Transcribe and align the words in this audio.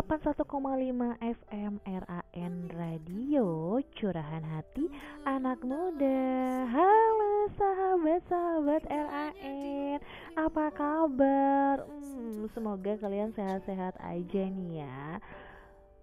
81,5 0.00 0.48
FM 1.20 1.76
RAN 1.84 2.54
Radio 2.72 3.76
Curahan 3.92 4.40
Hati 4.40 4.88
Anak 5.28 5.60
Muda. 5.60 6.24
Halo 6.72 7.52
sahabat-sahabat 7.52 8.88
RAN 8.88 10.00
Apa 10.40 10.72
kabar? 10.72 11.84
Hmm, 11.84 12.48
semoga 12.56 12.96
kalian 12.96 13.36
sehat-sehat 13.36 14.00
aja 14.00 14.42
nih 14.48 14.88
ya. 14.88 15.20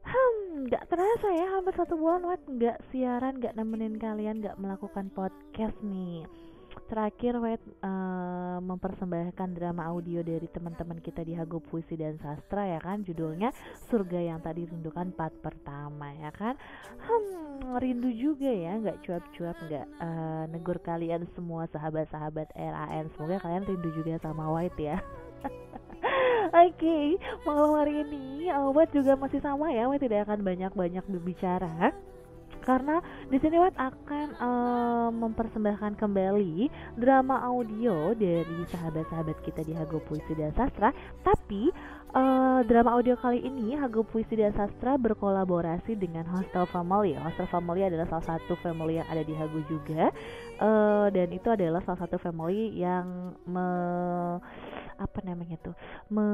Hmm, 0.05 0.69
gak 0.69 0.93
terasa 0.93 1.33
ya 1.33 1.57
hampir 1.57 1.73
satu 1.73 1.97
bulan 1.97 2.21
Wet 2.29 2.45
gak 2.61 2.77
siaran, 2.93 3.41
gak 3.41 3.57
nemenin 3.57 3.97
kalian, 3.97 4.45
gak 4.45 4.61
melakukan 4.61 5.09
podcast 5.09 5.73
nih 5.81 6.21
terakhir 6.85 7.33
Wet 7.41 7.63
uh, 7.81 8.61
mempersembahkan 8.61 9.57
drama 9.57 9.89
audio 9.89 10.21
dari 10.21 10.45
teman-teman 10.45 11.01
kita 11.01 11.25
di 11.25 11.33
Hago 11.33 11.57
Puisi 11.57 11.97
dan 11.97 12.21
Sastra 12.21 12.69
ya 12.69 12.77
kan? 12.77 13.01
Judulnya 13.01 13.49
Surga 13.89 14.21
yang 14.21 14.37
tadi 14.43 14.69
rindukan 14.69 15.09
part 15.15 15.33
pertama 15.41 16.13
ya 16.13 16.29
kan? 16.29 16.53
Hmm, 17.01 17.77
rindu 17.81 18.13
juga 18.13 18.49
ya 18.49 18.77
nggak 18.77 19.01
cuap-cuap 19.05 19.57
nggak 19.65 19.87
uh, 19.97 20.43
negur 20.53 20.77
kalian 20.83 21.25
semua 21.33 21.65
sahabat-sahabat 21.73 22.53
RAN 22.53 23.09
semoga 23.17 23.41
kalian 23.41 23.65
rindu 23.65 23.89
juga 23.97 24.21
sama 24.21 24.45
White 24.53 24.81
ya. 24.81 24.97
Oke, 26.47 26.79
okay, 26.79 27.05
malam 27.43 27.75
hari 27.75 28.07
ini 28.07 28.47
White 28.71 28.95
juga 28.95 29.19
masih 29.19 29.43
sama 29.43 29.67
ya, 29.73 29.89
White 29.89 30.07
tidak 30.07 30.31
akan 30.31 30.45
banyak-banyak 30.47 31.03
berbicara 31.03 31.91
karena 32.67 32.99
di 33.31 33.39
sini 33.39 33.55
Wat 33.63 33.79
akan 33.79 34.27
uh, 34.43 35.09
mempersembahkan 35.15 35.95
kembali 35.95 36.67
drama 36.99 37.39
audio 37.47 38.11
dari 38.11 38.67
sahabat-sahabat 38.67 39.39
kita 39.47 39.63
di 39.63 39.71
Hago 39.71 40.03
Puisi 40.03 40.35
dan 40.35 40.51
Sastra. 40.51 40.91
Tapi 41.23 41.71
uh, 42.11 42.59
drama 42.67 42.99
audio 42.99 43.15
kali 43.15 43.39
ini 43.39 43.79
Hago 43.79 44.03
Puisi 44.03 44.35
dan 44.35 44.51
Sastra 44.51 44.99
berkolaborasi 44.99 45.95
dengan 45.95 46.27
Hostel 46.27 46.67
Family 46.67 47.15
Hostel 47.15 47.47
Family 47.47 47.87
adalah 47.87 48.03
salah 48.11 48.35
satu 48.35 48.59
family 48.59 48.99
yang 48.99 49.07
ada 49.07 49.23
di 49.23 49.31
Hago 49.31 49.63
juga 49.71 50.11
uh, 50.61 51.07
dan 51.09 51.29
itu 51.33 51.47
adalah 51.49 51.81
salah 51.85 52.05
satu 52.05 52.17
family 52.21 52.77
yang 52.77 53.35
me 53.45 53.67
apa 54.97 55.21
namanya 55.21 55.61
tuh 55.61 55.77
me, 56.09 56.25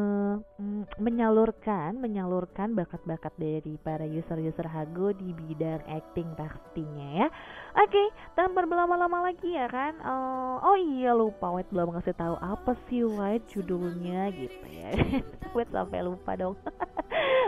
mm, 0.55 0.95
menyalurkan 0.95 1.99
menyalurkan 1.99 2.71
bakat-bakat 2.71 3.35
dari 3.35 3.75
para 3.75 4.07
user-user 4.07 4.71
Hago 4.71 5.11
di 5.11 5.35
bidang 5.35 5.83
acting 5.91 6.31
pastinya 6.39 7.07
ya. 7.23 7.27
Oke, 7.73 7.89
okay, 7.89 8.07
tanpa 8.37 8.69
berlama-lama 8.69 9.33
lagi 9.33 9.57
ya 9.57 9.65
kan. 9.65 9.97
Uh, 10.05 10.61
oh 10.61 10.77
iya 10.77 11.09
lupa 11.09 11.49
White 11.49 11.73
belum 11.73 11.97
ngasih 11.97 12.13
tahu 12.13 12.37
apa 12.37 12.77
sih 12.85 13.01
White 13.01 13.49
judulnya 13.49 14.29
gitu 14.29 14.61
ya. 14.69 14.93
White 15.57 15.73
sampai 15.73 16.05
lupa 16.05 16.37
dong. 16.37 16.53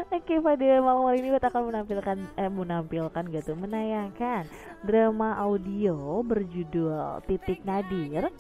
Oke 0.10 0.26
okay, 0.26 0.38
pada 0.42 0.82
malam 0.82 1.06
hari 1.06 1.22
ini 1.22 1.30
White 1.30 1.46
akan 1.46 1.70
menampilkan 1.70 2.18
eh 2.42 2.50
menampilkan 2.50 3.24
gitu 3.30 3.54
menayangkan 3.54 4.50
drama 4.82 5.38
audio 5.38 6.26
berjudul 6.26 7.22
Titik 7.30 7.62
Nadir 7.62 8.34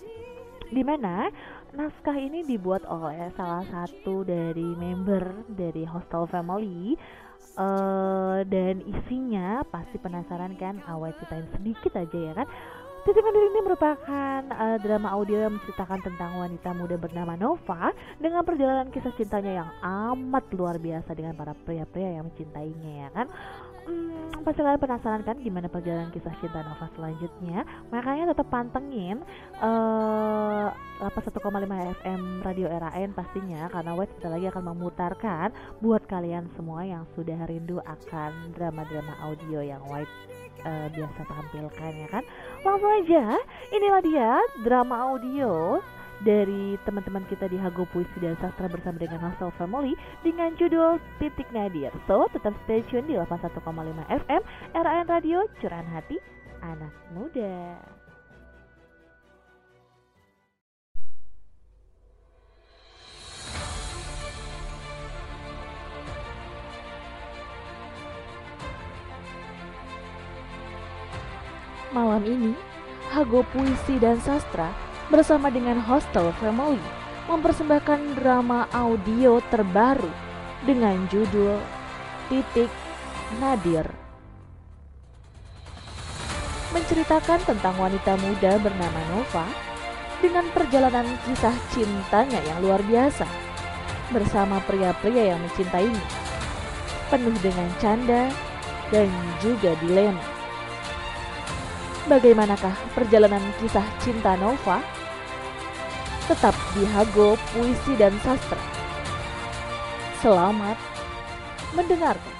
di 0.73 0.81
mana 0.81 1.29
naskah 1.75 2.17
ini 2.17 2.41
dibuat 2.47 2.81
oleh 2.89 3.29
salah 3.37 3.61
satu 3.67 4.25
dari 4.25 4.73
member 4.73 5.45
dari 5.53 5.85
Hostel 5.85 6.25
Family 6.25 6.97
uh, 7.55 8.39
dan 8.47 8.83
isinya 8.85 9.63
pasti 9.67 9.99
penasaran 9.99 10.55
kan? 10.55 10.79
Awet 10.85 11.15
ceritain 11.19 11.47
sedikit 11.55 11.91
aja 11.95 12.19
ya 12.19 12.33
kan? 12.35 12.47
Titik 13.05 13.21
Nadir 13.21 13.53
ini 13.53 13.61
merupakan 13.61 14.41
uh, 14.49 14.81
drama 14.81 15.13
audio 15.13 15.45
yang 15.45 15.53
menceritakan 15.61 16.01
tentang 16.01 16.41
wanita 16.41 16.73
muda 16.73 16.97
bernama 16.97 17.37
Nova 17.37 17.93
dengan 18.17 18.41
perjalanan 18.41 18.89
kisah 18.89 19.13
cintanya 19.13 19.61
yang 19.61 19.69
amat 19.85 20.49
luar 20.57 20.81
biasa 20.81 21.13
dengan 21.13 21.37
para 21.37 21.53
pria-pria 21.53 22.17
yang 22.17 22.33
mencintainya 22.33 23.05
ya 23.05 23.09
kan 23.13 23.29
hmm, 23.85 24.43
pasti 24.45 24.61
kalian 24.61 24.81
penasaran 24.81 25.21
kan 25.25 25.37
gimana 25.41 25.69
perjalanan 25.69 26.13
kisah 26.13 26.33
cinta 26.41 26.61
Nova 26.61 26.85
selanjutnya? 26.93 27.65
Makanya 27.89 28.33
tetap 28.33 28.47
pantengin 28.49 29.21
uh, 29.61 30.69
1,5 31.01 31.41
FM 32.01 32.21
Radio 32.45 32.67
RAN 32.69 33.09
pastinya 33.13 33.67
karena 33.69 33.91
Wes 33.97 34.11
kita 34.17 34.29
lagi 34.29 34.45
akan 34.49 34.63
memutarkan 34.75 35.47
buat 35.81 36.03
kalian 36.09 36.49
semua 36.57 36.85
yang 36.85 37.03
sudah 37.17 37.37
rindu 37.45 37.81
akan 37.83 38.53
drama-drama 38.53 39.13
audio 39.25 39.59
yang 39.61 39.81
White 39.89 40.11
uh, 40.65 40.87
biasa 40.91 41.21
tampilkan 41.25 41.91
ya 42.05 42.07
kan? 42.09 42.23
Langsung 42.65 42.91
aja 42.91 43.37
inilah 43.71 44.01
dia 44.01 44.31
drama 44.65 45.13
audio 45.13 45.79
dari 46.23 46.79
teman-teman 46.87 47.27
kita 47.27 47.51
di 47.51 47.59
Hago 47.59 47.83
Puisi 47.91 48.15
dan 48.23 48.39
Sastra 48.39 48.71
bersama 48.71 48.95
dengan 49.01 49.19
Hustle 49.19 49.51
Family 49.59 49.97
dengan 50.23 50.55
judul 50.55 51.01
Titik 51.19 51.49
Nadir. 51.51 51.91
So, 52.07 52.31
tetap 52.31 52.55
stay 52.63 52.85
tune 52.87 53.09
di 53.09 53.19
81,5 53.19 53.59
FM 54.07 54.41
RAN 54.77 55.05
Radio 55.11 55.43
Curahan 55.59 55.89
Hati 55.91 56.15
Anak 56.63 56.93
Muda. 57.11 57.81
Malam 71.95 72.27
ini, 72.27 72.51
Hago 73.07 73.39
Puisi 73.55 73.95
dan 74.03 74.19
Sastra 74.19 74.84
bersama 75.09 75.53
dengan 75.53 75.77
Hostel 75.81 76.33
Family 76.41 76.81
mempersembahkan 77.29 78.17
drama 78.21 78.69
audio 78.73 79.41
terbaru 79.49 80.09
dengan 80.65 81.05
judul 81.09 81.57
Titik 82.29 82.69
Nadir. 83.41 83.85
Menceritakan 86.73 87.39
tentang 87.45 87.75
wanita 87.77 88.13
muda 88.19 88.59
bernama 88.59 89.01
Nova 89.13 89.45
dengan 90.19 90.45
perjalanan 90.51 91.07
kisah 91.23 91.55
cintanya 91.71 92.41
yang 92.45 92.59
luar 92.61 92.81
biasa 92.83 93.25
bersama 94.09 94.61
pria-pria 94.65 95.33
yang 95.33 95.39
mencintainya. 95.41 96.03
Penuh 97.09 97.37
dengan 97.41 97.69
canda 97.77 98.29
dan 98.89 99.09
juga 99.41 99.77
dilema. 99.81 100.21
Bagaimanakah 102.05 102.73
perjalanan 102.93 103.41
kisah 103.57 103.85
cinta 104.01 104.37
Nova? 104.37 104.94
Tetap 106.25 106.57
di 106.73 106.83
Hago 106.89 107.37
Puisi 107.53 107.93
dan 107.97 108.17
Sastra. 108.25 108.57
Selamat 110.21 110.77
mendengarkan. 111.77 112.34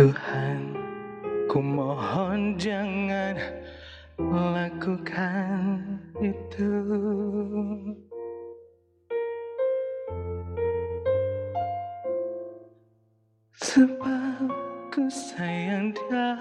Tuhan, 0.00 0.80
ku 1.44 1.60
mohon 1.60 2.56
jangan 2.56 3.36
lakukan 4.16 6.00
itu. 6.24 6.72
Sebab 13.60 14.48
ku 14.88 15.04
sayang 15.12 15.92
dia, 15.92 16.32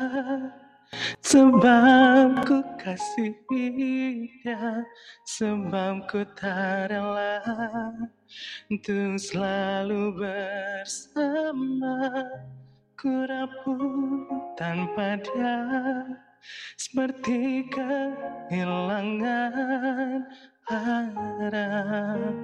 sebab 1.19 2.39
ku 2.47 2.63
kasihi 2.79 3.67
dia, 4.39 4.87
sebab 5.27 6.07
ku 6.07 6.23
tak 6.31 6.95
rela 6.95 7.43
untuk 8.71 9.19
selalu 9.19 10.15
bersama. 10.15 11.99
Ku 12.99 13.07
rapuh 13.23 14.27
tanpa 14.59 15.15
dia, 15.23 15.55
seperti 16.75 17.63
kehilangan 17.71 19.23
arah. 20.67 22.35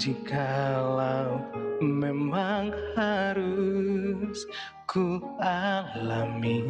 Jikalau 0.00 1.44
memang 1.84 2.72
harus 2.96 4.48
ku 4.88 5.20
alami 5.44 6.64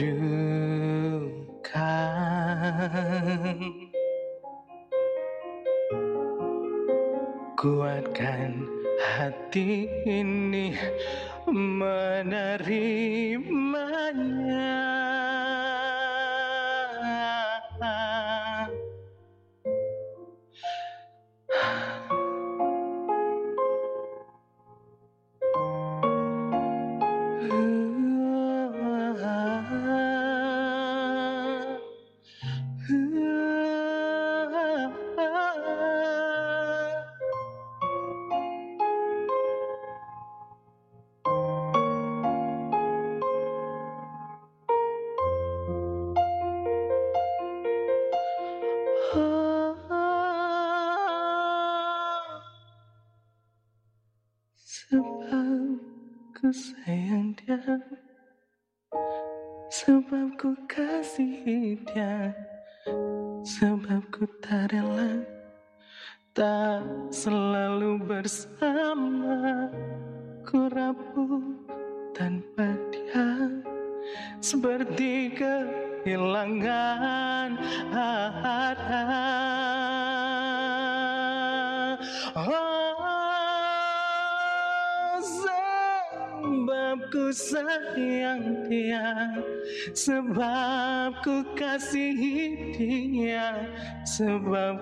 duka 0.00 1.92
Kuatkan 7.56 8.68
hati 9.00 9.88
ini 10.04 10.76
menerimanya 11.48 12.28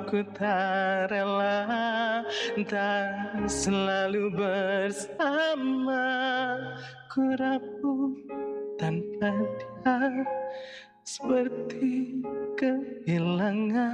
ku 0.04 0.20
tak 0.36 1.08
rela 1.10 1.64
Tak 2.68 3.48
selalu 3.48 4.30
bersama. 4.36 6.06
Ku 7.08 7.34
rapuh 7.38 8.12
tanpa 8.76 9.32
dia 9.32 10.24
Seperti 11.04 12.20
kehilangan 12.56 13.84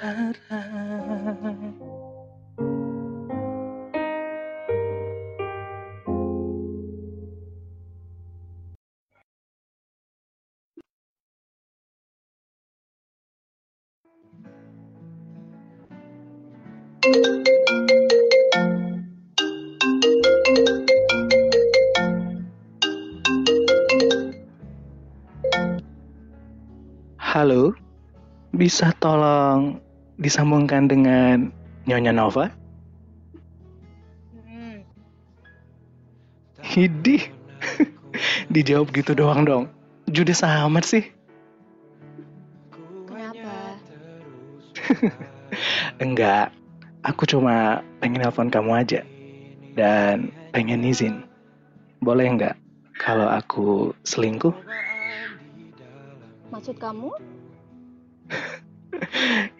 arah 0.00 1.54
bisa 28.70 28.94
tolong 29.02 29.82
disambungkan 30.22 30.86
dengan 30.86 31.50
Nyonya 31.90 32.14
Nova? 32.14 32.54
Hmm, 34.30 34.86
Hidih, 36.62 37.18
dijawab 38.54 38.94
gitu 38.94 39.18
doang 39.18 39.42
dong. 39.42 39.64
Judes 40.06 40.46
amat 40.46 40.86
sih. 40.86 41.02
kenapa? 43.10 43.74
Enggak, 46.06 46.54
aku 47.02 47.26
cuma 47.26 47.82
pengen 47.98 48.22
nelpon 48.22 48.54
kamu 48.54 48.86
aja. 48.86 49.02
Dan 49.74 50.30
pengen 50.54 50.86
izin. 50.86 51.26
Boleh 51.98 52.38
nggak 52.38 52.54
kalau 53.02 53.26
aku 53.26 53.90
selingkuh? 54.06 54.54
Maksud 56.54 56.78
kamu? 56.78 57.39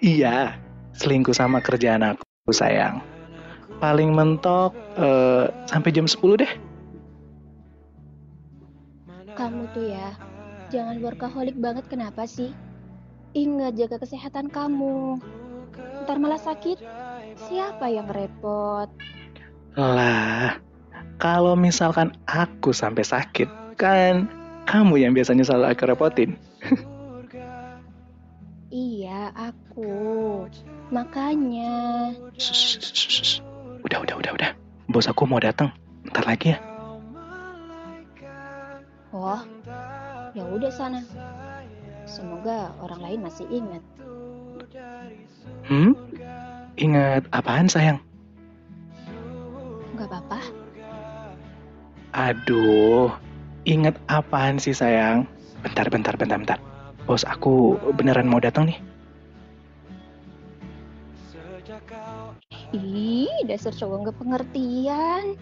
Iya, 0.00 0.56
selingkuh 0.96 1.36
sama 1.36 1.60
kerjaan 1.60 2.04
aku, 2.04 2.24
sayang. 2.52 3.04
Paling 3.80 4.12
mentok 4.12 4.72
eh, 4.96 5.48
sampai 5.68 5.90
jam 5.92 6.08
10 6.08 6.40
deh. 6.40 6.52
Kamu 9.36 9.72
tuh 9.72 9.88
ya, 9.88 10.12
jangan 10.68 11.00
workaholic 11.00 11.56
banget 11.56 11.84
kenapa 11.88 12.28
sih? 12.28 12.52
Ingat 13.32 13.78
jaga 13.78 13.96
kesehatan 14.02 14.50
kamu. 14.50 15.22
Ntar 16.04 16.16
malah 16.18 16.40
sakit, 16.40 16.82
siapa 17.48 17.88
yang 17.88 18.10
repot? 18.10 18.90
Lah, 19.78 20.58
kalau 21.22 21.54
misalkan 21.54 22.10
aku 22.26 22.74
sampai 22.74 23.06
sakit, 23.06 23.48
kan 23.78 24.26
kamu 24.66 25.06
yang 25.06 25.12
biasanya 25.14 25.46
selalu 25.46 25.66
aku 25.72 25.84
repotin. 25.88 26.34
Aku. 29.34 30.46
Makanya. 30.90 32.10
Udah, 33.86 33.98
udah, 34.02 34.14
udah, 34.18 34.32
udah. 34.34 34.50
Bos 34.90 35.06
aku 35.06 35.22
mau 35.26 35.38
datang. 35.38 35.70
Ntar 36.10 36.26
lagi 36.26 36.56
ya. 36.56 36.58
oh, 39.10 39.42
ya 40.34 40.42
udah 40.46 40.70
sana. 40.70 41.02
Semoga 42.06 42.74
orang 42.82 43.00
lain 43.06 43.20
masih 43.22 43.46
ingat. 43.50 43.82
Hmm? 45.66 45.94
Ingat 46.74 47.26
apaan 47.30 47.70
sayang? 47.70 48.02
Gak 49.94 50.08
apa-apa. 50.10 50.40
Aduh, 52.10 53.14
ingat 53.62 53.94
apaan 54.10 54.58
sih 54.58 54.74
sayang? 54.74 55.30
Bentar, 55.62 55.86
bentar, 55.92 56.14
bentar, 56.18 56.38
bentar. 56.40 56.58
Bos 57.06 57.22
aku 57.22 57.78
beneran 57.94 58.26
mau 58.26 58.42
datang 58.42 58.66
nih. 58.66 58.89
Ih, 62.70 63.30
dasar 63.50 63.74
cowok 63.74 63.96
nggak 64.06 64.18
pengertian. 64.22 65.34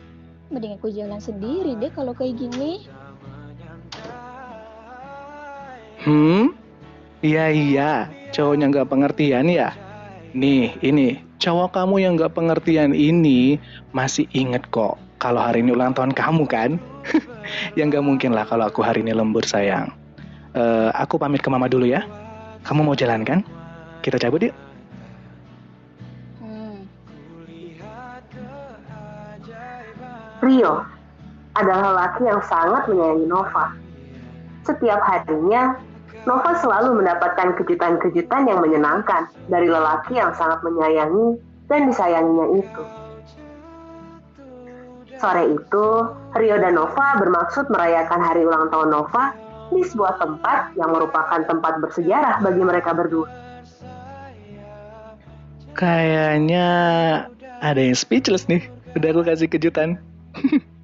Mending 0.49 0.81
aku 0.81 0.89
jalan 0.89 1.21
sendiri 1.21 1.77
deh 1.77 1.93
kalau 1.93 2.17
kayak 2.17 2.41
gini. 2.41 2.89
Hmm? 6.09 6.57
Iya 7.21 7.53
iya, 7.53 7.91
cowoknya 8.33 8.73
nggak 8.73 8.89
pengertian 8.89 9.45
ya. 9.53 9.77
Nih, 10.33 10.73
ini 10.81 11.21
cowok 11.37 11.77
kamu 11.77 11.95
yang 12.01 12.13
nggak 12.17 12.33
pengertian 12.33 12.97
ini 12.97 13.61
masih 13.93 14.25
inget 14.33 14.65
kok 14.73 14.97
kalau 15.21 15.43
hari 15.43 15.61
ini 15.61 15.77
ulang 15.77 15.93
tahun 15.93 16.17
kamu 16.17 16.49
kan? 16.49 16.81
ya 17.77 17.85
nggak 17.85 18.05
mungkin 18.05 18.33
lah 18.33 18.49
kalau 18.49 18.73
aku 18.73 18.81
hari 18.81 19.05
ini 19.05 19.13
lembur 19.13 19.45
sayang. 19.45 19.93
Eh, 20.57 20.91
aku 20.97 21.21
pamit 21.21 21.45
ke 21.45 21.53
mama 21.53 21.69
dulu 21.69 21.85
ya. 21.85 22.09
Kamu 22.65 22.89
mau 22.89 22.97
jalan 22.97 23.21
kan? 23.21 23.45
Kita 24.01 24.17
cabut 24.17 24.49
yuk. 24.49 24.68
Rio 30.39 30.87
adalah 31.59 31.91
lelaki 31.91 32.23
yang 32.31 32.43
sangat 32.47 32.87
menyayangi 32.87 33.27
Nova. 33.27 33.75
Setiap 34.63 35.01
harinya, 35.03 35.75
Nova 36.29 36.55
selalu 36.61 37.03
mendapatkan 37.03 37.59
kejutan-kejutan 37.59 38.47
yang 38.47 38.63
menyenangkan 38.63 39.27
dari 39.51 39.67
lelaki 39.67 40.19
yang 40.19 40.31
sangat 40.39 40.63
menyayangi 40.63 41.41
dan 41.67 41.91
disayanginya 41.91 42.47
itu. 42.63 42.83
Sore 45.19 45.45
itu, 45.51 45.87
Rio 46.39 46.57
dan 46.63 46.79
Nova 46.79 47.19
bermaksud 47.19 47.67
merayakan 47.75 48.23
hari 48.23 48.47
ulang 48.47 48.71
tahun 48.71 48.95
Nova 48.95 49.35
di 49.75 49.83
sebuah 49.83 50.23
tempat 50.23 50.79
yang 50.79 50.95
merupakan 50.95 51.43
tempat 51.43 51.83
bersejarah 51.83 52.39
bagi 52.41 52.63
mereka 52.63 52.95
berdua. 52.95 53.27
Kayaknya 55.75 56.67
ada 57.63 57.81
yang 57.83 57.99
speechless 57.99 58.47
nih. 58.47 58.63
Udah 58.95 59.11
aku 59.15 59.23
kasih 59.27 59.51
kejutan. 59.51 59.99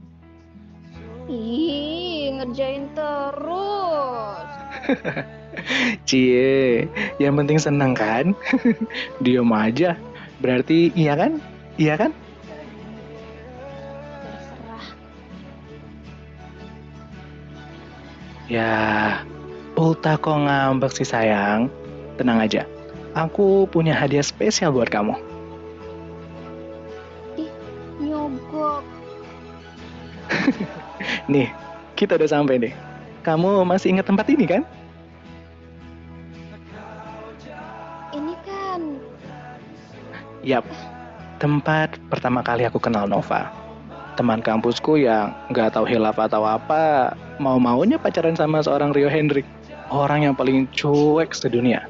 Ih, 1.30 2.36
ngerjain 2.36 2.84
terus. 2.92 4.48
Cie, 6.08 6.84
yang 7.16 7.34
penting 7.40 7.56
seneng 7.56 7.96
kan? 7.96 8.36
Diam 9.24 9.48
aja. 9.54 9.96
Berarti 10.42 10.92
iya 10.92 11.16
kan? 11.16 11.40
Iya 11.80 11.94
kan? 11.96 12.10
Terserah. 14.20 14.86
Ya, 18.50 18.72
ulta 19.78 20.20
kok 20.20 20.36
ngambek 20.44 20.92
sih 20.92 21.08
sayang. 21.08 21.72
Tenang 22.20 22.44
aja. 22.44 22.68
Aku 23.14 23.70
punya 23.70 23.94
hadiah 23.94 24.26
spesial 24.26 24.74
buat 24.74 24.90
kamu. 24.90 25.33
Nih, 31.32 31.48
kita 31.96 32.16
udah 32.16 32.28
sampai 32.28 32.60
nih. 32.60 32.74
Kamu 33.24 33.64
masih 33.64 33.96
ingat 33.96 34.06
tempat 34.08 34.28
ini 34.28 34.44
kan? 34.44 34.62
Ini 38.12 38.34
kan 38.44 38.80
Yap, 40.44 40.64
tempat 41.40 41.96
pertama 42.12 42.44
kali 42.44 42.68
aku 42.68 42.76
kenal 42.76 43.08
Nova. 43.08 43.48
Teman 44.14 44.44
kampusku 44.44 45.00
yang 45.00 45.34
nggak 45.50 45.74
tahu 45.74 45.88
hilaf 45.88 46.20
atau 46.20 46.46
apa, 46.46 47.16
mau-maunya 47.42 47.98
pacaran 47.98 48.38
sama 48.38 48.62
seorang 48.62 48.94
Rio 48.94 49.10
Hendrik. 49.10 49.42
Orang 49.90 50.22
yang 50.22 50.36
paling 50.36 50.70
cuek 50.70 51.34
sedunia. 51.34 51.82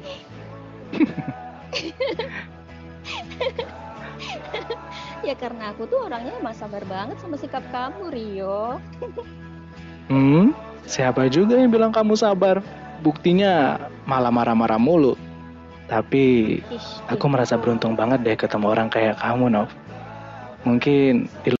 ya 5.25 5.33
karena 5.33 5.73
aku 5.73 5.89
tuh 5.89 6.05
orangnya 6.05 6.37
emang 6.37 6.53
sabar 6.53 6.85
banget 6.85 7.17
sama 7.17 7.35
sikap 7.35 7.65
kamu, 7.73 8.13
Rio. 8.13 8.77
Hmm, 10.05 10.53
siapa 10.85 11.25
juga 11.33 11.57
yang 11.57 11.73
bilang 11.73 11.89
kamu 11.89 12.13
sabar? 12.13 12.61
Buktinya 13.01 13.81
malah 14.05 14.29
marah-marah 14.29 14.77
mulu. 14.77 15.17
Tapi 15.89 16.61
aku 17.09 17.25
merasa 17.25 17.57
beruntung 17.57 17.97
banget 17.97 18.21
deh 18.21 18.37
ketemu 18.37 18.69
orang 18.69 18.93
kayak 18.93 19.17
kamu, 19.17 19.49
Nov. 19.49 19.73
Mungkin 20.61 21.25
di 21.41 21.57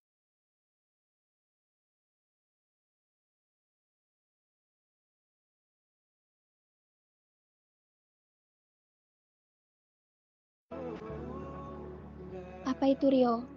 Apa 12.65 12.93
itu, 12.93 13.09
Rio? 13.09 13.54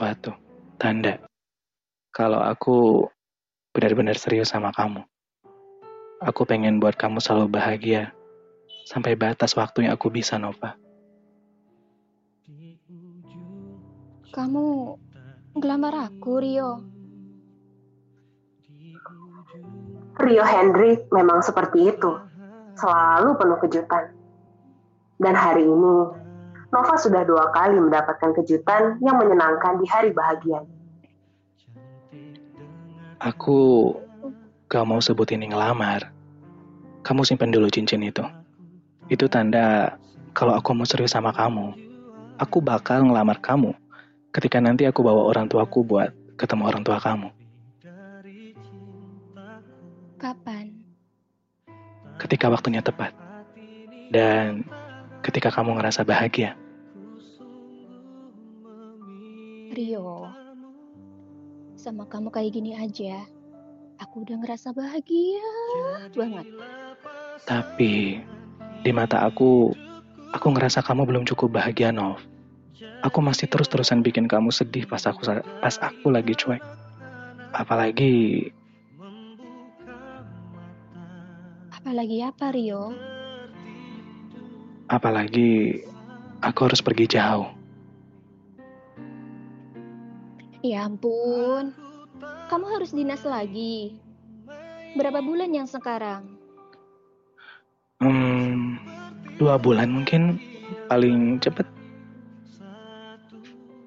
Suatu 0.00 0.32
tanda 0.80 1.20
kalau 2.08 2.40
aku 2.40 3.04
benar-benar 3.76 4.16
serius 4.16 4.48
sama 4.48 4.72
kamu. 4.72 5.04
Aku 6.24 6.48
pengen 6.48 6.80
buat 6.80 6.96
kamu 6.96 7.20
selalu 7.20 7.52
bahagia 7.52 8.16
sampai 8.88 9.12
batas 9.12 9.52
waktu 9.60 9.84
yang 9.84 9.92
aku 10.00 10.08
bisa, 10.08 10.40
Nova. 10.40 10.72
Kamu 14.32 14.66
ngelamar 15.60 16.08
aku, 16.08 16.32
Rio. 16.40 16.70
Rio 20.16 20.44
Hendrik 20.48 21.12
memang 21.12 21.44
seperti 21.44 21.92
itu, 21.92 22.12
selalu 22.72 23.36
penuh 23.36 23.58
kejutan. 23.60 24.16
Dan 25.20 25.36
hari 25.36 25.68
ini, 25.68 25.96
Nova 26.70 26.94
sudah 26.94 27.26
dua 27.26 27.50
kali 27.50 27.82
mendapatkan 27.82 28.30
kejutan 28.38 29.02
yang 29.02 29.18
menyenangkan 29.18 29.82
di 29.82 29.86
hari 29.90 30.14
bahagia. 30.14 30.62
Aku 33.18 33.90
gak 34.70 34.86
mau 34.86 35.02
sebut 35.02 35.26
ini 35.34 35.50
ngelamar. 35.50 36.14
Kamu 37.02 37.26
simpan 37.26 37.50
dulu 37.50 37.66
cincin 37.66 38.06
itu. 38.06 38.22
Itu 39.10 39.26
tanda 39.26 39.98
kalau 40.30 40.54
aku 40.54 40.70
mau 40.70 40.86
serius 40.86 41.10
sama 41.10 41.34
kamu. 41.34 41.74
Aku 42.38 42.62
bakal 42.62 43.02
ngelamar 43.02 43.42
kamu 43.42 43.74
ketika 44.30 44.62
nanti 44.62 44.86
aku 44.86 45.02
bawa 45.02 45.26
orang 45.26 45.50
tuaku 45.50 45.82
buat 45.82 46.14
ketemu 46.38 46.62
orang 46.70 46.82
tua 46.86 47.02
kamu. 47.02 47.28
Kapan? 50.22 50.70
Ketika 52.20 52.46
waktunya 52.46 52.78
tepat. 52.78 53.10
Dan 54.14 54.64
ketika 55.30 55.54
kamu 55.54 55.78
ngerasa 55.78 56.02
bahagia. 56.02 56.58
Rio, 59.70 60.26
sama 61.78 62.02
kamu 62.10 62.34
kayak 62.34 62.50
gini 62.50 62.74
aja, 62.74 63.22
aku 64.02 64.26
udah 64.26 64.42
ngerasa 64.42 64.74
bahagia 64.74 65.46
banget. 66.18 66.50
Tapi 67.46 68.18
di 68.82 68.90
mata 68.90 69.22
aku, 69.22 69.70
aku 70.34 70.46
ngerasa 70.50 70.82
kamu 70.82 71.06
belum 71.06 71.24
cukup 71.30 71.62
bahagia, 71.62 71.94
Nov. 71.94 72.18
Aku 73.06 73.22
masih 73.22 73.46
terus-terusan 73.46 74.02
bikin 74.02 74.26
kamu 74.26 74.50
sedih 74.50 74.84
pas 74.84 75.06
aku 75.06 75.22
pas 75.62 75.78
aku 75.78 76.10
lagi 76.10 76.34
cuek. 76.34 76.60
Apalagi 77.54 78.50
Apalagi 81.70 82.18
apa, 82.20 82.52
Rio? 82.52 82.92
Apalagi 84.90 85.86
aku 86.42 86.66
harus 86.66 86.82
pergi 86.82 87.06
jauh. 87.06 87.46
Ya 90.60 90.84
ampun, 90.84 91.72
kamu 92.50 92.66
harus 92.76 92.92
dinas 92.92 93.24
lagi. 93.24 93.96
Berapa 94.98 95.22
bulan 95.22 95.54
yang 95.54 95.70
sekarang? 95.70 96.26
Hmm, 98.02 98.76
dua 99.38 99.56
bulan 99.56 99.88
mungkin 99.88 100.36
paling 100.90 101.38
cepet. 101.40 101.64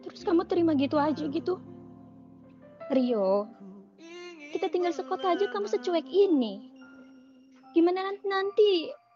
Terus 0.07 0.21
kamu 0.23 0.47
terima 0.47 0.71
gitu 0.79 0.97
aja 0.97 1.27
gitu? 1.27 1.59
Rio, 2.89 3.51
kita 4.55 4.71
tinggal 4.71 4.95
sekota 4.95 5.35
aja 5.35 5.45
kamu 5.51 5.67
secuek 5.67 6.07
ini. 6.09 6.71
Gimana 7.73 8.05
nanti, 8.05 8.25
nanti 8.29 8.69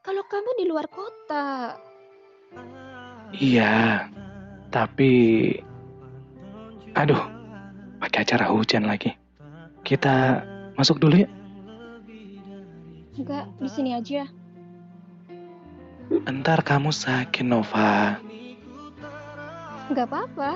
kalau 0.07 0.23
kamu 0.23 0.49
di 0.55 0.65
luar 0.71 0.87
kota? 0.87 1.75
Iya, 3.35 4.07
tapi 4.71 5.11
aduh, 6.95 7.19
pakai 7.99 8.23
acara 8.23 8.47
hujan 8.47 8.87
lagi. 8.87 9.11
Kita 9.83 10.47
masuk 10.79 11.03
dulu 11.03 11.27
ya. 11.27 11.29
Enggak, 13.19 13.51
di 13.59 13.67
sini 13.67 13.99
aja. 13.99 14.23
Ntar 16.23 16.63
kamu 16.63 16.95
sakit, 16.95 17.43
Nova. 17.43 18.15
Enggak 19.91 20.07
apa-apa. 20.07 20.55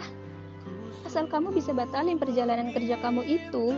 Asal 1.03 1.27
kamu 1.27 1.51
bisa 1.51 1.75
batalin 1.75 2.15
perjalanan 2.15 2.71
kerja 2.71 2.95
kamu 3.03 3.27
itu. 3.27 3.75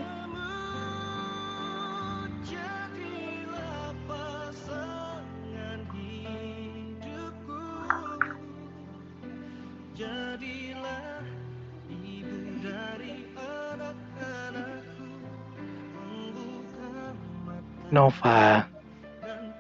Nova, 17.94 18.66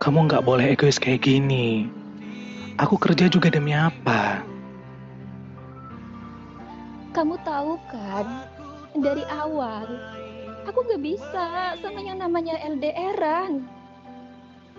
kamu 0.01 0.25
nggak 0.25 0.41
boleh 0.41 0.73
egois 0.73 0.97
kayak 0.97 1.21
gini. 1.21 1.85
Aku 2.81 2.97
kerja 2.97 3.29
juga 3.29 3.53
demi 3.53 3.77
apa? 3.77 4.41
Kamu 7.13 7.37
tahu 7.45 7.77
kan, 7.93 8.25
dari 8.97 9.21
awal 9.29 9.85
aku 10.65 10.79
gak 10.87 11.03
bisa 11.03 11.77
sama 11.79 11.99
yang 12.01 12.17
namanya 12.19 12.55
LDRan. 12.63 13.61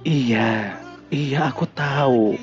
Iya, 0.05 0.77
iya 1.15 1.49
aku 1.49 1.65
tahu. 1.73 2.37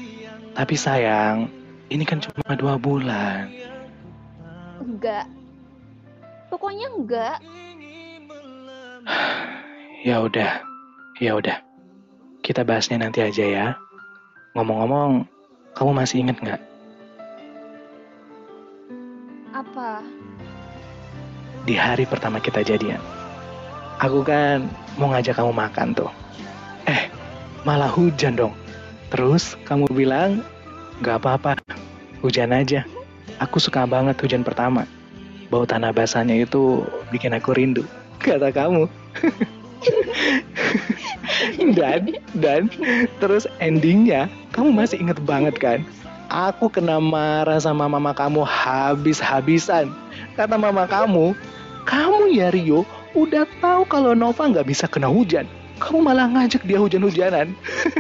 Tapi 0.56 0.76
sayang, 0.80 1.52
ini 1.92 2.04
kan 2.06 2.24
cuma 2.24 2.56
dua 2.58 2.76
bulan. 2.78 3.52
Enggak. 4.82 5.26
Pokoknya 6.48 6.88
enggak. 6.96 7.38
Ya 10.02 10.18
udah, 10.18 10.66
ya 11.22 11.38
udah. 11.38 11.62
Kita 12.42 12.66
bahasnya 12.66 13.06
nanti 13.06 13.22
aja 13.22 13.46
ya. 13.46 13.68
Ngomong-ngomong, 14.58 15.30
kamu 15.78 15.92
masih 15.96 16.26
inget 16.26 16.36
nggak 16.44 16.60
Apa? 19.56 20.04
di 21.62 21.78
hari 21.78 22.10
pertama 22.10 22.42
kita 22.42 22.66
jadian? 22.66 22.98
Aku 24.02 24.26
kan 24.26 24.66
mau 24.98 25.14
ngajak 25.14 25.38
kamu 25.38 25.54
makan 25.54 25.94
tuh. 25.94 26.10
Eh, 26.90 27.06
malah 27.62 27.88
hujan 27.88 28.34
dong. 28.34 28.58
Terus 29.14 29.54
kamu 29.70 29.86
bilang, 29.94 30.42
nggak 31.06 31.22
apa-apa, 31.22 31.62
hujan 32.26 32.50
aja. 32.50 32.82
Aku 33.38 33.62
suka 33.62 33.86
banget 33.86 34.18
hujan 34.18 34.42
pertama. 34.42 34.90
Bau 35.54 35.70
tanah 35.70 35.94
basahnya 35.94 36.34
itu 36.42 36.82
bikin 37.14 37.38
aku 37.38 37.54
rindu. 37.54 37.86
Kata 38.18 38.50
kamu. 38.50 38.90
dan, 41.78 42.02
dan, 42.38 42.62
terus 43.18 43.50
endingnya, 43.60 44.30
kamu 44.54 44.74
masih 44.74 45.02
inget 45.02 45.18
banget 45.26 45.56
kan? 45.58 45.80
Aku 46.32 46.72
kena 46.72 47.02
marah 47.02 47.60
sama 47.60 47.92
mama 47.92 48.16
kamu 48.16 48.48
habis-habisan. 48.48 49.92
Kata 50.40 50.56
mama 50.56 50.88
kamu, 50.88 51.36
kamu 51.84 52.32
ya 52.32 52.48
Rio, 52.56 52.88
udah 53.12 53.44
tahu 53.60 53.84
kalau 53.90 54.16
Nova 54.16 54.48
nggak 54.48 54.68
bisa 54.70 54.88
kena 54.88 55.12
hujan. 55.12 55.44
Kamu 55.82 56.06
malah 56.06 56.30
ngajak 56.30 56.64
dia 56.64 56.78
hujan-hujanan. 56.78 57.52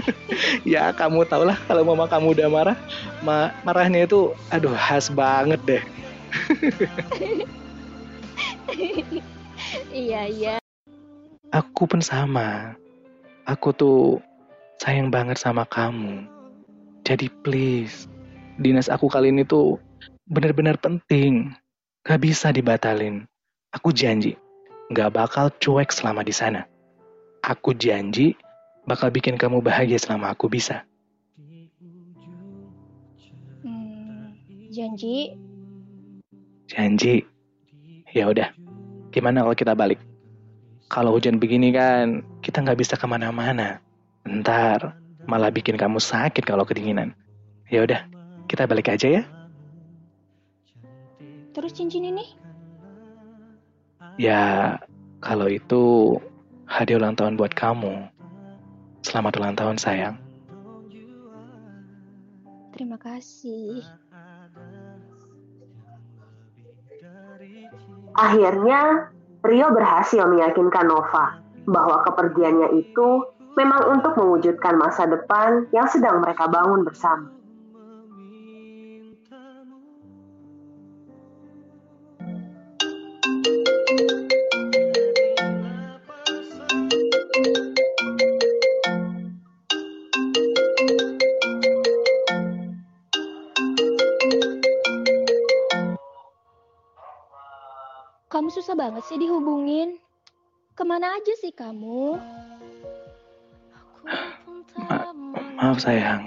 ya 0.73 0.93
kamu 0.93 1.25
tau 1.27 1.43
lah 1.43 1.57
kalau 1.65 1.83
mama 1.83 2.05
kamu 2.07 2.37
udah 2.37 2.47
marah, 2.47 2.77
ma 3.25 3.51
marahnya 3.65 4.05
itu 4.05 4.31
aduh 4.53 4.77
khas 4.77 5.09
banget 5.11 5.59
deh. 5.65 5.83
iya, 9.91 10.29
iya. 10.29 10.60
Aku 11.51 11.83
pun 11.83 11.99
sama. 11.99 12.79
Aku 13.43 13.75
tuh 13.75 14.23
sayang 14.79 15.11
banget 15.11 15.35
sama 15.35 15.67
kamu. 15.67 16.23
Jadi 17.03 17.27
please, 17.43 18.07
dinas 18.55 18.87
aku 18.87 19.11
kali 19.11 19.35
ini 19.35 19.43
tuh 19.43 19.75
benar-benar 20.31 20.79
penting. 20.79 21.51
Gak 22.07 22.23
bisa 22.23 22.55
dibatalin. 22.55 23.27
Aku 23.75 23.91
janji, 23.91 24.39
gak 24.95 25.11
bakal 25.11 25.51
cuek 25.59 25.91
selama 25.91 26.23
di 26.23 26.31
sana. 26.31 26.63
Aku 27.43 27.75
janji 27.75 28.39
bakal 28.87 29.11
bikin 29.11 29.35
kamu 29.35 29.59
bahagia 29.59 29.99
selama 29.99 30.31
aku 30.31 30.47
bisa. 30.47 30.87
Hmm, 33.59 34.39
janji. 34.71 35.35
Janji. 36.71 37.27
Ya 38.15 38.31
udah. 38.31 38.55
Gimana 39.11 39.43
kalau 39.43 39.55
kita 39.59 39.75
balik? 39.75 39.99
Kalau 40.91 41.15
hujan 41.15 41.39
begini 41.39 41.71
kan, 41.71 42.19
kita 42.43 42.59
nggak 42.59 42.75
bisa 42.83 42.99
ke 42.99 43.07
mana-mana. 43.07 43.79
Ntar 44.27 44.99
malah 45.23 45.47
bikin 45.47 45.79
kamu 45.79 46.03
sakit 46.03 46.43
kalau 46.43 46.67
kedinginan. 46.67 47.15
Ya 47.71 47.87
udah, 47.87 48.03
kita 48.51 48.67
balik 48.67 48.91
aja 48.91 49.07
ya. 49.07 49.23
Terus 51.55 51.71
cincin 51.71 52.11
ini? 52.11 52.35
Ya, 54.19 54.75
kalau 55.23 55.47
itu 55.47 56.19
hadiah 56.67 56.99
ulang 56.99 57.15
tahun 57.15 57.39
buat 57.39 57.55
kamu. 57.55 58.11
Selamat 59.07 59.39
ulang 59.39 59.55
tahun 59.55 59.79
sayang. 59.79 60.19
Terima 62.75 62.99
kasih. 62.99 63.79
Akhirnya, 68.11 69.07
Rio 69.41 69.73
berhasil 69.73 70.21
meyakinkan 70.29 70.85
Nova 70.85 71.41
bahwa 71.65 72.05
kepergiannya 72.05 72.77
itu 72.77 73.25
memang 73.57 73.97
untuk 73.97 74.13
mewujudkan 74.17 74.77
masa 74.77 75.09
depan 75.09 75.65
yang 75.73 75.89
sedang 75.89 76.21
mereka 76.21 76.45
bangun 76.45 76.85
bersama. 76.85 77.40
Banget 98.81 99.05
sih 99.05 99.17
dihubungin. 99.21 100.01
Ke 100.73 100.81
mana 100.81 101.13
aja 101.13 101.33
sih 101.37 101.53
kamu? 101.53 102.17
Ma- 104.73 105.13
maaf 105.61 105.77
sayang. 105.77 106.25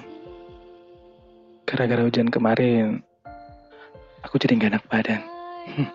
Gara-gara 1.66 2.06
hujan 2.06 2.30
kemarin, 2.30 3.02
aku 4.22 4.38
jadi 4.38 4.54
gak 4.54 4.70
enak 4.78 4.84
badan. 4.86 5.20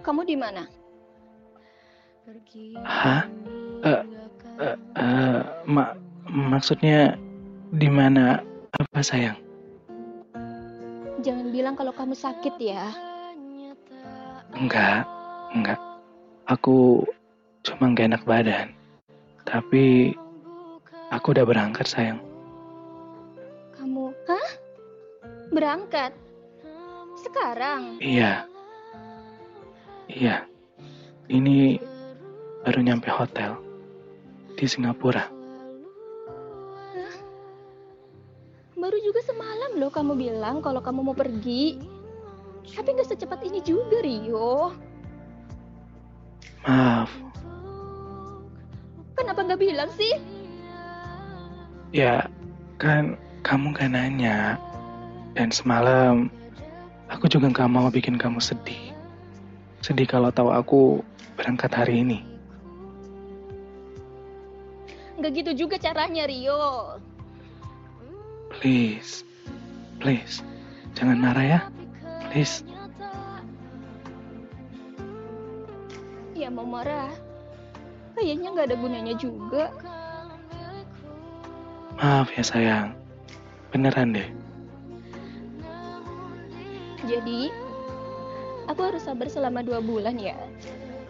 Kamu 0.00 0.24
di 0.24 0.40
mana? 0.40 0.64
Hah? 2.80 3.28
Eh, 3.84 4.02
eh, 4.64 4.76
eh, 4.96 5.40
ma 5.68 5.92
maksudnya 6.32 7.16
di 7.72 7.88
mana? 7.88 8.40
Apa 8.68 9.00
sayang? 9.00 9.40
Jangan 11.24 11.50
bilang 11.50 11.74
kalau 11.74 11.90
kamu 11.90 12.14
sakit 12.14 12.54
ya. 12.60 12.92
Enggak, 14.54 15.08
enggak. 15.56 15.80
Aku 16.48 17.04
cuma 17.64 17.92
gak 17.92 18.12
enak 18.12 18.24
badan. 18.28 18.72
Tapi 19.44 20.12
aku 21.08 21.32
udah 21.32 21.44
berangkat 21.48 21.88
sayang. 21.88 22.20
Kamu, 23.76 24.12
hah? 24.28 24.48
Berangkat? 25.48 26.12
Sekarang? 27.24 27.98
Iya. 28.04 28.44
Iya. 30.08 30.44
Ini 31.28 31.80
baru 32.64 32.80
nyampe 32.84 33.08
hotel 33.12 33.56
di 34.56 34.64
Singapura. 34.64 35.37
Baru 38.78 38.94
juga 39.02 39.18
semalam 39.26 39.74
loh 39.74 39.90
kamu 39.90 40.14
bilang 40.14 40.62
kalau 40.62 40.78
kamu 40.78 41.10
mau 41.10 41.16
pergi. 41.16 41.82
Tapi 42.68 42.88
nggak 42.94 43.10
secepat 43.10 43.42
ini 43.42 43.58
juga, 43.66 43.98
Rio. 43.98 44.70
Maaf, 46.62 47.10
Kenapa 49.18 49.40
nggak 49.42 49.60
bilang 49.60 49.90
sih? 49.98 50.14
ya 51.90 52.28
kan 52.76 53.16
kamu 53.42 53.72
gak 53.74 53.90
nanya. 53.96 54.60
Dan 55.34 55.48
semalam 55.50 56.28
aku 57.08 57.26
juga 57.26 57.48
gak 57.50 57.70
mau 57.72 57.88
bikin 57.88 58.14
kamu 58.20 58.38
sedih. 58.38 58.92
Sedih 59.82 60.06
kalau 60.06 60.28
tahu 60.30 60.52
aku 60.52 60.80
berangkat 61.34 61.72
hari 61.72 62.04
ini. 62.06 62.20
Nggak 65.18 65.32
gitu 65.42 65.66
juga 65.66 65.76
caranya, 65.82 66.28
Rio. 66.30 67.00
Please, 68.58 69.22
please, 70.02 70.42
jangan 70.98 71.22
marah 71.22 71.46
ya. 71.46 71.60
Please. 72.26 72.66
Ya 76.34 76.50
mau 76.50 76.66
marah. 76.66 77.14
Kayaknya 78.18 78.48
nggak 78.50 78.66
ada 78.74 78.76
gunanya 78.82 79.14
juga. 79.14 79.70
Maaf 82.02 82.34
ya 82.34 82.42
sayang. 82.42 82.98
Beneran 83.70 84.14
deh. 84.14 84.26
Jadi, 87.06 87.54
aku 88.66 88.80
harus 88.82 89.06
sabar 89.06 89.30
selama 89.30 89.62
dua 89.62 89.78
bulan 89.78 90.18
ya. 90.18 90.34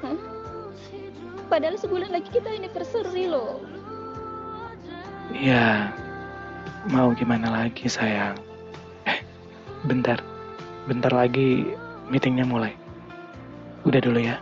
Hah? 0.05 0.21
Padahal 1.49 1.81
sebulan 1.81 2.13
lagi 2.13 2.29
kita 2.29 2.53
anniversary 2.53 3.25
loh. 3.25 3.65
Ya, 5.33 5.97
mau 6.88 7.12
gimana 7.12 7.53
lagi 7.53 7.85
sayang? 7.90 8.38
Eh, 9.05 9.21
bentar. 9.85 10.21
bentar 10.88 11.12
lagi 11.12 11.68
meetingnya 12.09 12.49
mulai. 12.49 12.73
Udah 13.85 14.01
dulu 14.01 14.16
ya. 14.25 14.40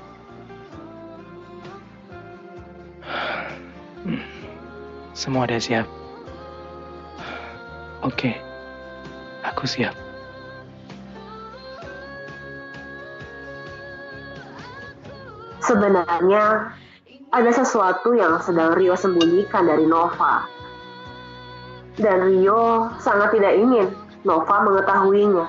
Hmm, 4.06 4.22
semua 5.10 5.50
udah 5.50 5.58
siap. 5.58 5.86
Oke, 8.06 8.38
aku 9.42 9.66
siap. 9.66 9.90
Sebenarnya 15.66 16.70
ada 17.34 17.50
sesuatu 17.50 18.14
yang 18.14 18.38
sedang 18.38 18.78
Rio 18.78 18.94
sembunyikan 18.94 19.66
dari 19.66 19.82
Nova. 19.82 20.46
Dan 21.96 22.28
Rio 22.28 22.92
sangat 23.00 23.32
tidak 23.32 23.56
ingin 23.56 23.88
Nova 24.26 24.56
mengetahuinya. 24.68 25.46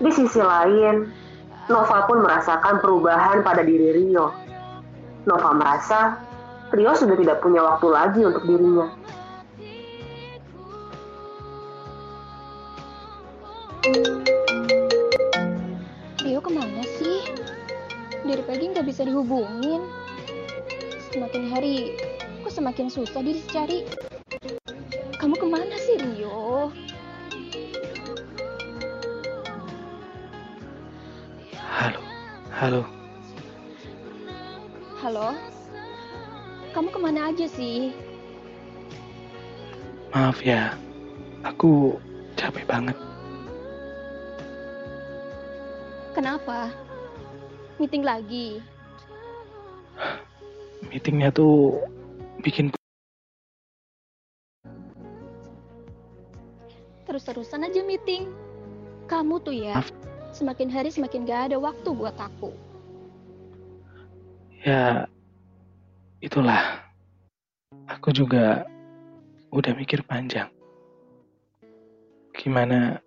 Di 0.00 0.10
sisi 0.14 0.38
lain, 0.38 1.10
Nova 1.66 2.06
pun 2.06 2.22
merasakan 2.22 2.78
perubahan 2.78 3.42
pada 3.42 3.66
diri 3.66 3.90
Rio. 3.90 4.30
Nova 5.26 5.50
merasa 5.56 6.20
Rio 6.70 6.94
sudah 6.94 7.18
tidak 7.18 7.42
punya 7.42 7.66
waktu 7.66 7.86
lagi 7.90 8.20
untuk 8.22 8.46
dirinya. 8.46 8.86
Rio 16.22 16.38
ke 16.38 16.50
mana 16.54 16.82
sih? 17.02 17.18
Dari 18.22 18.42
pagi 18.46 18.64
nggak 18.70 18.86
bisa 18.86 19.02
dihubungin. 19.02 19.82
Semakin 21.10 21.50
hari, 21.50 21.98
kok 22.46 22.54
semakin 22.54 22.86
susah 22.86 23.18
dicari. 23.26 24.09
Ke 25.40 25.48
mana 25.48 25.72
sih, 25.80 25.96
Rio? 25.96 26.68
Halo, 31.56 32.00
halo. 32.52 32.82
Halo? 35.00 35.32
Kamu 36.76 36.92
ke 36.92 36.98
mana 37.00 37.32
aja 37.32 37.48
sih? 37.48 37.96
Maaf 40.12 40.44
ya, 40.44 40.76
aku 41.40 41.96
capek 42.36 42.68
banget. 42.68 43.00
Kenapa? 46.12 46.68
Meeting 47.80 48.04
lagi? 48.04 48.60
Meetingnya 50.92 51.32
tuh 51.32 51.80
bikin 52.44 52.68
Terus-terusan 57.20 57.68
aja 57.68 57.84
meeting. 57.84 58.32
Kamu 59.04 59.44
tuh 59.44 59.52
ya, 59.52 59.76
semakin 60.32 60.72
hari 60.72 60.88
semakin 60.88 61.28
gak 61.28 61.52
ada 61.52 61.60
waktu 61.60 61.92
buat 61.92 62.16
aku. 62.16 62.48
ya 64.64 65.04
itulah. 66.24 66.80
Aku 67.92 68.08
juga 68.16 68.64
udah 69.52 69.76
mikir 69.76 70.00
panjang. 70.08 70.48
Gimana 72.32 73.04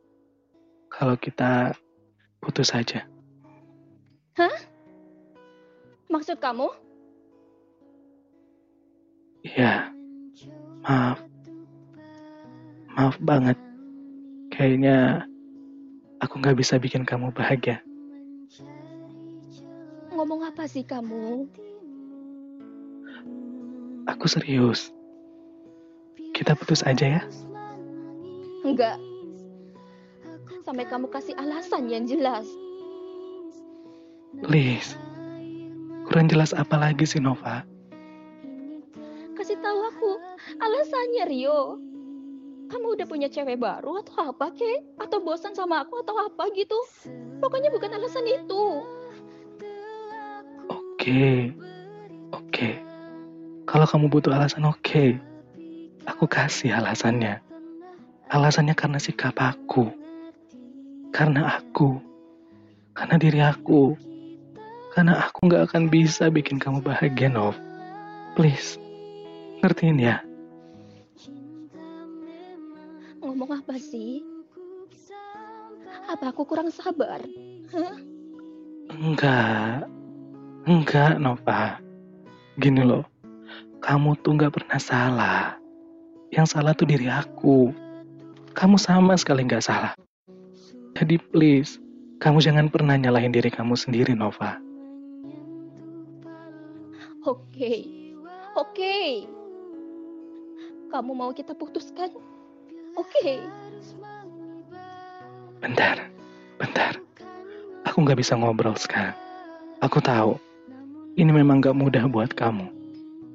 kalau 0.93 1.17
kita 1.17 1.73
putus 2.37 2.69
saja? 2.69 3.09
Maksud 6.05 6.37
kamu? 6.37 6.69
Iya, 9.41 9.89
maaf. 10.85 11.17
Maaf 12.93 13.17
banget. 13.17 13.57
Kayaknya 14.53 15.25
aku 16.21 16.37
nggak 16.37 16.61
bisa 16.61 16.77
bikin 16.77 17.01
kamu 17.09 17.33
bahagia. 17.33 17.81
Ngomong 20.13 20.45
apa 20.45 20.69
sih 20.69 20.85
kamu? 20.85 21.49
Aku 24.05 24.29
serius. 24.29 24.93
Kita 26.37 26.53
putus 26.53 26.85
aja 26.85 27.17
ya? 27.17 27.21
Enggak. 28.61 29.01
Sampai 30.61 30.85
kamu 30.85 31.09
kasih 31.09 31.33
alasan 31.33 31.89
yang 31.89 32.05
jelas. 32.05 32.45
Please. 34.45 34.93
Kurang 36.05 36.29
jelas 36.29 36.53
apa 36.53 36.77
lagi 36.77 37.09
sih 37.09 37.17
Nova? 37.17 37.65
Kasih 39.33 39.57
tahu 39.65 39.79
aku 39.81 40.11
alasannya 40.61 41.25
Rio. 41.25 41.92
Kamu 42.71 42.95
udah 42.95 43.07
punya 43.07 43.27
cewek 43.27 43.59
baru 43.59 43.99
atau 44.03 44.31
apa 44.31 44.51
kek? 44.55 44.99
Atau 44.99 45.19
bosan 45.23 45.55
sama 45.57 45.83
aku 45.83 46.03
atau 46.03 46.15
apa 46.19 46.47
gitu? 46.55 46.77
Pokoknya 47.43 47.69
bukan 47.73 47.95
alasan 47.95 48.27
itu. 48.27 48.63
Oke. 50.69 51.51
Oke. 52.31 52.79
Kalau 53.67 53.85
kamu 53.87 54.07
butuh 54.07 54.31
alasan 54.35 54.67
oke. 54.67 55.19
Aku 56.07 56.27
kasih 56.27 56.75
alasannya. 56.75 57.39
Alasannya 58.27 58.75
karena 58.75 58.99
sikap 58.99 59.35
aku. 59.39 59.91
Karena 61.13 61.59
aku. 61.59 62.01
Karena 62.97 63.15
diri 63.21 63.39
aku. 63.39 63.95
Karena 64.93 65.25
aku 65.25 65.49
nggak 65.49 65.73
akan 65.73 65.83
bisa 65.89 66.29
bikin 66.29 66.61
kamu 66.61 66.85
bahagia, 66.85 67.29
Nov. 67.29 67.57
Please. 68.37 68.77
Ngertiin 69.61 69.97
ya? 70.01 70.21
Ngomong 73.33 73.65
apa 73.65 73.81
sih? 73.81 74.21
Apa 76.05 76.29
aku 76.29 76.45
kurang 76.45 76.69
sabar? 76.69 77.17
Hah? 77.73 77.97
Enggak. 78.93 79.89
Enggak, 80.69 81.17
Nova. 81.17 81.81
Gini 82.61 82.85
loh. 82.85 83.01
Kamu 83.81 84.21
tuh 84.21 84.37
nggak 84.37 84.53
pernah 84.53 84.77
salah. 84.77 85.57
Yang 86.29 86.53
salah 86.53 86.77
tuh 86.77 86.85
diri 86.85 87.09
aku. 87.09 87.73
Kamu 88.53 88.77
sama 88.77 89.17
sekali 89.17 89.49
nggak 89.49 89.65
salah. 89.65 89.97
Jadi 90.93 91.17
please, 91.33 91.81
kamu 92.21 92.37
jangan 92.37 92.69
pernah 92.69 93.01
nyalahin 93.01 93.33
diri 93.33 93.49
kamu 93.49 93.73
sendiri, 93.73 94.13
Nova. 94.13 94.61
Oke. 97.25 97.81
Oke. 98.53 99.25
Kamu 100.93 101.17
mau 101.17 101.33
kita 101.33 101.57
putuskan? 101.57 102.13
Oke. 102.93 103.41
Bentar, 105.63 105.97
bentar. 106.59 106.93
Aku 107.89 108.03
nggak 108.03 108.19
bisa 108.19 108.37
ngobrol 108.37 108.75
sekarang. 108.77 109.15
Aku 109.81 109.99
tahu, 109.99 110.37
ini 111.17 111.31
memang 111.33 111.59
nggak 111.63 111.75
mudah 111.77 112.05
buat 112.07 112.31
kamu. 112.37 112.69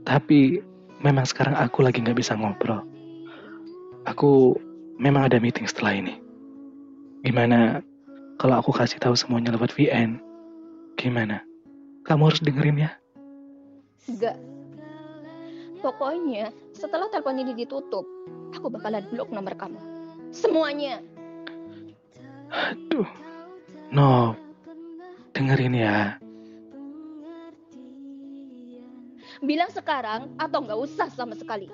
Tapi 0.07 0.63
memang 1.03 1.27
sekarang 1.27 1.55
aku 1.59 1.83
lagi 1.85 2.03
nggak 2.03 2.19
bisa 2.19 2.39
ngobrol. 2.39 2.85
Aku 4.07 4.57
memang 4.99 5.29
ada 5.29 5.39
meeting 5.43 5.69
setelah 5.69 5.95
ini. 5.95 6.15
Gimana 7.23 7.83
kalau 8.39 8.63
aku 8.63 8.71
kasih 8.73 9.03
tahu 9.03 9.19
semuanya 9.19 9.53
lewat 9.55 9.75
VN? 9.75 10.23
Gimana? 10.97 11.43
Kamu 12.07 12.31
harus 12.31 12.41
dengerin 12.41 12.89
ya. 12.89 12.91
Enggak. 14.09 14.39
Pokoknya 15.79 16.51
setelah 16.75 17.07
telepon 17.13 17.39
ini 17.39 17.55
ditutup, 17.55 18.03
aku 18.57 18.73
bakalan 18.73 19.05
blok 19.13 19.29
nomor 19.33 19.55
kamu. 19.59 19.81
Semuanya. 20.33 21.01
Aduh. 22.53 23.09
No. 23.93 24.37
Dengerin 25.33 25.77
ya. 25.77 26.17
Bilang 29.39 29.71
sekarang 29.71 30.35
atau 30.41 30.59
nggak 30.65 30.81
usah 30.81 31.09
sama 31.15 31.39
sekali. 31.39 31.71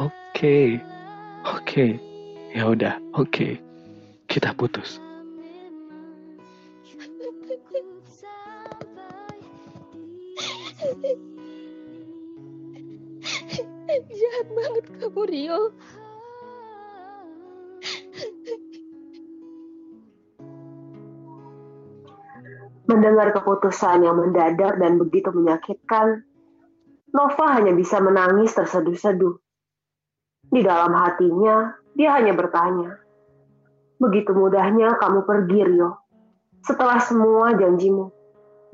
Oke. 0.00 0.80
Oke. 1.46 2.00
Ya 2.52 2.68
udah, 2.68 2.98
oke. 3.16 3.56
Kita 4.26 4.52
putus. 4.56 5.00
Mendengar 22.90 23.32
keputusan 23.32 24.04
yang 24.04 24.18
mendadak 24.18 24.76
dan 24.76 24.98
begitu 25.00 25.32
menyakitkan, 25.32 26.26
Nova 27.12 27.46
hanya 27.56 27.72
bisa 27.76 28.00
menangis 28.02 28.52
terseduh-seduh. 28.56 29.36
Di 30.52 30.60
dalam 30.60 30.92
hatinya, 30.92 31.72
dia 31.96 32.16
hanya 32.20 32.36
bertanya, 32.36 33.02
Begitu 34.02 34.34
mudahnya 34.34 34.98
kamu 34.98 35.22
pergi, 35.22 35.62
Rio. 35.62 35.94
Setelah 36.66 36.98
semua 36.98 37.54
janjimu, 37.54 38.10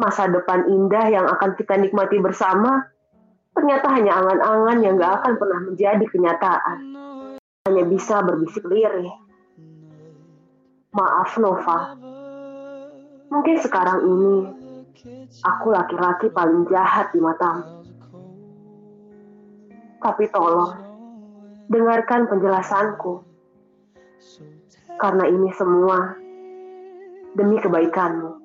masa 0.01 0.25
depan 0.25 0.65
indah 0.73 1.05
yang 1.13 1.29
akan 1.29 1.53
kita 1.53 1.77
nikmati 1.77 2.17
bersama, 2.17 2.89
ternyata 3.59 3.90
hanya 3.90 4.23
angan-angan 4.23 4.79
yang 4.87 4.94
gak 4.94 5.18
akan 5.18 5.35
pernah 5.35 5.61
menjadi 5.66 6.05
kenyataan. 6.07 6.79
Hanya 7.66 7.85
bisa 7.90 8.23
berbisik 8.23 8.62
lirih. 8.71 9.11
Maaf 10.94 11.35
Nova, 11.42 11.99
mungkin 13.29 13.57
sekarang 13.59 13.99
ini 14.07 14.35
aku 15.42 15.75
laki-laki 15.75 16.31
paling 16.31 16.71
jahat 16.71 17.11
di 17.11 17.18
matamu. 17.18 17.83
Tapi 19.99 20.25
tolong, 20.31 20.79
dengarkan 21.66 22.31
penjelasanku. 22.31 23.27
Karena 25.03 25.27
ini 25.27 25.51
semua 25.59 26.14
demi 27.35 27.59
kebaikanmu. 27.59 28.38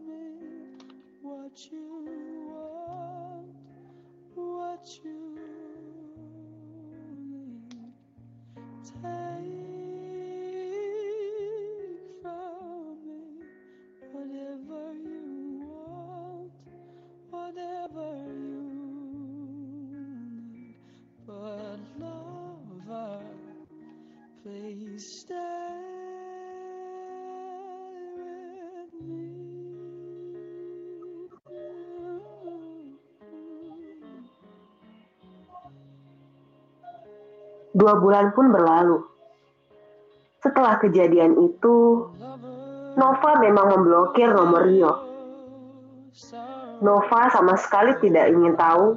Dua 37.83 37.99
bulan 37.99 38.31
pun 38.31 38.47
berlalu. 38.47 39.03
Setelah 40.39 40.79
kejadian 40.79 41.35
itu, 41.35 42.07
Nova 42.95 43.31
memang 43.43 43.75
memblokir 43.75 44.31
nomor 44.31 44.63
Rio. 44.63 44.91
Nova 46.79 47.27
sama 47.27 47.59
sekali 47.59 47.91
tidak 47.99 48.31
ingin 48.31 48.55
tahu 48.55 48.95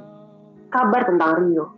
kabar 0.71 1.03
tentang 1.03 1.35
Rio. 1.35 1.75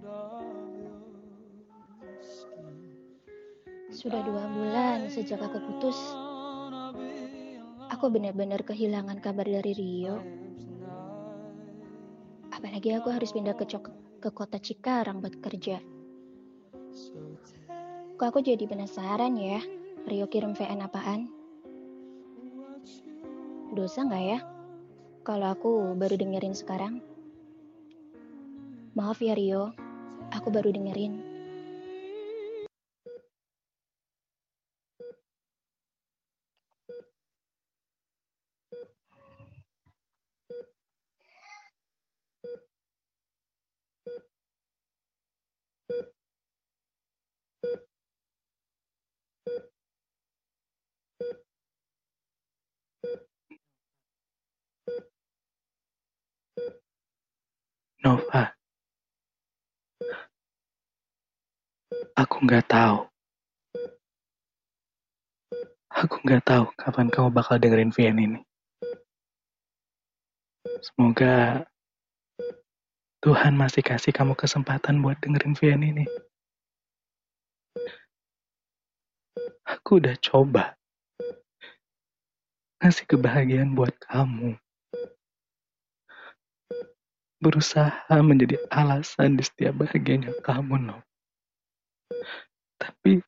Sudah 3.89 4.21
dua 4.21 4.45
bulan 4.45 5.09
sejak 5.09 5.41
aku 5.41 5.65
putus. 5.65 5.97
Aku 7.89 8.13
benar-benar 8.13 8.61
kehilangan 8.61 9.17
kabar 9.17 9.49
dari 9.49 9.73
Rio. 9.73 10.21
Apalagi 12.53 12.93
aku 12.93 13.09
harus 13.09 13.33
pindah 13.33 13.57
ke, 13.57 13.65
ke 14.21 14.29
kota 14.29 14.61
Cikarang 14.61 15.25
buat 15.25 15.33
kerja. 15.41 15.98
Kok 18.19 18.27
aku 18.27 18.39
jadi 18.41 18.65
penasaran 18.65 19.37
ya, 19.37 19.61
Rio 20.09 20.25
kirim 20.27 20.57
VN 20.57 20.83
apaan? 20.83 21.29
Dosa 23.71 24.01
nggak 24.03 24.23
ya? 24.25 24.39
Kalau 25.21 25.47
aku 25.53 25.93
baru 25.93 26.17
dengerin 26.17 26.57
sekarang? 26.57 27.05
Maaf 28.97 29.21
ya 29.21 29.37
Rio, 29.37 29.71
aku 30.33 30.49
baru 30.49 30.73
dengerin. 30.73 31.28
Nova, 58.09 58.41
aku 62.17 62.35
nggak 62.41 62.65
tahu. 62.65 63.05
Aku 65.93 66.15
nggak 66.25 66.41
tahu 66.41 66.65
kapan 66.73 67.13
kamu 67.13 67.29
bakal 67.29 67.61
dengerin 67.61 67.93
Vian 67.93 68.17
ini. 68.17 68.41
Semoga 70.81 71.61
Tuhan 73.21 73.53
masih 73.53 73.85
kasih 73.85 74.09
kamu 74.09 74.33
kesempatan 74.33 75.05
buat 75.05 75.21
dengerin 75.21 75.53
Vian 75.53 75.85
ini. 75.85 76.09
Aku 79.69 80.01
udah 80.01 80.17
coba 80.17 80.73
ngasih 82.81 83.05
kebahagiaan 83.05 83.77
buat 83.77 83.93
kamu. 84.01 84.57
Berusaha 87.39 88.19
menjadi 88.19 88.59
alasan 88.67 89.39
di 89.39 89.43
setiap 89.47 89.79
bahagianya 89.79 90.35
kamu, 90.43 90.91
no. 90.91 90.99
Tapi, 92.75 93.23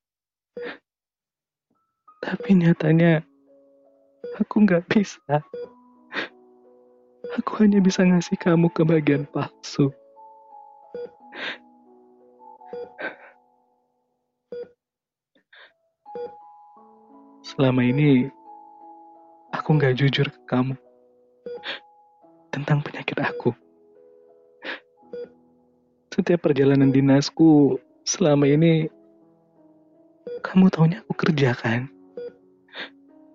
tapi 2.19 2.49
nyatanya 2.59 3.23
aku 4.35 4.67
nggak 4.67 4.83
bisa. 4.91 5.39
Aku 7.39 7.63
hanya 7.63 7.79
bisa 7.79 8.03
ngasih 8.03 8.35
kamu 8.35 8.67
kebahagiaan 8.75 9.23
palsu. 9.31 9.95
Selama 17.47 17.79
ini 17.87 18.27
aku 19.55 19.79
nggak 19.79 19.95
jujur 19.95 20.27
ke 20.27 20.41
kamu 20.51 20.75
tentang 22.51 22.83
penyakit 22.83 23.15
aku. 23.15 23.55
Setiap 26.11 26.43
perjalanan 26.43 26.91
dinasku 26.91 27.79
selama 28.03 28.43
ini, 28.43 28.91
kamu 30.43 30.67
taunya 30.67 30.99
aku 31.07 31.13
kerja 31.15 31.55
kan? 31.55 31.87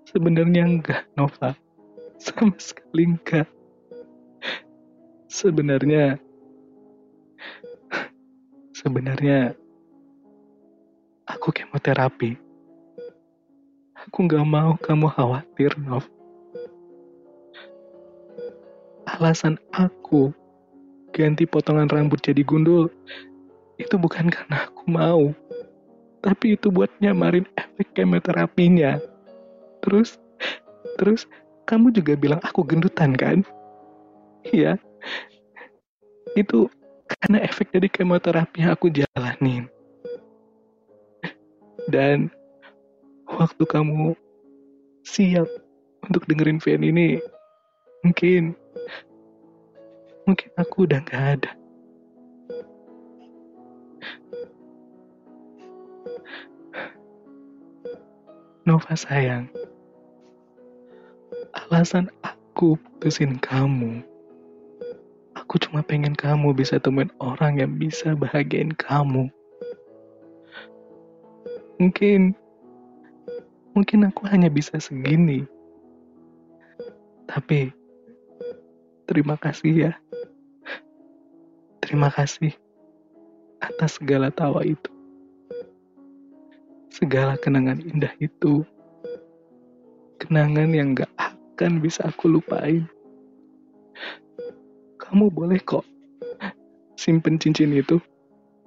Sebenarnya 0.06 0.62
enggak, 0.68 1.08
Nova. 1.16 1.56
Sama 2.20 2.56
sekali 2.60 3.16
enggak. 3.16 3.48
Sebenarnya, 5.32 6.20
sebenarnya 8.76 9.56
aku 11.28 11.52
kemoterapi 11.52 12.46
Aku 14.06 14.22
gak 14.30 14.46
mau 14.46 14.78
kamu 14.78 15.10
khawatir, 15.10 15.74
Nov. 15.82 16.06
Alasan 19.02 19.58
aku 19.74 20.30
ganti 21.16 21.48
potongan 21.48 21.88
rambut 21.88 22.20
jadi 22.20 22.44
gundul 22.44 22.92
itu 23.80 23.96
bukan 23.96 24.28
karena 24.28 24.68
aku 24.68 24.84
mau, 24.88 25.32
tapi 26.20 26.56
itu 26.56 26.68
buat 26.68 26.92
nyamarin 27.00 27.48
efek 27.56 27.92
kemoterapinya. 27.96 29.00
Terus, 29.84 30.20
terus 31.00 31.24
kamu 31.68 31.92
juga 31.92 32.16
bilang 32.16 32.40
aku 32.40 32.64
gendutan 32.64 33.16
kan? 33.16 33.44
Iya, 34.48 34.80
itu 36.36 36.68
karena 37.06 37.44
efek 37.44 37.72
dari 37.72 37.88
kemoterapi 37.88 38.64
yang 38.64 38.72
aku 38.72 38.88
jalanin. 38.92 39.68
Dan 41.92 42.32
waktu 43.28 43.62
kamu 43.62 44.16
siap 45.06 45.46
untuk 46.02 46.24
dengerin 46.26 46.58
fan 46.58 46.82
ini, 46.82 47.20
mungkin 48.02 48.56
mungkin 50.26 50.50
aku 50.58 50.84
udah 50.84 51.00
gak 51.06 51.24
ada. 51.38 51.52
Nova 58.66 58.98
sayang, 58.98 59.46
alasan 61.54 62.10
aku 62.26 62.74
putusin 62.74 63.38
kamu, 63.38 64.02
aku 65.38 65.54
cuma 65.62 65.86
pengen 65.86 66.18
kamu 66.18 66.50
bisa 66.50 66.82
temuin 66.82 67.06
orang 67.22 67.62
yang 67.62 67.78
bisa 67.78 68.18
bahagiain 68.18 68.74
kamu. 68.74 69.30
Mungkin 71.78 72.34
Mungkin 73.76 74.08
aku 74.08 74.24
hanya 74.32 74.48
bisa 74.48 74.80
segini. 74.80 75.44
Tapi, 77.28 77.68
terima 79.04 79.36
kasih 79.36 79.72
ya. 79.76 79.92
Terima 81.86 82.10
kasih 82.10 82.50
atas 83.62 84.02
segala 84.02 84.34
tawa 84.34 84.66
itu. 84.66 84.90
Segala 86.90 87.38
kenangan 87.38 87.78
indah 87.78 88.10
itu. 88.18 88.66
Kenangan 90.18 90.74
yang 90.74 90.98
gak 90.98 91.14
akan 91.14 91.78
bisa 91.78 92.02
aku 92.10 92.26
lupain. 92.26 92.90
Kamu 94.98 95.30
boleh 95.30 95.62
kok 95.62 95.86
simpen 96.98 97.38
cincin 97.38 97.70
itu. 97.70 98.02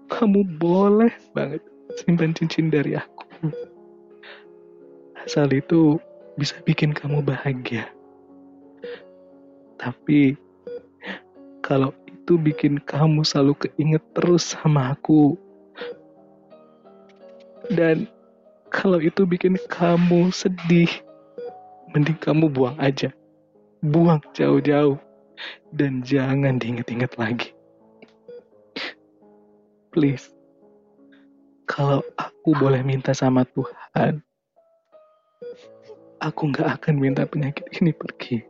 Kamu 0.07 0.55
boleh 0.55 1.11
banget 1.35 1.59
simpen 1.99 2.31
cincin 2.31 2.71
dari 2.71 2.95
aku. 2.95 3.51
Asal 5.27 5.51
itu 5.51 5.99
bisa 6.39 6.55
bikin 6.63 6.95
kamu 6.95 7.19
bahagia. 7.19 7.91
Tapi 9.75 10.39
kalau 11.59 11.91
itu 12.29 12.37
bikin 12.37 12.77
kamu 12.85 13.25
selalu 13.25 13.57
keinget 13.57 14.05
terus 14.13 14.53
sama 14.53 14.93
aku. 14.93 15.33
Dan 17.73 18.05
kalau 18.69 19.01
itu 19.01 19.25
bikin 19.25 19.57
kamu 19.65 20.29
sedih, 20.29 20.93
mending 21.89 22.21
kamu 22.21 22.45
buang 22.53 22.77
aja. 22.77 23.09
Buang 23.81 24.21
jauh-jauh. 24.37 25.01
Dan 25.73 26.05
jangan 26.05 26.61
diinget-inget 26.61 27.17
lagi. 27.17 27.49
Please. 29.89 30.29
Kalau 31.65 32.05
aku 32.13 32.53
boleh 32.53 32.85
minta 32.85 33.09
sama 33.17 33.41
Tuhan, 33.41 34.21
aku 36.21 36.41
gak 36.53 36.77
akan 36.77 36.93
minta 36.93 37.25
penyakit 37.25 37.65
ini 37.81 37.89
pergi. 37.89 38.45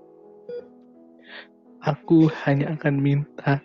Aku 1.79 2.27
hanya 2.43 2.75
akan 2.75 2.99
minta 2.99 3.63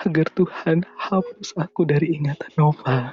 agar 0.00 0.26
Tuhan 0.32 0.80
hapus 0.96 1.52
aku 1.60 1.84
dari 1.84 2.16
ingatan 2.16 2.52
Nova. 2.56 3.12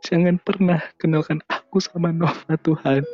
Jangan 0.00 0.40
pernah 0.40 0.80
kenalkan 0.96 1.44
aku 1.52 1.84
sama 1.84 2.08
Nova 2.08 2.56
Tuhan. 2.64 3.04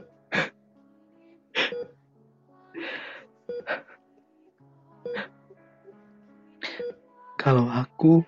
Kalau 7.42 7.66
aku 7.70 8.22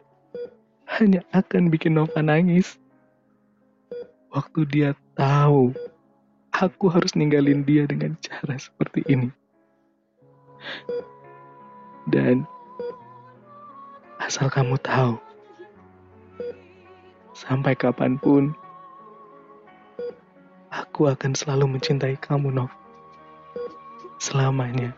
hanya 0.98 1.22
akan 1.30 1.70
bikin 1.70 1.94
Nova 1.94 2.18
nangis. 2.22 2.78
Waktu 4.28 4.68
dia 4.68 4.90
tahu 5.16 5.72
aku 6.52 6.86
harus 6.90 7.14
ninggalin 7.14 7.62
dia 7.62 7.86
dengan 7.86 8.18
cara 8.18 8.58
seperti 8.58 9.02
ini. 9.08 9.30
Dan 12.10 12.44
asal 14.28 14.52
kamu 14.52 14.76
tahu, 14.84 15.16
sampai 17.32 17.72
kapan 17.72 18.20
pun, 18.20 18.52
aku 20.68 21.08
akan 21.08 21.32
selalu 21.32 21.64
mencintai 21.64 22.12
kamu, 22.20 22.52
Nov. 22.52 22.68
Selamanya. 24.20 24.92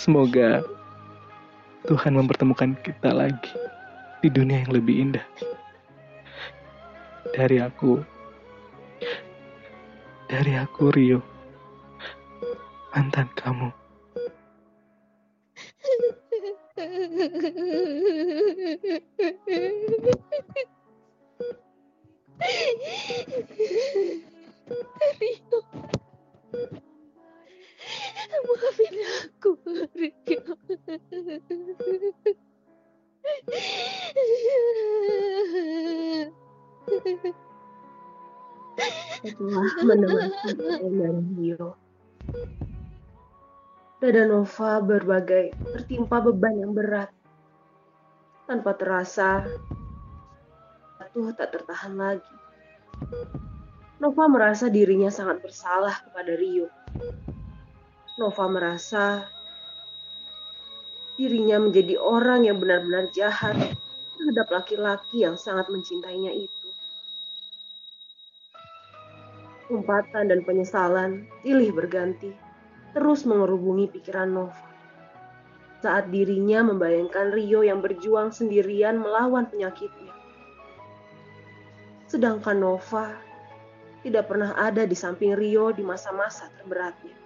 Semoga 0.00 0.64
Tuhan 1.84 2.16
mempertemukan 2.16 2.72
kita 2.80 3.12
lagi 3.12 3.52
di 4.24 4.32
dunia 4.32 4.64
yang 4.64 4.72
lebih 4.72 5.12
indah. 5.12 5.26
Dari 7.36 7.60
aku, 7.60 8.00
dari 10.24 10.56
aku 10.56 10.88
Rio, 10.88 11.20
mantan 12.96 13.28
kamu. 13.36 13.81
Rio. 25.16 25.58
Maafin 28.44 28.96
aku, 29.24 29.56
Rio. 29.96 30.44
Setelah 39.22 39.72
mendengarkan 39.80 40.56
dari 40.60 41.24
Rio, 41.40 41.72
dada 44.02 44.26
Nova 44.26 44.82
berbagai 44.82 45.54
tertimpa 45.62 46.18
beban 46.18 46.58
yang 46.58 46.74
berat. 46.74 47.06
Tanpa 48.50 48.74
terasa, 48.74 49.46
jatuh 50.98 51.30
tak 51.38 51.54
tertahan 51.54 51.94
lagi. 51.94 52.34
Nova 54.02 54.26
merasa 54.26 54.66
dirinya 54.66 55.06
sangat 55.06 55.38
bersalah 55.38 56.02
kepada 56.02 56.34
Rio. 56.34 56.66
Nova 58.18 58.44
merasa 58.50 59.22
dirinya 61.14 61.62
menjadi 61.62 61.94
orang 62.02 62.50
yang 62.50 62.58
benar-benar 62.58 63.06
jahat 63.14 63.54
terhadap 64.18 64.50
laki-laki 64.50 65.22
yang 65.22 65.38
sangat 65.38 65.70
mencintainya 65.70 66.34
itu. 66.34 66.68
Umpatan 69.70 70.26
dan 70.26 70.42
penyesalan 70.42 71.30
silih 71.46 71.70
berganti, 71.70 72.34
terus 72.92 73.24
mengerubungi 73.24 73.88
pikiran 73.88 74.28
Nova. 74.28 74.68
Saat 75.82 76.14
dirinya 76.14 76.62
membayangkan 76.62 77.34
Rio 77.34 77.66
yang 77.66 77.82
berjuang 77.82 78.30
sendirian 78.30 79.02
melawan 79.02 79.50
penyakitnya. 79.50 80.14
Sedangkan 82.06 82.60
Nova 82.60 83.18
tidak 84.04 84.30
pernah 84.30 84.54
ada 84.54 84.86
di 84.86 84.94
samping 84.94 85.34
Rio 85.34 85.72
di 85.74 85.82
masa-masa 85.82 86.52
terberatnya. 86.60 87.16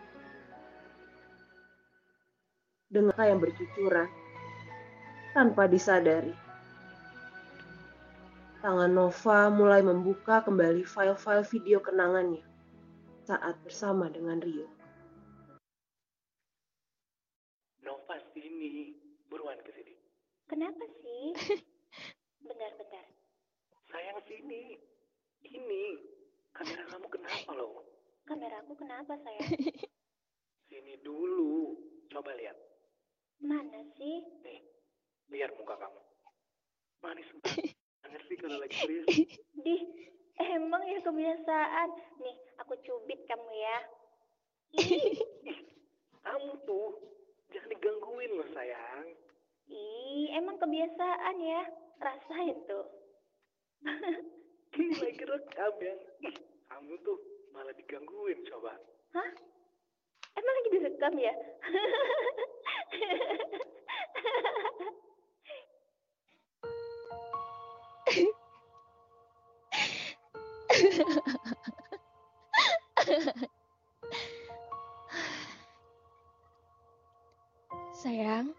Dengan 2.87 3.19
yang 3.19 3.43
bercucuran, 3.43 4.09
tanpa 5.35 5.69
disadari. 5.69 6.33
Tangan 8.65 8.89
Nova 8.89 9.53
mulai 9.53 9.85
membuka 9.85 10.41
kembali 10.41 10.87
file-file 10.87 11.45
video 11.45 11.79
kenangannya 11.83 12.41
saat 13.27 13.59
bersama 13.67 14.09
dengan 14.09 14.41
Rio. 14.41 14.76
Sini, 18.67 18.91
buruan 19.31 19.55
ke 19.63 19.71
sini. 19.71 19.95
Kenapa 20.51 20.83
sih? 20.99 21.39
Bentar-bentar. 22.51 23.07
Sayang 23.95 24.19
sini. 24.27 24.75
Ini 25.47 25.83
kamera 26.51 26.83
kamu 26.91 27.07
kenapa 27.07 27.55
loh? 27.55 27.87
Kameraku 28.27 28.75
kenapa, 28.75 29.15
sayang? 29.23 29.55
Sini 30.67 30.99
dulu. 31.07 31.79
Coba 32.11 32.35
lihat. 32.35 32.59
Mana 33.39 33.87
sih? 33.95 34.27
Nih, 34.43 34.67
lihat 35.31 35.55
muka 35.55 35.79
kamu. 35.79 36.03
Manis 37.07 37.31
banget 37.39 38.23
sih 38.27 38.35
kalau 38.35 38.59
lagi 38.59 38.75
serius. 38.83 39.07
Di, 39.63 39.77
emang 40.43 40.83
ya 40.91 40.99
kebiasaan. 41.07 41.89
Nih, 42.19 42.35
aku 42.59 42.75
cubit 42.83 43.23
kamu 43.31 43.47
ya. 43.63 43.79
Ih, 44.75 45.23
Kamu 46.27 46.67
tuh 46.67 47.15
jangan 47.53 47.71
digangguin 47.71 48.33
loh 48.35 48.49
sayang. 48.55 49.07
Ih, 49.67 50.31
emang 50.39 50.57
kebiasaan 50.63 51.37
ya. 51.43 51.63
Rasain 51.97 52.57
tuh. 52.71 52.87
Ini 54.77 54.95
lagi 55.01 55.25
rekam 55.25 55.75
ya. 55.81 55.95
Kamu 56.71 56.95
tuh 57.03 57.19
malah 57.51 57.75
digangguin 57.75 58.47
coba. 58.47 58.79
Hah? 59.17 59.31
Emang 60.37 60.55
lagi 60.61 60.71
direkam 60.77 61.15
ya? 61.17 61.33
Sayang, 78.07 78.55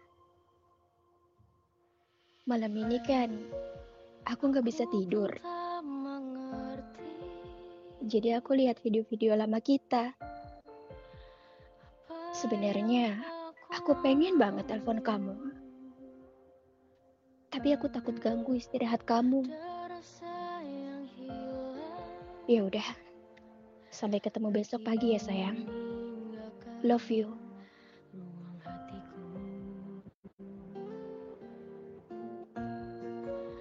malam 2.43 2.73
ini 2.75 2.99
kan 2.99 3.31
aku 4.27 4.51
nggak 4.51 4.67
bisa 4.67 4.83
tidur. 4.91 5.31
Jadi 8.03 8.35
aku 8.35 8.59
lihat 8.59 8.83
video-video 8.83 9.39
lama 9.39 9.63
kita. 9.63 10.11
Sebenarnya 12.35 13.23
aku 13.71 13.95
pengen 14.03 14.35
banget 14.35 14.67
telepon 14.67 14.99
kamu. 14.99 15.39
Tapi 17.47 17.71
aku 17.71 17.87
takut 17.87 18.19
ganggu 18.19 18.51
istirahat 18.51 19.07
kamu. 19.07 19.47
Ya 22.51 22.67
udah. 22.67 22.87
Sampai 23.95 24.19
ketemu 24.19 24.51
besok 24.51 24.83
pagi 24.83 25.15
ya 25.15 25.23
sayang. 25.23 25.63
Love 26.83 27.07
you. 27.07 27.46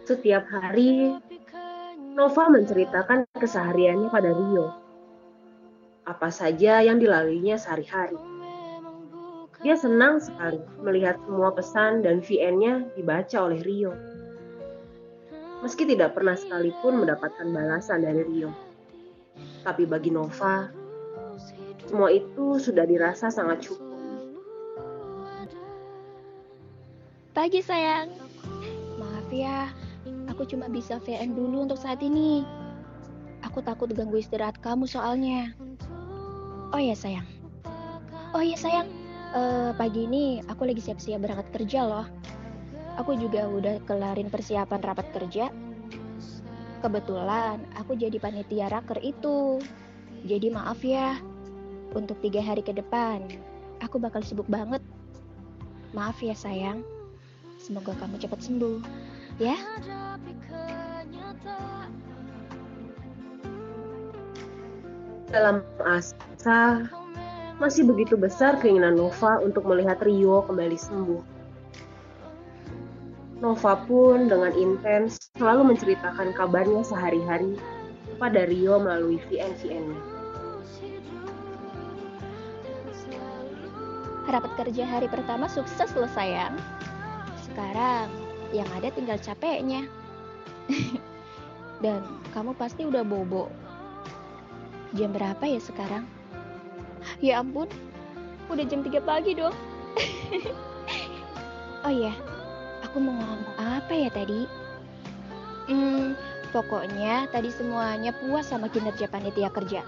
Setiap 0.06 0.46
hari, 0.54 1.18
Nova 2.14 2.46
menceritakan 2.46 3.26
kesehariannya 3.34 4.06
pada 4.06 4.30
Rio. 4.30 4.70
Apa 6.06 6.30
saja 6.30 6.78
yang 6.78 7.02
dilaluinya 7.02 7.58
sehari-hari. 7.58 8.14
Dia 9.66 9.74
senang 9.74 10.22
sekali 10.22 10.62
melihat 10.78 11.18
semua 11.26 11.50
pesan 11.50 12.06
dan 12.06 12.22
VN-nya 12.22 12.86
dibaca 12.94 13.50
oleh 13.50 13.58
Rio. 13.66 13.98
Meski 15.66 15.82
tidak 15.82 16.14
pernah 16.14 16.38
sekalipun 16.38 17.02
mendapatkan 17.02 17.50
balasan 17.50 18.06
dari 18.06 18.22
Rio. 18.22 18.54
Tapi 19.66 19.90
bagi 19.90 20.14
Nova, 20.14 20.70
semua 21.82 22.14
itu 22.14 22.62
sudah 22.62 22.86
dirasa 22.86 23.26
sangat 23.26 23.66
cukup. 23.66 23.90
Pagi 27.34 27.58
sayang. 27.58 28.14
Maaf 29.02 29.28
ya, 29.28 29.68
aku 30.36 30.44
cuma 30.44 30.68
bisa 30.68 31.00
VN 31.00 31.32
dulu 31.32 31.64
untuk 31.64 31.80
saat 31.80 32.04
ini. 32.04 32.44
Aku 33.40 33.64
takut 33.64 33.88
ganggu 33.96 34.20
istirahat 34.20 34.60
kamu 34.60 34.84
soalnya. 34.84 35.56
Oh 36.76 36.82
ya 36.82 36.92
sayang. 36.92 37.24
Oh 38.36 38.44
ya 38.44 38.52
sayang, 38.52 38.84
uh, 39.32 39.72
pagi 39.80 40.04
ini 40.04 40.44
aku 40.44 40.68
lagi 40.68 40.84
siap-siap 40.84 41.24
berangkat 41.24 41.48
kerja 41.56 41.88
loh. 41.88 42.04
Aku 43.00 43.16
juga 43.16 43.48
udah 43.48 43.80
kelarin 43.88 44.28
persiapan 44.28 44.84
rapat 44.84 45.08
kerja. 45.16 45.48
Kebetulan 46.84 47.64
aku 47.80 47.96
jadi 47.96 48.20
panitia 48.20 48.68
raker 48.68 49.00
itu. 49.00 49.64
Jadi 50.28 50.52
maaf 50.52 50.84
ya, 50.84 51.16
untuk 51.96 52.20
tiga 52.20 52.44
hari 52.44 52.60
ke 52.60 52.76
depan, 52.76 53.24
aku 53.80 53.96
bakal 53.96 54.20
sibuk 54.20 54.44
banget. 54.52 54.84
Maaf 55.96 56.20
ya 56.20 56.36
sayang, 56.36 56.84
semoga 57.56 57.96
kamu 57.96 58.20
cepat 58.20 58.44
sembuh, 58.44 59.05
ya. 59.36 59.56
Dalam 65.26 65.60
asa, 65.84 66.88
masih 67.60 67.84
begitu 67.84 68.16
besar 68.16 68.56
keinginan 68.62 68.96
Nova 68.96 69.42
untuk 69.44 69.68
melihat 69.68 70.00
Rio 70.00 70.40
kembali 70.48 70.78
sembuh. 70.78 71.22
Nova 73.36 73.76
pun 73.84 74.32
dengan 74.32 74.48
intens 74.56 75.28
selalu 75.36 75.76
menceritakan 75.76 76.32
kabarnya 76.32 76.80
sehari-hari 76.80 77.60
kepada 78.16 78.48
Rio 78.48 78.80
melalui 78.80 79.20
VN-VN-nya. 79.28 80.00
Rapat 84.26 84.52
kerja 84.56 84.88
hari 84.88 85.06
pertama 85.12 85.46
sukses 85.52 85.92
loh 85.92 86.08
sayang. 86.16 86.56
Sekarang 87.44 88.25
yang 88.62 88.68
ada 88.72 88.88
tinggal 88.92 89.20
capeknya. 89.20 89.84
Dan 91.84 92.00
kamu 92.32 92.56
pasti 92.56 92.88
udah 92.88 93.04
bobo. 93.04 93.52
Jam 94.96 95.12
berapa 95.12 95.44
ya 95.44 95.60
sekarang? 95.60 96.08
Ya 97.20 97.44
ampun, 97.44 97.68
udah 98.48 98.64
jam 98.64 98.80
3 98.80 98.96
pagi 99.04 99.36
dong. 99.36 99.54
oh 101.86 101.92
iya, 101.92 102.12
aku 102.82 102.96
mau 102.98 103.12
ngomong 103.12 103.54
apa 103.60 103.92
ya 103.92 104.10
tadi? 104.10 104.48
Hmm, 105.66 106.14
pokoknya 106.54 107.26
tadi 107.34 107.50
semuanya 107.50 108.14
puas 108.16 108.48
sama 108.48 108.70
kinerja 108.70 109.10
panitia 109.10 109.50
kerja. 109.50 109.82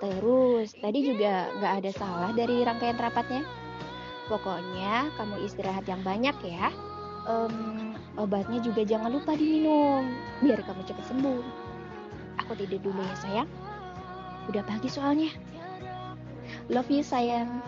Terus 0.00 0.72
tadi 0.80 1.04
juga 1.04 1.52
nggak 1.60 1.74
ada 1.84 1.90
salah 1.92 2.30
dari 2.32 2.64
rangkaian 2.64 2.96
rapatnya. 2.96 3.44
Pokoknya 4.32 5.12
kamu 5.20 5.44
istirahat 5.44 5.84
yang 5.84 6.00
banyak 6.00 6.34
ya. 6.40 6.72
Um, 7.28 7.89
obatnya 8.18 8.58
juga 8.62 8.82
jangan 8.82 9.14
lupa 9.14 9.36
diminum 9.36 10.06
biar 10.42 10.62
kamu 10.64 10.82
cepat 10.86 11.04
sembuh. 11.10 11.42
Aku 12.42 12.52
tidur 12.58 12.80
dulu 12.82 13.02
ya 13.02 13.16
sayang. 13.20 13.50
Udah 14.50 14.62
pagi 14.66 14.88
soalnya. 14.90 15.30
Love 16.72 16.90
you 16.90 17.04
sayang. 17.04 17.62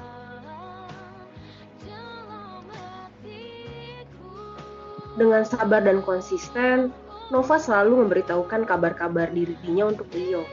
Dengan 5.12 5.44
sabar 5.44 5.84
dan 5.84 6.00
konsisten, 6.00 6.88
Nova 7.28 7.60
selalu 7.60 8.08
memberitahukan 8.08 8.64
kabar-kabar 8.64 9.28
dirinya 9.28 9.92
untuk 9.92 10.08
Rio. 10.10 10.48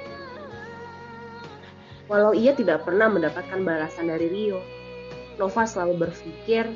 Walau 2.12 2.36
ia 2.36 2.52
tidak 2.52 2.84
pernah 2.84 3.08
mendapatkan 3.08 3.62
balasan 3.64 4.12
dari 4.12 4.28
Rio, 4.28 4.60
Nova 5.40 5.64
selalu 5.64 6.04
berpikir 6.04 6.68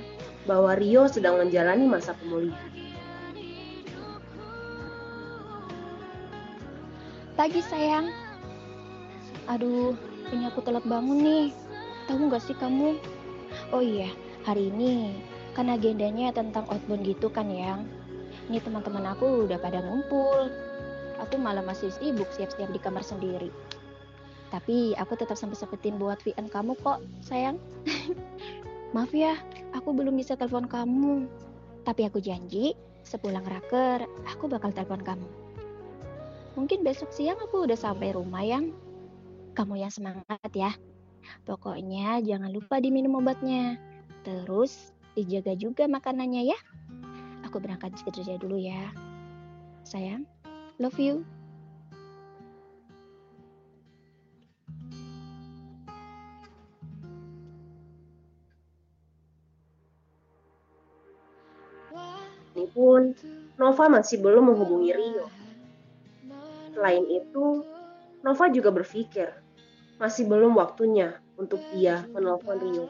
bahwa 0.48 0.72
Rio 0.80 1.12
sedang 1.12 1.36
menjalani 1.36 1.84
masa 1.84 2.16
pemulihan. 2.16 2.72
Pagi 7.34 7.66
sayang. 7.66 8.14
Aduh, 9.50 9.98
ini 10.30 10.46
aku 10.46 10.62
telat 10.62 10.86
bangun 10.86 11.18
nih. 11.18 11.46
Tahu 12.06 12.30
gak 12.30 12.46
sih 12.46 12.54
kamu? 12.54 13.02
Oh 13.74 13.82
iya, 13.82 14.14
hari 14.46 14.70
ini 14.70 15.18
kan 15.54 15.70
agendanya 15.70 16.34
tentang 16.34 16.66
outbound 16.70 17.06
gitu 17.06 17.30
kan 17.30 17.46
yang 17.46 17.86
ini 18.50 18.58
teman-teman 18.58 19.06
aku 19.14 19.46
udah 19.46 19.62
pada 19.62 19.86
ngumpul 19.86 20.50
aku 21.22 21.38
malah 21.38 21.62
masih 21.62 21.94
sibuk 21.94 22.26
siap-siap 22.34 22.74
di 22.74 22.82
kamar 22.82 23.06
sendiri 23.06 23.54
tapi 24.50 24.98
aku 24.98 25.14
tetap 25.14 25.38
sampai 25.38 25.58
sempetin 25.58 26.02
buat 26.02 26.18
VN 26.26 26.50
kamu 26.50 26.74
kok 26.82 27.06
sayang 27.22 27.62
maaf 28.98 29.14
ya 29.14 29.38
aku 29.78 29.94
belum 29.94 30.18
bisa 30.18 30.34
telepon 30.34 30.66
kamu 30.66 31.30
tapi 31.86 32.10
aku 32.10 32.18
janji 32.18 32.74
sepulang 33.06 33.46
raker 33.46 34.10
aku 34.26 34.50
bakal 34.50 34.74
telepon 34.74 35.06
kamu 35.06 35.43
mungkin 36.54 36.86
besok 36.86 37.10
siang 37.10 37.38
aku 37.42 37.66
udah 37.66 37.78
sampai 37.78 38.14
rumah 38.14 38.46
yang 38.46 38.74
kamu 39.54 39.86
yang 39.86 39.94
semangat 39.94 40.52
ya 40.54 40.72
pokoknya 41.46 42.22
jangan 42.22 42.50
lupa 42.54 42.82
diminum 42.82 43.22
obatnya 43.22 43.78
terus 44.24 44.94
dijaga 45.14 45.54
juga 45.54 45.86
makanannya 45.86 46.50
ya. 46.50 46.60
Aku 47.46 47.62
berangkat 47.62 47.94
kerja 48.02 48.38
dulu 48.42 48.58
ya. 48.58 48.90
Sayang, 49.86 50.26
love 50.82 50.98
you. 50.98 51.22
Pun 62.74 63.14
Nova 63.54 63.86
masih 63.86 64.18
belum 64.18 64.50
menghubungi 64.50 64.98
Rio. 64.98 65.43
Selain 66.74 67.06
itu, 67.06 67.62
Nova 68.26 68.46
juga 68.50 68.74
berpikir 68.74 69.30
masih 70.02 70.26
belum 70.26 70.58
waktunya 70.58 71.22
untuk 71.38 71.62
dia 71.72 72.04
menelpon 72.12 72.58
Rio. 72.60 72.90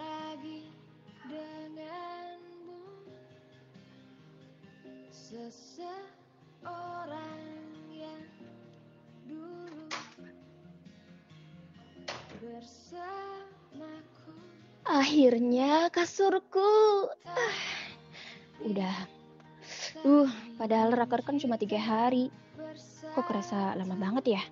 Akhirnya 14.84 15.90
kasurku. 15.90 16.60
Uh, 17.26 17.58
udah. 18.68 18.96
Uh, 20.04 20.30
padahal 20.60 20.94
raker 20.94 21.24
kan 21.24 21.40
cuma 21.40 21.58
tiga 21.58 21.80
hari. 21.80 22.30
Kok 23.14 23.26
kerasa 23.26 23.78
lama 23.78 23.96
banget 23.96 24.40
ya? 24.40 24.44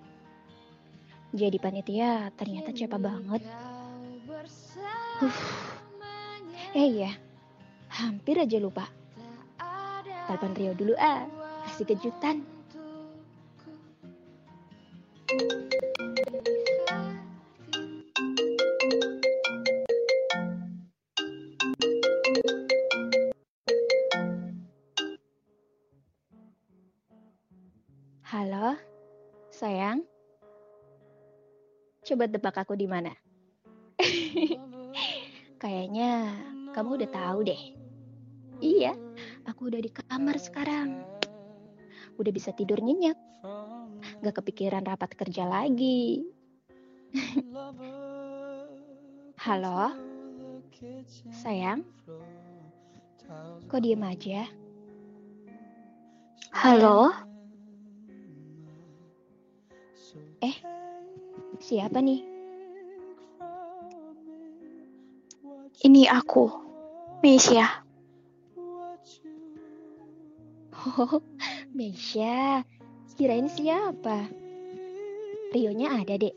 Jadi 1.32 1.56
panitia 1.56 2.28
ternyata 2.36 2.70
capek 2.70 3.00
banget. 3.00 3.42
Uh. 5.22 5.34
Eh 6.72 7.04
ya, 7.04 7.12
hampir 7.92 8.40
aja 8.40 8.56
lupa. 8.56 8.88
Telepon 10.28 10.52
Rio 10.56 10.72
dulu 10.72 10.94
ah, 10.96 11.28
kasih 11.68 11.88
kejutan. 11.92 12.40
Coba 32.12 32.28
tebak 32.28 32.60
aku 32.60 32.76
di 32.76 32.84
mana? 32.84 33.08
Kayaknya 35.64 36.28
kamu 36.76 37.00
udah 37.00 37.08
tahu 37.08 37.48
deh. 37.48 37.62
Iya, 38.60 38.92
aku 39.48 39.72
udah 39.72 39.80
di 39.80 39.88
kamar 39.88 40.36
sekarang. 40.36 41.00
Udah 42.20 42.28
bisa 42.28 42.52
tidur 42.52 42.84
nyenyak. 42.84 43.16
Gak 44.20 44.44
kepikiran 44.44 44.84
rapat 44.84 45.16
kerja 45.16 45.48
lagi. 45.48 46.28
Halo? 49.48 49.96
Sayang? 51.32 51.80
Kok 53.72 53.80
diem 53.80 54.04
aja? 54.04 54.52
Halo? 56.52 57.08
Eh, 60.44 60.71
Siapa 61.62 62.02
nih? 62.02 62.18
Ini 65.86 66.02
aku, 66.10 66.50
Mesia. 67.22 67.86
Oh, 70.74 71.22
Mesia. 71.70 72.66
Kirain 73.14 73.46
siapa? 73.46 74.26
Rionya 75.54 76.02
ada, 76.02 76.18
Dek. 76.18 76.34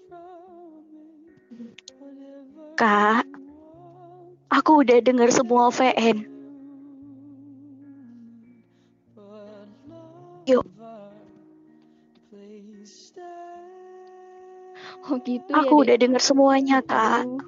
Kak, 2.78 3.26
aku 4.54 4.86
udah 4.86 5.02
dengar 5.02 5.34
semua 5.34 5.74
VN. 5.74 6.35
Oh 15.12 15.22
gitu 15.22 15.54
ya, 15.54 15.70
Aku 15.70 15.86
Dek? 15.86 15.86
udah 15.86 15.96
dengar 16.02 16.22
semuanya, 16.22 16.82
Kak. 16.82 17.30
Aduh. 17.30 17.46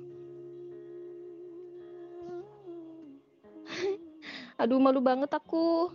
Aduh, 4.62 4.78
malu 4.78 5.02
banget 5.02 5.34
aku. 5.34 5.90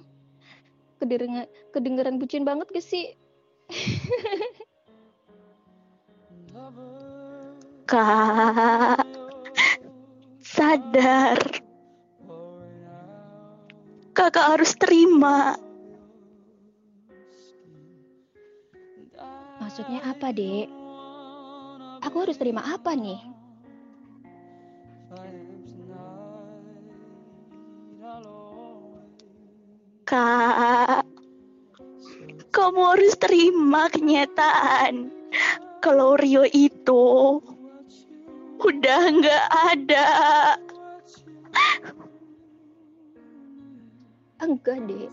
Kedengeran, 0.99 1.47
kedengeran 1.71 2.19
bucin 2.19 2.43
banget 2.43 2.67
gak 2.71 2.83
sih? 2.83 3.15
Kak, 7.93 9.05
sadar. 10.41 11.39
Kakak 14.17 14.47
harus 14.57 14.73
terima. 14.79 15.57
Maksudnya 19.61 20.01
apa, 20.09 20.33
Dek? 20.33 20.82
Aku 22.03 22.17
harus 22.27 22.37
terima 22.37 22.67
apa 22.67 22.99
nih? 22.99 23.21
Kak, 30.03 31.09
kamu 32.53 32.81
harus 32.85 33.15
terima 33.17 33.89
kenyataan 33.89 35.09
kalau 35.81 36.21
Rio 36.21 36.45
itu 36.53 37.41
udah 38.61 39.03
nggak 39.09 39.47
ada. 39.73 40.09
Enggak, 44.43 44.79
Dek. 44.91 45.11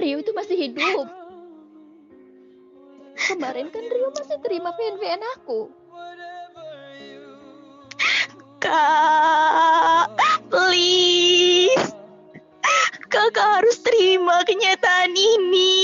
Rio 0.00 0.16
itu 0.22 0.30
masih 0.32 0.56
hidup. 0.56 1.25
Kemarin 3.26 3.74
kan 3.74 3.82
Rio 3.82 4.14
masih 4.14 4.38
terima 4.38 4.70
VN-VN 4.78 5.18
aku. 5.34 5.66
Kak, 8.62 10.14
please. 10.46 11.90
Kakak 13.10 13.48
harus 13.58 13.82
terima 13.82 14.46
kenyataan 14.46 15.10
ini. 15.10 15.74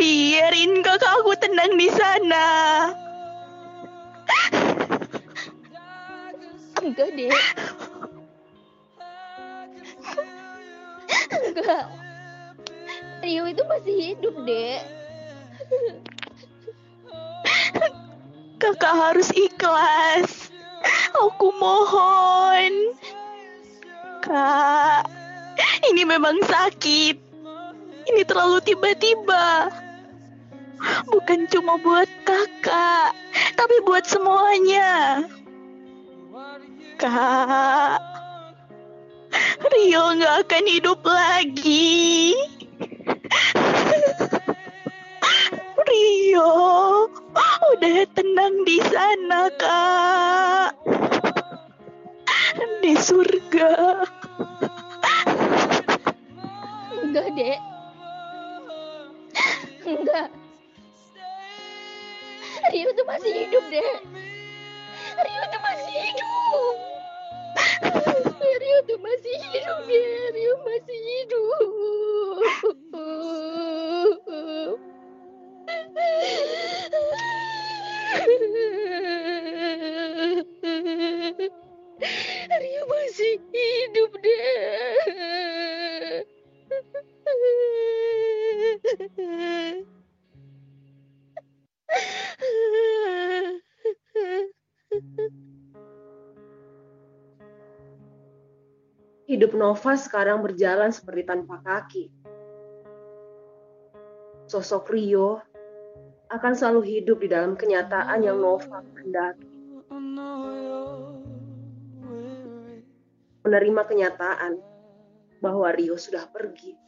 Biarin 0.00 0.80
kakak 0.80 1.20
aku 1.20 1.36
tenang 1.36 1.76
di 1.76 1.92
sana. 1.92 2.48
Enggak, 6.80 7.12
Dek. 7.12 7.36
Enggak. 11.28 11.99
Rio 13.20 13.44
itu 13.44 13.62
masih 13.68 13.94
hidup, 14.00 14.34
Dek. 14.48 14.80
Kakak 18.60 18.94
harus 18.96 19.28
ikhlas. 19.36 20.48
Aku 21.16 21.52
mohon. 21.60 22.96
Kak, 24.24 25.04
ini 25.88 26.04
memang 26.04 26.40
sakit. 26.44 27.16
Ini 28.08 28.22
terlalu 28.24 28.64
tiba-tiba. 28.64 29.68
Bukan 31.12 31.44
cuma 31.52 31.76
buat 31.76 32.08
kakak, 32.24 33.12
tapi 33.52 33.76
buat 33.84 34.08
semuanya. 34.08 35.24
Kak, 36.96 38.00
Rio 39.60 40.04
nggak 40.16 40.48
akan 40.48 40.64
hidup 40.68 41.00
lagi. 41.04 42.32
Rio 46.00 47.12
udah 47.76 48.08
tenang 48.16 48.64
di 48.64 48.80
sana, 48.88 49.52
Kak. 49.60 50.72
Di 52.80 52.96
surga. 52.96 54.00
Enggak, 57.04 57.28
Dek. 57.36 57.60
Enggak. 59.84 60.32
Rio 62.72 62.88
tuh 62.96 63.04
masih 63.04 63.32
hidup, 63.44 63.64
Dek. 63.68 64.00
Rio 65.20 65.42
tuh 65.52 65.60
masih 65.60 66.00
hidup. 66.00 66.76
Rio 68.40 68.78
tuh 68.88 68.96
masih 69.04 69.36
hidup, 69.52 69.84
Dek. 69.84 70.32
Rio 70.32 70.56
masih 70.64 70.96
hidup. 70.96 71.60
Rio 82.60 82.82
masih 82.88 83.34
hidup, 83.52 84.10
Dek. 84.20 84.40
Hidup 99.30 99.54
Nova 99.54 99.94
sekarang 99.94 100.42
berjalan 100.42 100.90
seperti 100.90 101.22
tanpa 101.22 101.62
kaki. 101.62 102.10
Sosok 104.50 104.90
Rio 104.90 105.38
akan 106.30 106.52
selalu 106.54 106.82
hidup 106.86 107.18
di 107.18 107.28
dalam 107.28 107.58
kenyataan 107.58 108.22
yang 108.22 108.38
Nova 108.38 108.86
kehendaki. 108.94 109.50
Menerima 113.42 113.82
kenyataan 113.82 114.52
bahwa 115.42 115.74
Rio 115.74 115.98
sudah 115.98 116.30
pergi 116.30 116.78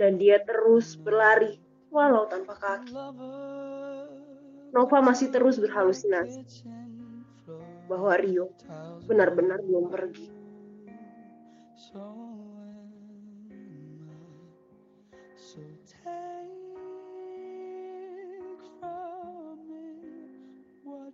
dan 0.00 0.16
dia 0.16 0.40
terus 0.40 0.96
berlari 0.96 1.60
walau 1.92 2.24
tanpa 2.24 2.56
kaki. 2.56 2.96
Nova 4.72 4.98
masih 5.04 5.28
terus 5.28 5.60
berhalusinasi 5.60 6.64
bahwa 7.84 8.16
Rio 8.16 8.48
benar-benar 9.04 9.60
belum 9.60 9.92
pergi. 9.92 10.32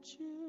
Setelah 0.02 0.42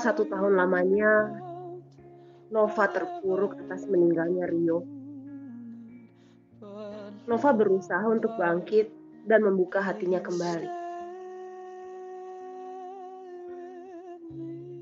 satu 0.00 0.24
tahun 0.24 0.56
lamanya, 0.56 1.36
Nova 2.48 2.88
terpuruk 2.88 3.60
atas 3.60 3.84
meninggalnya 3.84 4.48
Rio. 4.48 4.80
Nova 7.28 7.50
berusaha 7.52 8.08
untuk 8.08 8.40
bangkit 8.40 8.88
dan 9.28 9.44
membuka 9.44 9.84
hatinya 9.84 10.24
kembali. 10.24 10.80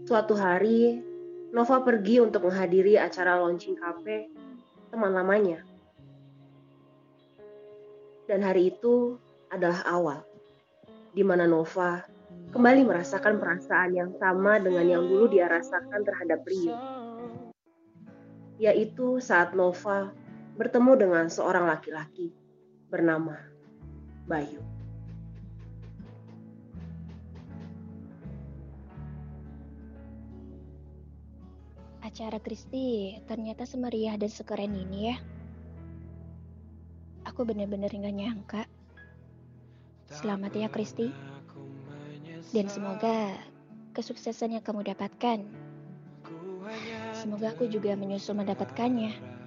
Suatu 0.06 0.38
hari, 0.38 1.07
Nova 1.48 1.80
pergi 1.80 2.20
untuk 2.20 2.44
menghadiri 2.44 3.00
acara 3.00 3.40
launching 3.40 3.72
cafe 3.80 4.28
teman 4.92 5.16
lamanya. 5.16 5.64
Dan 8.28 8.44
hari 8.44 8.68
itu 8.76 9.16
adalah 9.48 9.80
awal 9.88 10.20
di 11.16 11.24
mana 11.24 11.48
Nova 11.48 12.04
kembali 12.52 12.84
merasakan 12.84 13.40
perasaan 13.40 13.96
yang 13.96 14.10
sama 14.20 14.60
dengan 14.60 14.84
yang 14.84 15.04
dulu 15.08 15.32
dia 15.32 15.48
rasakan 15.48 16.04
terhadap 16.04 16.44
Rio. 16.44 16.76
Yaitu 18.60 19.16
saat 19.24 19.56
Nova 19.56 20.12
bertemu 20.60 20.92
dengan 21.00 21.24
seorang 21.32 21.64
laki-laki 21.64 22.34
bernama 22.92 23.40
Bayu. 24.28 24.77
Acara 32.18 32.42
Kristi 32.42 33.14
ternyata 33.30 33.62
semeriah 33.62 34.18
dan 34.18 34.26
sekeren 34.26 34.74
ini 34.74 35.06
ya. 35.06 35.22
Aku 37.22 37.46
bener-bener 37.46 37.86
nggak 37.86 38.10
nyangka. 38.10 38.62
Selamat 40.10 40.50
ya 40.50 40.66
Kristi. 40.66 41.14
Dan 42.50 42.66
semoga 42.66 43.38
kesuksesan 43.94 44.58
yang 44.58 44.66
kamu 44.66 44.90
dapatkan. 44.90 45.46
Semoga 47.14 47.54
aku 47.54 47.70
juga 47.70 47.94
menyusul 47.94 48.34
mendapatkannya. 48.34 49.37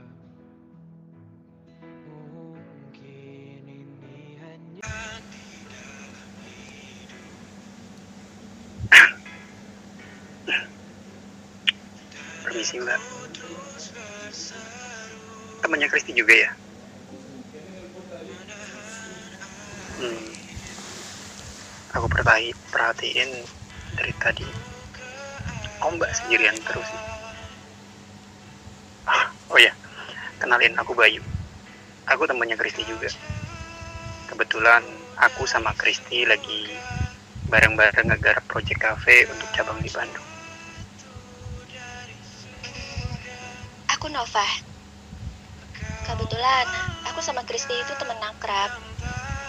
Perhati 23.02 23.18
perhatiin 23.18 23.30
dari 23.97 24.14
tadi. 24.22 24.47
Oh 25.82 25.89
mbak 25.97 26.14
sendirian 26.14 26.54
terus 26.62 26.86
sih. 26.86 27.02
Ah, 29.10 29.34
oh 29.49 29.58
ya, 29.58 29.74
kenalin 30.38 30.78
aku 30.78 30.93
Bayu. 30.93 31.26
Aku 32.06 32.30
temannya 32.30 32.54
Kristi 32.54 32.86
juga. 32.86 33.10
Kebetulan 34.30 34.86
aku 35.18 35.49
sama 35.49 35.74
Kristi 35.74 36.30
lagi 36.30 36.70
bareng-bareng 37.49 38.14
ngegarap 38.14 38.45
project 38.45 38.78
cafe 38.78 39.26
untuk 39.26 39.49
cabang 39.58 39.82
di 39.82 39.89
Bandung. 39.89 40.28
Aku 43.97 44.06
Nova. 44.14 44.45
Kebetulan 46.06 46.66
aku 47.10 47.20
sama 47.26 47.41
Kristi 47.49 47.74
itu 47.74 47.93
temen 47.97 48.22
akrab. 48.22 48.78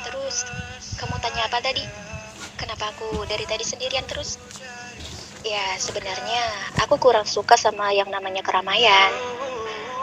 Terus 0.08 0.48
kamu 0.96 1.20
tanya 1.20 1.52
apa 1.52 1.60
tadi? 1.60 2.11
Kenapa 2.62 2.94
aku 2.94 3.26
dari 3.26 3.42
tadi 3.42 3.66
sendirian 3.66 4.06
terus? 4.06 4.38
Ya 5.42 5.74
sebenarnya 5.82 6.46
aku 6.78 6.94
kurang 7.02 7.26
suka 7.26 7.58
sama 7.58 7.90
yang 7.90 8.06
namanya 8.06 8.38
keramaian. 8.46 9.10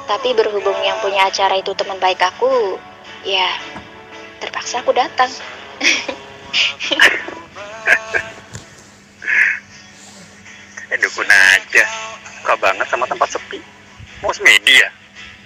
Tapi 0.04 0.36
berhubung 0.36 0.76
yang 0.84 1.00
punya 1.00 1.32
acara 1.32 1.56
itu 1.56 1.72
teman 1.72 1.96
baik 2.04 2.20
aku, 2.20 2.76
ya 3.24 3.48
terpaksa 4.44 4.84
aku 4.84 4.92
datang. 4.92 5.32
Eh 10.90 10.98
dukun 10.98 11.30
aja. 11.30 11.86
Suka 12.42 12.58
banget 12.58 12.90
sama 12.90 13.06
tempat 13.06 13.30
sepi. 13.30 13.62
Mau 14.26 14.34
media? 14.42 14.90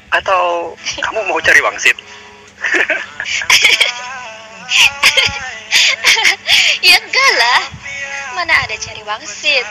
Atau 0.08 0.72
kamu 1.04 1.20
mau 1.28 1.36
cari 1.44 1.60
wangsit? 1.60 2.00
ya 6.88 6.96
enggak 7.00 7.32
lah. 7.40 7.62
Mana 8.34 8.54
ada 8.66 8.76
cari 8.78 9.02
wangsit. 9.06 9.66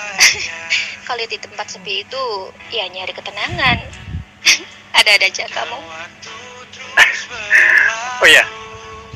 Kalau 1.09 1.25
di 1.27 1.39
tempat 1.39 1.67
sepi 1.67 2.07
itu, 2.07 2.25
ya 2.71 2.87
nyari 2.89 3.13
ketenangan. 3.13 3.79
Ada-ada 4.99 5.27
aja 5.27 5.45
kamu. 5.51 5.79
Oh 8.23 8.29
iya, 8.29 8.45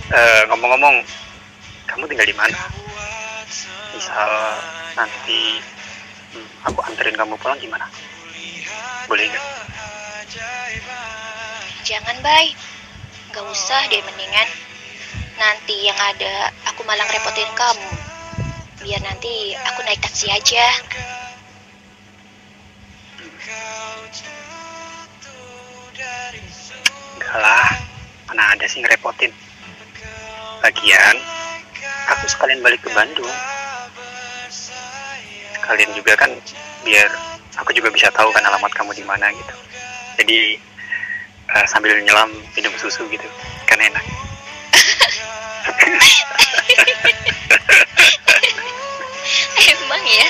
Eh, 0.06 0.42
ngomong-ngomong, 0.46 1.02
kamu 1.90 2.06
tinggal 2.06 2.30
di 2.30 2.36
mana? 2.38 2.54
Misal 3.90 4.30
nanti 4.94 5.58
hmm, 6.30 6.46
aku 6.62 6.78
anterin 6.86 7.18
kamu 7.18 7.34
pulang 7.42 7.58
gimana? 7.58 7.90
Boleh 9.10 9.26
nggak? 9.26 9.44
Jangan, 11.82 12.22
Bay. 12.22 12.54
Gak 13.34 13.46
usah 13.50 13.82
deh 13.90 13.98
mendingan. 14.06 14.46
Nanti 15.36 15.76
yang 15.84 16.00
ada 16.00 16.48
aku 16.64 16.80
malah 16.88 17.04
ngerepotin 17.04 17.52
kamu. 17.52 17.90
Biar 18.80 19.00
nanti 19.04 19.52
aku 19.52 19.84
naik 19.84 20.00
taksi 20.00 20.32
aja. 20.32 20.64
Enggak 27.16 27.36
lah, 27.36 27.68
mana 28.32 28.56
ada 28.56 28.64
sih 28.64 28.80
ngerepotin. 28.80 29.28
Lagian, 30.64 31.16
aku 32.08 32.24
sekalian 32.32 32.64
balik 32.64 32.80
ke 32.80 32.88
Bandung. 32.96 33.28
Sekalian 35.52 35.92
juga 35.92 36.16
kan, 36.16 36.32
biar 36.80 37.12
aku 37.60 37.76
juga 37.76 37.92
bisa 37.92 38.08
tahu 38.08 38.32
kan 38.32 38.40
alamat 38.40 38.72
kamu 38.72 38.96
di 38.96 39.04
mana 39.04 39.28
gitu. 39.36 39.54
Jadi 40.16 40.56
eh, 41.52 41.66
sambil 41.68 41.92
nyelam 42.00 42.32
minum 42.56 42.72
susu 42.80 43.04
gitu, 43.12 43.28
kan 43.68 43.78
enak. 43.78 44.25
Emang 49.66 50.02
ya, 50.06 50.28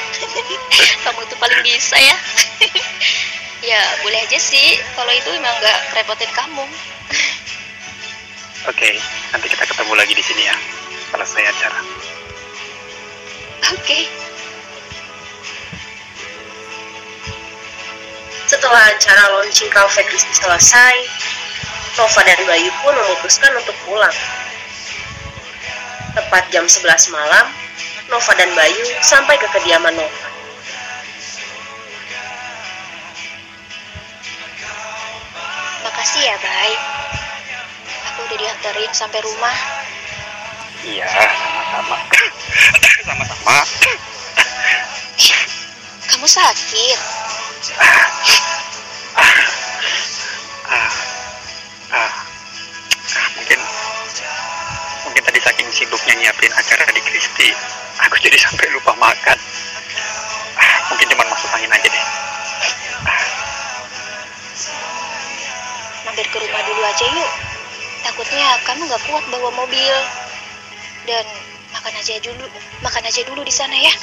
kamu 1.05 1.21
tuh 1.29 1.39
paling 1.41 1.61
bisa 1.65 1.97
ya. 1.97 2.17
ya 3.71 3.81
boleh 4.05 4.21
aja 4.25 4.39
sih, 4.41 4.81
kalau 4.97 5.13
itu 5.13 5.31
emang 5.33 5.55
gak 5.61 5.79
kerepotin 5.93 6.31
kamu. 6.33 6.65
Oke, 8.67 8.99
nanti 9.31 9.47
kita 9.47 9.65
ketemu 9.65 9.93
lagi 9.95 10.15
di 10.15 10.25
sini 10.25 10.43
ya. 10.49 10.57
Selesai 11.15 11.43
acara. 11.55 11.81
Oke, 13.75 14.07
Setelah 18.47 18.95
acara 18.95 19.23
launching 19.35 19.67
Cafe 19.75 20.07
Kristi 20.07 20.31
selesai, 20.39 20.95
Nova 21.99 22.21
dan 22.23 22.39
Bayu 22.47 22.71
pun 22.79 22.95
memutuskan 22.95 23.51
untuk 23.59 23.75
pulang. 23.83 24.15
Tepat 26.17 26.49
jam 26.49 26.65
11 26.65 27.13
malam, 27.13 27.45
Nova 28.09 28.33
dan 28.41 28.49
Bayu 28.57 28.85
sampai 29.05 29.37
ke 29.37 29.47
kediaman 29.53 29.93
Nova. 29.93 30.37
makasih 36.07 36.23
ya, 36.29 36.37
Bay. 36.39 36.73
Aku 38.13 38.31
udah 38.31 38.37
dianterin 38.39 38.93
sampai 38.95 39.17
rumah. 39.27 39.57
Iya, 40.87 41.09
sama-sama. 41.11 41.97
sama-sama. 43.03 43.57
Kamu 46.07 46.27
sakit? 46.31 46.99
Ah, 47.81 48.07
ah, 50.71 50.93
ah, 51.97 52.13
tadi 53.41 53.56
saking 55.47 55.71
sibuknya 55.71 56.15
nyiapin 56.19 56.51
acara 56.51 56.91
di 56.91 56.99
Kristi, 57.07 57.55
aku 58.03 58.19
jadi 58.19 58.35
sampai 58.35 58.67
lupa 58.75 58.99
makan. 58.99 59.39
Ah, 60.59 60.91
mungkin 60.91 61.07
cuma 61.07 61.23
masuk 61.31 61.47
angin 61.55 61.71
aja 61.71 61.87
deh. 61.87 62.05
Mampir 66.03 66.27
ke 66.27 66.39
rumah 66.43 66.63
dulu 66.67 66.83
aja 66.83 67.07
yuk. 67.15 67.31
Takutnya 68.03 68.47
kamu 68.67 68.91
gak 68.91 69.03
kuat 69.07 69.25
bawa 69.31 69.51
mobil. 69.55 69.95
Dan 71.07 71.23
makan 71.71 71.95
aja 71.95 72.19
dulu, 72.19 72.43
makan 72.83 73.07
aja 73.07 73.23
dulu 73.23 73.47
di 73.47 73.55
sana 73.55 73.79
ya. 73.79 73.95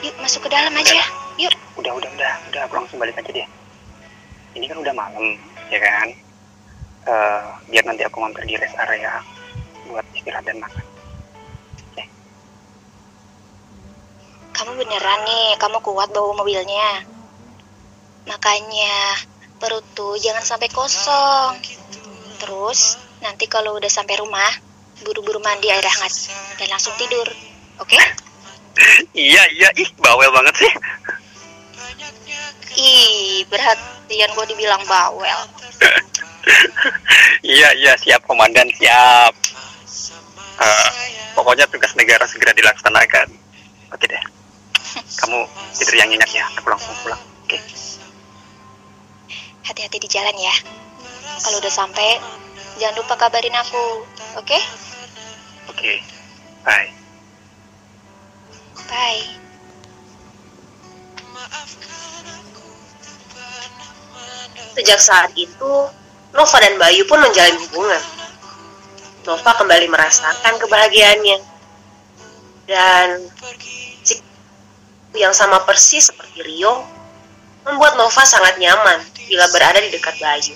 Yuk 0.00 0.16
masuk 0.16 0.48
ke 0.48 0.48
dalam 0.48 0.72
aja. 0.72 1.04
Yuk. 1.36 1.52
Udah, 1.76 1.92
udah, 1.92 2.08
udah, 2.08 2.32
udah, 2.48 2.60
aku 2.64 2.72
langsung 2.80 2.96
balik 2.96 3.20
aja 3.20 3.28
deh. 3.36 3.44
Ini 4.56 4.64
kan 4.64 4.80
udah 4.80 4.96
malam, 4.96 5.36
ya 5.68 5.76
kan? 5.76 6.08
Eh, 7.04 7.44
biar 7.68 7.84
nanti 7.84 8.00
aku 8.08 8.16
mampir 8.16 8.48
di 8.48 8.56
rest 8.56 8.80
area 8.80 9.20
buat 9.88 10.04
istirahat 10.14 10.44
dan 10.44 10.60
makan. 10.60 10.84
Kamu 14.58 14.74
beneran 14.74 15.20
nih, 15.22 15.54
kamu 15.62 15.78
kuat 15.86 16.10
bawa 16.10 16.34
mobilnya. 16.34 17.06
Makanya 18.26 19.22
perut 19.62 19.86
tuh 19.94 20.18
jangan 20.18 20.42
sampai 20.42 20.66
kosong. 20.66 21.62
Terus 22.42 22.98
nanti 23.22 23.46
kalau 23.46 23.78
udah 23.78 23.86
sampai 23.86 24.18
rumah, 24.18 24.50
buru-buru 25.06 25.38
mandi 25.38 25.70
air 25.70 25.86
hangat 25.86 26.34
dan 26.58 26.74
langsung 26.74 26.90
tidur. 26.98 27.30
Oke? 27.78 27.98
Iya, 29.14 29.42
iya, 29.54 29.68
ih, 29.74 29.90
bawel 29.98 30.30
banget 30.30 30.54
sih. 30.66 30.72
Ih, 32.78 33.42
perhatian 33.46 34.30
gue 34.34 34.46
dibilang 34.54 34.82
bawel. 34.86 35.40
Iya, 37.44 37.76
iya, 37.76 37.92
siap 38.00 38.24
komandan, 38.24 38.66
siap. 38.80 39.36
Eh, 40.58 40.90
pokoknya 41.38 41.70
tugas 41.70 41.94
negara 41.94 42.26
segera 42.26 42.50
dilaksanakan. 42.50 43.28
Oke 43.94 44.04
deh. 44.10 44.22
Kamu 45.22 45.46
tidur 45.78 45.94
yang 45.94 46.10
nyenyak 46.10 46.30
ya, 46.34 46.44
aku 46.58 46.66
langsung 46.66 46.94
pulang. 47.06 47.20
Oke. 47.46 47.62
Hati-hati 49.62 49.98
di 50.02 50.08
jalan 50.10 50.34
ya. 50.34 50.54
Kalau 51.38 51.62
udah 51.62 51.70
sampai, 51.70 52.18
jangan 52.82 52.98
lupa 52.98 53.14
kabarin 53.14 53.54
aku. 53.54 54.02
Oke? 54.34 54.58
Oke. 55.70 56.02
Bye. 56.66 56.90
Bye. 58.90 59.22
Sejak 64.74 64.98
saat 65.02 65.30
itu, 65.38 65.72
Nova 66.34 66.56
dan 66.58 66.74
Bayu 66.78 67.02
pun 67.06 67.18
menjalin 67.22 67.58
hubungan. 67.66 68.17
Nova 69.26 69.50
kembali 69.58 69.86
merasakan 69.90 70.54
kebahagiaannya. 70.62 71.38
Dan 72.68 73.06
yang 75.16 75.32
sama 75.32 75.64
persis 75.64 76.12
seperti 76.12 76.44
Rio 76.44 76.84
membuat 77.64 77.96
Nova 77.96 78.22
sangat 78.22 78.60
nyaman 78.60 79.00
bila 79.26 79.48
berada 79.50 79.80
di 79.80 79.90
dekat 79.90 80.14
Bayu. 80.20 80.54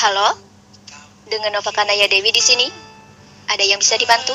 Halo, 0.00 0.32
dengan 1.30 1.54
Nova 1.54 1.70
Kanaya 1.70 2.10
Dewi 2.10 2.34
di 2.34 2.42
sini. 2.42 2.66
Ada 3.46 3.62
yang 3.62 3.78
bisa 3.78 3.94
dibantu? 3.94 4.34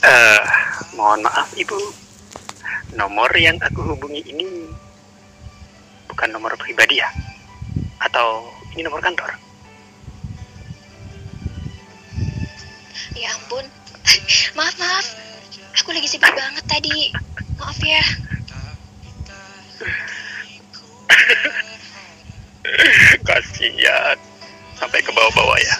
Eh, 0.00 0.40
mohon 0.96 1.20
maaf 1.20 1.52
ibu, 1.60 1.76
nomor 2.96 3.28
yang 3.36 3.60
aku 3.60 3.84
hubungi 3.84 4.24
ini 4.32 4.48
bukan 6.08 6.32
nomor 6.32 6.56
pribadi 6.56 7.04
ya? 7.04 7.08
Atau 8.00 8.48
ini 8.72 8.80
nomor 8.80 9.04
kantor? 9.04 9.28
Ya 13.12 13.28
ampun, 13.36 13.68
maaf 14.56 14.72
maaf, 14.80 15.04
aku 15.76 15.92
lagi 15.92 16.08
sibuk 16.08 16.32
banget 16.32 16.64
tadi. 16.64 17.12
Maaf 17.60 17.76
ya. 17.84 18.00
Kasihan, 23.28 24.16
sampai 24.80 25.04
ke 25.04 25.12
bawah-bawah 25.12 25.60
ya. 25.60 25.76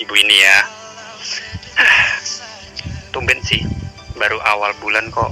Ibu 0.00 0.14
ini 0.16 0.36
ya, 0.40 0.58
tumben 3.12 3.38
sih, 3.44 3.60
baru 4.16 4.40
awal 4.42 4.72
bulan 4.80 5.06
kok 5.12 5.30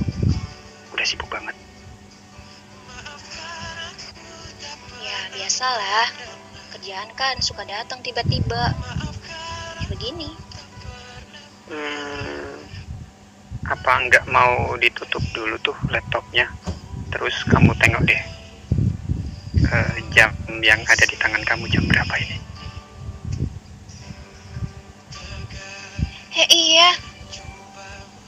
udah 0.93 1.07
sibuk 1.09 1.27
banget. 1.33 1.57
Ya 5.03 5.19
biasalah, 5.35 6.07
kerjaan 6.77 7.11
kan 7.17 7.41
suka 7.43 7.67
datang 7.67 8.05
tiba-tiba. 8.05 8.71
Ya 9.83 9.87
begini. 9.91 10.31
Hmm, 11.73 12.63
apa 13.65 13.93
nggak 14.07 14.29
mau 14.29 14.77
ditutup 14.79 15.25
dulu 15.35 15.57
tuh 15.65 15.75
laptopnya? 15.91 16.47
Terus 17.11 17.45
kamu 17.49 17.73
tengok 17.81 18.05
deh 18.09 18.23
eh, 19.73 19.95
jam 20.13 20.33
yang 20.63 20.81
ada 20.87 21.05
di 21.05 21.17
tangan 21.19 21.43
kamu 21.45 21.67
jam 21.69 21.85
berapa 21.89 22.15
ini? 22.21 22.42
Eh 26.33 26.49
iya, 26.49 26.97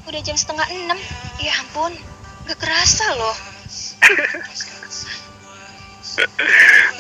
udah 0.04 0.20
jam 0.20 0.36
setengah 0.36 0.68
enam. 0.68 1.00
Ya 1.40 1.56
ampun, 1.64 1.96
gak 2.44 2.60
kerasa 2.60 3.06
loh. 3.16 3.36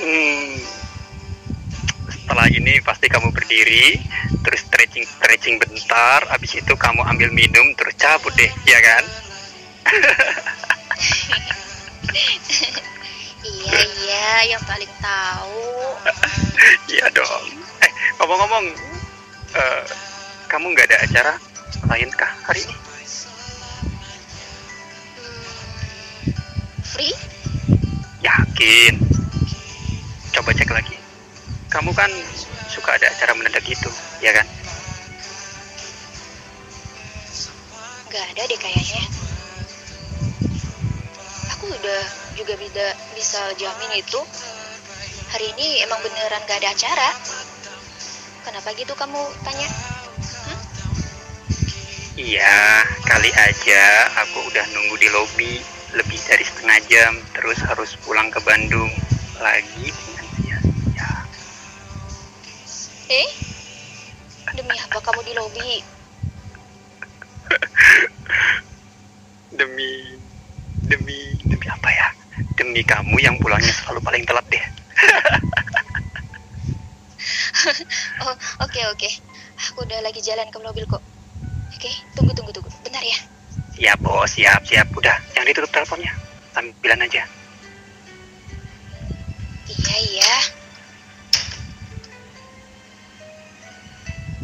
Hmm, 0.00 0.58
setelah 2.08 2.48
ini 2.50 2.80
pasti 2.82 3.06
kamu 3.06 3.30
berdiri, 3.30 4.00
terus 4.42 4.64
stretching 4.64 5.04
stretching 5.06 5.56
bentar, 5.60 6.24
habis 6.32 6.56
itu 6.56 6.72
kamu 6.74 7.04
ambil 7.04 7.30
minum, 7.30 7.76
terus 7.76 7.94
cabut 8.00 8.32
deh, 8.34 8.50
ya 8.64 8.80
kan? 8.80 9.04
Iya 13.44 13.80
iya, 14.02 14.56
yang 14.56 14.62
paling 14.64 14.90
tahu. 14.98 15.68
Iya 16.90 17.06
dong. 17.12 17.44
Eh, 17.84 17.92
ngomong-ngomong, 18.18 18.64
eh, 19.54 19.82
kamu 20.54 20.70
nggak 20.70 20.86
ada 20.86 20.98
acara 21.02 21.32
lain 21.90 22.06
kah 22.14 22.30
hari 22.46 22.62
ini? 22.62 22.76
Free? 26.94 27.14
Yakin? 28.22 28.94
Coba 30.30 30.54
cek 30.54 30.70
lagi. 30.70 30.94
Kamu 31.74 31.90
kan 31.90 32.06
suka 32.70 32.94
ada 32.94 33.10
acara 33.10 33.34
mendadak 33.34 33.66
gitu, 33.66 33.90
ya 34.22 34.30
kan? 34.30 34.46
Gak 38.14 38.22
ada 38.38 38.42
deh 38.46 38.54
kayaknya. 38.54 39.02
Aku 41.58 41.66
udah 41.66 42.02
juga 42.38 42.54
bisa 42.62 42.86
bisa 43.18 43.42
jamin 43.58 43.98
itu. 43.98 44.22
Hari 45.34 45.50
ini 45.58 45.82
emang 45.82 45.98
beneran 45.98 46.46
gak 46.46 46.62
ada 46.62 46.70
acara. 46.70 47.10
Kenapa 48.46 48.70
gitu 48.78 48.94
kamu 48.94 49.18
tanya? 49.42 49.66
Iya, 52.14 52.86
kali 53.10 53.26
aja 53.34 53.82
aku 54.22 54.46
udah 54.46 54.62
nunggu 54.70 55.02
di 55.02 55.10
lobi 55.10 55.58
lebih 55.98 56.14
dari 56.30 56.46
setengah 56.46 56.78
jam, 56.86 57.18
terus 57.34 57.58
harus 57.58 57.98
pulang 58.06 58.30
ke 58.30 58.38
Bandung 58.46 58.86
lagi 59.42 59.90
dengan 59.90 60.26
sia-sia. 60.38 61.10
Eh? 63.10 63.28
Demi 64.54 64.78
apa 64.78 65.02
kamu 65.02 65.26
di 65.26 65.34
lobi? 65.34 65.70
Demi, 69.58 70.14
demi, 70.86 71.18
demi 71.42 71.66
apa 71.66 71.90
ya? 71.90 72.08
Demi 72.54 72.86
kamu 72.86 73.18
yang 73.18 73.34
pulangnya 73.42 73.74
selalu 73.74 73.98
paling 74.06 74.22
telat 74.22 74.46
deh. 74.54 74.62
Oh, 78.20 78.36
oke 78.60 78.80
oke. 78.92 79.08
Aku 79.72 79.88
udah 79.88 80.04
lagi 80.04 80.20
jalan 80.20 80.44
ke 80.52 80.60
mobil 80.60 80.84
kok. 80.84 81.00
Oke, 81.84 82.00
tunggu 82.16 82.32
tunggu 82.32 82.48
tunggu. 82.48 82.72
Bentar 82.80 83.04
ya. 83.04 83.18
Siap 83.76 84.00
bos, 84.00 84.32
siap, 84.32 84.64
siap. 84.64 84.88
Udah, 84.96 85.20
jangan 85.36 85.52
ditutup 85.52 85.68
teleponnya. 85.68 86.16
Sambilan 86.56 87.04
aja. 87.04 87.28
Iya 89.68 89.96
iya. 90.00 90.34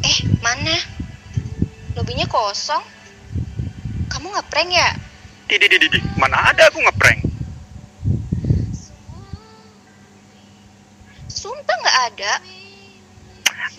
Eh, 0.04 0.16
mana? 0.44 0.76
Lobinya 1.96 2.28
kosong. 2.28 2.84
Kamu 4.12 4.36
ngeprank 4.36 4.76
ya? 4.76 4.92
Didi, 5.48 5.64
didi, 5.64 5.88
didi. 5.88 6.00
Mana 6.20 6.52
ada 6.52 6.68
aku 6.68 6.76
ngeprank? 6.84 7.24
Sumpah 11.32 11.76
nggak 11.88 11.98
ada. 12.04 12.32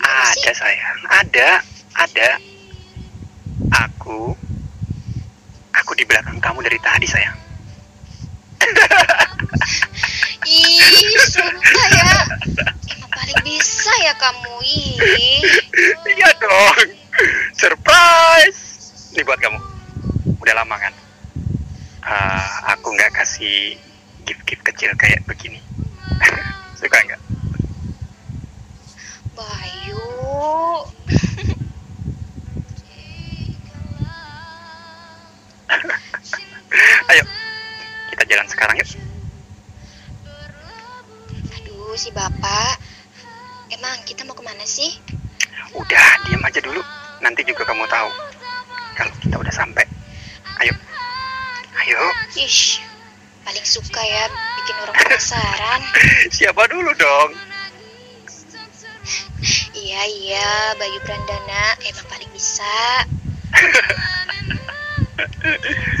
Ada 0.02 0.50
sayang, 0.50 0.98
ada, 1.14 1.62
ada. 1.94 2.51
Aku, 3.72 4.36
aku 5.72 5.92
di 5.96 6.04
belakang 6.04 6.36
kamu 6.36 6.60
dari 6.60 6.76
tadi 6.84 7.06
sayang. 7.08 7.38
Ih, 10.44 11.16
sumpah 11.32 11.86
ya. 11.96 12.12
Paling 13.08 13.40
bisa 13.40 13.92
ya 14.04 14.12
kamu. 14.20 14.54
Ih. 14.60 15.40
Iya 16.04 16.30
dong, 16.36 16.88
surprise. 17.56 18.60
Ini 19.16 19.24
buat 19.24 19.40
kamu. 19.40 19.58
Udah 20.36 20.54
lama 20.60 20.76
kan? 20.76 20.92
Ah, 22.04 22.76
aku 22.76 22.92
nggak 22.92 23.16
kasih 23.16 23.80
gift-gift 24.28 24.62
kecil 24.68 24.92
kayak 25.00 25.24
begini. 25.24 25.64
Suka 26.78 27.00
nggak? 27.08 27.31
Jalan 38.32 38.48
sekarang 38.48 38.80
yuk. 38.80 38.88
Aduh, 41.60 41.92
si 42.00 42.08
bapak. 42.16 42.80
Emang 43.68 44.00
kita 44.08 44.24
mau 44.24 44.32
ke 44.32 44.40
mana 44.40 44.64
sih? 44.64 44.88
Udah, 45.76 46.08
diam 46.24 46.40
aja 46.40 46.64
dulu. 46.64 46.80
Nanti 47.20 47.44
juga 47.44 47.68
kamu 47.68 47.84
tahu. 47.92 48.08
Kalau 48.96 49.12
kita 49.20 49.36
udah 49.36 49.52
sampai. 49.52 49.84
Ayo. 50.64 50.72
Ayo. 51.84 52.00
Ish, 52.40 52.80
paling 53.44 53.66
suka 53.68 54.00
ya 54.00 54.24
bikin 54.32 54.76
orang 54.80 54.96
penasaran. 54.96 55.80
Siapa 56.36 56.62
dulu 56.72 56.88
dong? 56.96 57.36
Iya, 59.72 60.02
iya, 60.08 60.48
Bayu 60.80 61.00
Brandana 61.04 61.76
emang 61.84 62.06
paling 62.08 62.30
bisa. 62.32 63.04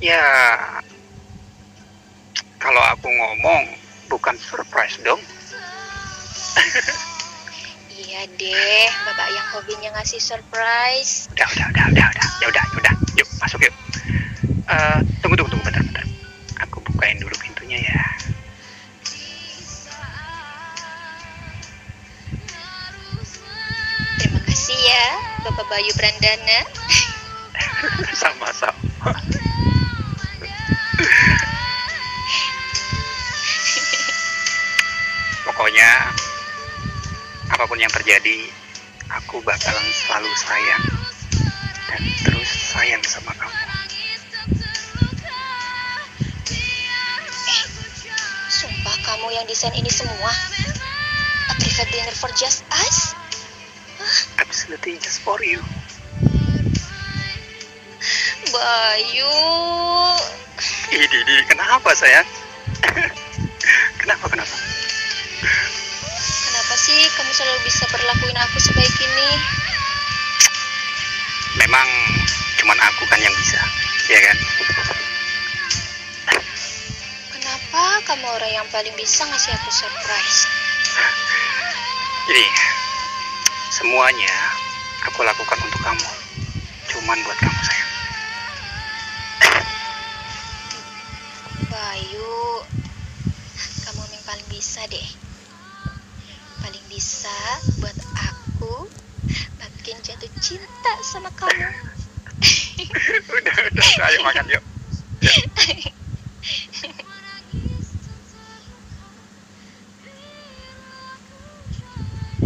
Ya, 0.00 0.24
kalau 2.56 2.80
aku 2.96 3.04
ngomong 3.04 3.68
bukan 4.08 4.32
surprise 4.40 4.96
dong. 5.04 5.20
Iya 7.92 8.24
deh, 8.40 8.88
bapak 9.04 9.28
yang 9.28 9.46
hobinya 9.52 9.92
ngasih 10.00 10.24
surprise. 10.24 11.28
Udah, 11.36 11.44
udah, 11.52 11.66
udah, 11.68 11.84
udah, 11.92 12.06
udah. 12.16 12.26
Ya 12.40 12.46
udah, 12.48 12.64
ya 12.64 12.76
udah. 12.80 12.94
Yuk, 13.20 13.28
masuk 13.44 13.60
yuk. 13.60 13.76
Eh, 14.72 14.98
tunggu, 15.20 15.36
tunggu, 15.36 15.52
tunggu, 15.52 15.68
bentar, 15.68 15.84
bentar. 15.84 16.06
Aku 16.64 16.80
bukain 16.80 17.20
dulu 17.20 17.36
pintunya 17.36 17.76
ya. 17.84 18.00
Terima 24.16 24.40
kasih 24.48 24.80
ya, 24.80 25.06
Bapak 25.44 25.68
Bayu 25.68 25.92
Brandana. 25.92 26.60
Sama-sama. 28.24 28.80
Pokoknya 35.60 35.92
apa 37.52 37.68
pun 37.68 37.76
yang 37.76 37.92
terjadi, 37.92 38.48
aku 39.12 39.44
bakalan 39.44 39.84
selalu 39.92 40.32
sayang 40.40 40.84
dan 41.84 42.00
terus 42.24 42.48
sayang 42.72 43.04
sama 43.04 43.28
kamu. 43.36 43.60
Sumpah 48.48 48.96
kamu 49.04 49.36
yang 49.36 49.44
desain 49.44 49.76
ini 49.76 49.92
semua. 49.92 50.32
A 51.52 51.54
private 51.60 51.92
dinner 51.92 52.16
for 52.16 52.32
just 52.40 52.64
us? 52.80 53.12
Absolutely 54.40 54.96
just 54.96 55.20
for 55.20 55.36
you. 55.44 55.60
Bayu. 58.48 59.36
Ih, 60.88 61.04
Didi, 61.04 61.36
kenapa 61.52 61.92
sayang? 61.92 62.24
kenapa, 64.00 64.24
kenapa? 64.24 64.69
Sih 66.90 67.06
kamu 67.14 67.30
selalu 67.30 67.62
bisa 67.70 67.86
berlakuin 67.86 68.34
aku 68.34 68.58
sebaik 68.58 68.90
ini? 68.98 69.30
Memang 71.62 71.86
cuman 72.58 72.74
aku 72.82 73.06
kan 73.06 73.22
yang 73.22 73.30
bisa, 73.38 73.62
ya 74.10 74.18
kan? 74.18 74.34
Kenapa 77.30 77.82
kamu 78.10 78.26
orang 78.26 78.50
yang 78.58 78.66
paling 78.74 78.90
bisa 78.98 79.22
ngasih 79.22 79.54
aku 79.54 79.70
surprise? 79.70 80.50
Jadi, 82.26 82.46
semuanya 83.70 84.34
aku 85.06 85.22
lakukan 85.22 85.62
untuk 85.62 85.78
kamu. 85.86 86.10
Cuman 86.90 87.22
buat 87.22 87.38
kamu, 87.38 87.60
sayang. 87.70 87.90
Bayu, 91.70 92.66
kamu 93.86 94.02
yang 94.10 94.24
paling 94.26 94.48
bisa 94.50 94.82
deh. 94.90 95.29
Bisa 97.00 97.32
buat 97.80 97.96
aku 98.12 98.84
makin 99.56 99.96
jatuh 100.04 100.28
cinta 100.36 100.92
sama 101.00 101.32
kamu. 101.32 101.56
udah, 103.40 103.56
udah, 103.56 103.56
udah, 103.72 103.88
ayo 104.12 104.18
makan 104.20 104.44
yuk. 104.52 104.60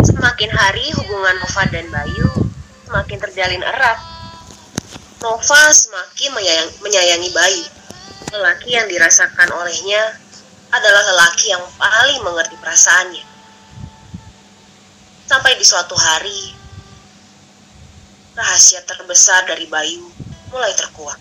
Semakin 0.07 0.51
hari 0.55 0.87
hubungan 1.03 1.35
Nova 1.43 1.63
dan 1.75 1.91
Bayu 1.91 2.31
semakin 2.87 3.19
terjalin 3.27 3.59
erat. 3.59 3.99
Nova 5.19 5.63
semakin 5.75 6.31
menyayang- 6.31 6.79
menyayangi 6.79 7.31
Bayu. 7.35 7.67
Lelaki 8.31 8.79
yang 8.79 8.87
dirasakan 8.87 9.51
olehnya 9.51 10.15
adalah 10.71 11.03
lelaki 11.11 11.51
yang 11.51 11.67
paling 11.75 12.23
mengerti 12.23 12.55
perasaannya. 12.63 13.34
Sampai 15.45 15.61
di 15.61 15.69
suatu 15.69 15.93
hari, 15.93 16.57
rahasia 18.33 18.81
terbesar 18.89 19.45
dari 19.45 19.69
Bayu 19.69 20.09
mulai 20.49 20.73
terkuak. 20.73 21.21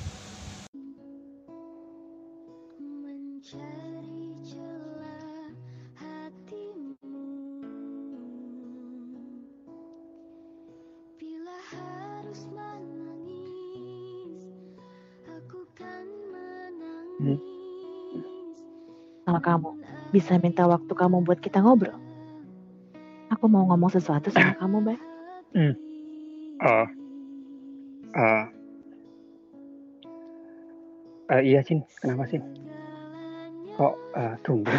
sama 19.28 19.44
kamu. 19.44 19.84
Bisa 20.16 20.40
minta 20.40 20.64
waktu 20.64 20.96
kamu 20.96 21.28
buat 21.28 21.44
kita 21.44 21.60
ngobrol. 21.60 22.03
Aku 23.34 23.50
mau 23.50 23.66
ngomong 23.66 23.90
sesuatu 23.90 24.30
sama 24.30 24.54
kamu, 24.62 24.78
Bay. 24.86 24.98
Oh, 26.64 26.86
eh, 28.14 28.46
eh, 31.34 31.42
iya 31.42 31.66
Cin, 31.66 31.82
kenapa 31.98 32.30
Cin? 32.30 32.46
Kok 33.74 33.94
eh, 34.14 34.34
tumben? 34.46 34.78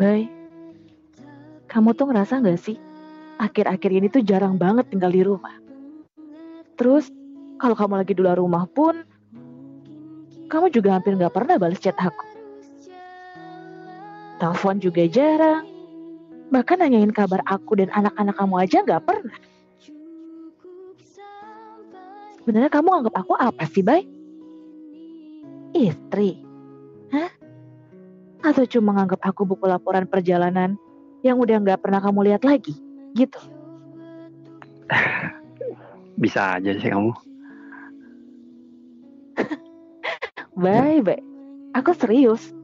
Bay, 0.00 0.24
kamu 1.68 1.92
tuh 1.92 2.08
ngerasa 2.08 2.40
gak 2.40 2.56
sih? 2.56 2.80
Akhir-akhir 3.36 3.90
ini 3.92 4.08
tuh 4.08 4.24
jarang 4.24 4.56
banget 4.56 4.88
tinggal 4.88 5.12
di 5.12 5.20
rumah. 5.20 5.52
Terus, 6.80 7.12
kalau 7.60 7.76
kamu 7.76 8.00
lagi 8.00 8.16
di 8.16 8.24
luar 8.24 8.40
rumah 8.40 8.64
pun, 8.64 9.04
kamu 10.48 10.72
juga 10.72 10.96
hampir 10.96 11.12
gak 11.20 11.36
pernah 11.36 11.60
balas 11.60 11.76
chat 11.76 11.96
aku. 12.00 12.29
Telepon 14.40 14.80
juga 14.80 15.04
jarang. 15.04 15.68
Bahkan 16.48 16.80
nanyain 16.80 17.12
kabar 17.12 17.44
aku 17.44 17.76
dan 17.76 17.92
anak-anak 17.92 18.34
kamu 18.40 18.54
aja 18.56 18.78
gak 18.82 19.04
pernah. 19.04 19.38
Sebenarnya 22.40 22.72
kamu 22.72 22.88
anggap 23.04 23.14
aku 23.20 23.36
apa 23.36 23.68
sih, 23.68 23.84
Bay? 23.84 24.08
Istri? 25.76 26.40
Hah? 27.12 27.30
Atau 28.40 28.64
cuma 28.64 28.96
nganggap 28.96 29.20
aku 29.20 29.44
buku 29.44 29.68
laporan 29.68 30.08
perjalanan 30.08 30.80
yang 31.20 31.36
udah 31.36 31.60
nggak 31.60 31.84
pernah 31.84 32.00
kamu 32.00 32.32
lihat 32.32 32.42
lagi? 32.42 32.72
Gitu. 33.12 33.36
Bisa 36.22 36.56
aja 36.56 36.72
sih 36.74 36.88
kamu. 36.88 37.12
Bye, 40.64 41.04
bye. 41.04 41.20
Aku 41.76 41.92
serius. 41.94 42.56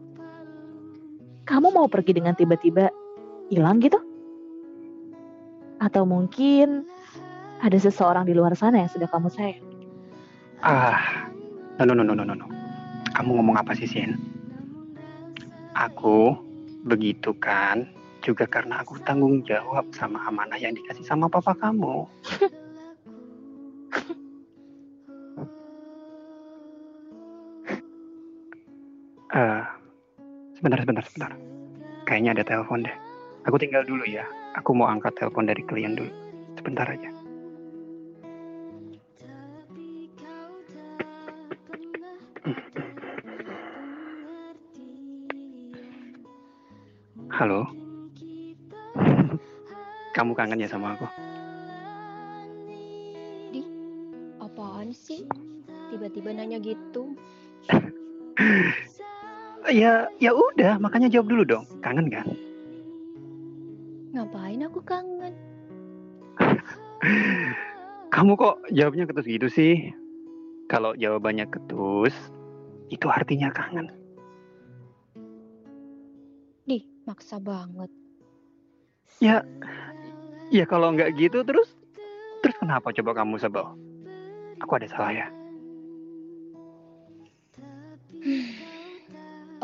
Kamu 1.47 1.71
mau 1.71 1.87
pergi 1.87 2.19
dengan 2.19 2.35
tiba-tiba 2.35 2.91
hilang 3.55 3.79
gitu? 3.79 4.03
Atau 5.79 6.03
mungkin 6.03 6.83
ada 7.63 7.79
seseorang 7.79 8.27
di 8.27 8.35
luar 8.35 8.59
sana 8.59 8.83
yang 8.83 8.91
sudah 8.91 9.07
kamu 9.07 9.31
sayang? 9.31 9.63
Ah, 10.67 11.31
no, 11.79 11.95
no, 11.95 12.03
no, 12.03 12.13
no, 12.19 12.27
no, 12.27 12.35
no. 12.35 12.47
Kamu 13.15 13.39
ngomong 13.39 13.63
apa 13.63 13.79
sih, 13.79 13.87
Sin? 13.87 14.19
Aku 15.79 16.35
begitu 16.83 17.31
kan 17.39 17.87
juga 18.27 18.51
karena 18.51 18.83
aku 18.83 18.99
tanggung 19.07 19.47
jawab 19.47 19.87
sama 19.95 20.19
amanah 20.27 20.59
yang 20.59 20.75
dikasih 20.75 21.07
sama 21.07 21.31
papa 21.31 21.55
kamu. 21.55 22.11
Eh, 29.37 29.65
sebentar, 30.57 30.81
sebentar, 30.81 31.05
sebentar. 31.05 31.33
Kayaknya 32.09 32.31
ada 32.41 32.45
telepon 32.49 32.81
deh. 32.89 32.97
Aku 33.45 33.61
tinggal 33.61 33.85
dulu 33.85 34.03
ya. 34.09 34.25
Aku 34.57 34.73
mau 34.73 34.89
angkat 34.89 35.13
telepon 35.21 35.45
dari 35.45 35.61
klien 35.63 35.93
dulu. 35.93 36.11
Sebentar 36.57 36.89
aja. 36.89 37.11
Halo. 47.37 47.69
Kamu 50.17 50.33
kangen 50.33 50.65
ya 50.65 50.73
sama 50.73 50.97
aku? 50.97 51.05
Apaan 54.41 54.89
sih? 54.97 55.29
Tiba-tiba 55.93 56.33
nanya 56.33 56.57
gitu. 56.57 57.13
Ya, 59.67 60.07
ya 60.23 60.31
udah, 60.31 60.79
makanya 60.79 61.11
jawab 61.11 61.27
dulu 61.27 61.43
dong. 61.43 61.67
Kangen 61.83 62.07
kan? 62.07 62.27
Ngapain 64.15 64.63
aku 64.63 64.79
kangen? 64.87 65.35
Kamu 68.15 68.39
kok 68.39 68.63
jawabnya 68.71 69.11
ketus 69.11 69.27
gitu 69.27 69.51
sih? 69.51 69.91
Kalau 70.71 70.95
jawabannya 70.95 71.51
ketus, 71.51 72.15
itu 72.95 73.07
artinya 73.11 73.51
kangen. 73.51 73.91
Di, 76.63 76.87
maksa 77.07 77.43
banget. 77.43 77.91
Ya, 79.19 79.43
ya 80.55 80.65
kalau 80.67 80.95
nggak 80.95 81.15
gitu 81.19 81.43
terus, 81.43 81.75
terus 82.43 82.57
kenapa 82.63 82.95
coba 82.95 83.23
kamu 83.23 83.39
sebel? 83.43 83.67
Aku 84.63 84.73
ada 84.79 84.87
salah 84.89 85.13
ya? 85.13 85.27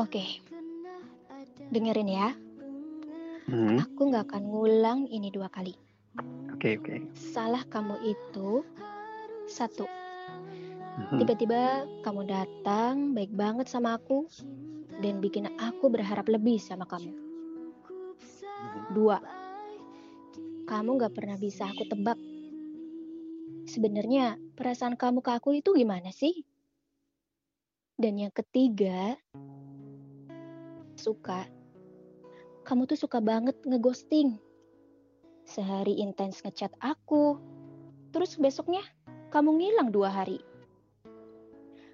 Oke. 0.00 0.40
Dengerin 1.68 2.08
ya. 2.08 2.28
Hmm, 3.48 3.76
Aku 3.82 4.08
nggak 4.08 4.32
akan 4.32 4.42
ngulang 4.48 5.00
ini 5.10 5.28
dua 5.28 5.52
kali. 5.52 5.76
Oke 6.54 6.78
oke. 6.80 6.94
Salah 7.12 7.66
kamu 7.66 8.00
itu 8.06 8.64
satu. 9.50 9.84
Mhm. 10.92 11.18
Tiba-tiba 11.24 11.84
kamu 12.04 12.22
datang 12.28 13.12
baik 13.12 13.32
banget 13.32 13.66
sama 13.68 14.00
aku 14.00 14.28
dan 15.02 15.18
bikin 15.20 15.48
aku 15.60 15.88
berharap 15.92 16.28
lebih 16.28 16.56
sama 16.56 16.88
kamu. 16.88 17.12
Dua, 18.94 19.18
kamu 20.68 20.90
gak 21.02 21.14
pernah 21.16 21.36
bisa 21.36 21.66
aku 21.66 21.84
tebak. 21.88 22.16
Sebenarnya 23.66 24.38
perasaan 24.54 24.94
kamu 24.94 25.24
ke 25.24 25.30
aku 25.32 25.50
itu 25.58 25.74
gimana 25.74 26.14
sih? 26.14 26.44
Dan 27.98 28.20
yang 28.20 28.30
ketiga, 28.30 29.16
suka. 31.02 31.50
Kamu 32.62 32.86
tuh 32.86 32.94
suka 32.94 33.18
banget 33.18 33.58
ngeghosting. 33.66 34.38
Sehari 35.42 35.98
intens 35.98 36.38
ngechat 36.46 36.70
aku, 36.78 37.42
terus 38.14 38.38
besoknya 38.38 38.86
kamu 39.34 39.58
ngilang 39.58 39.90
dua 39.90 40.14
hari. 40.14 40.38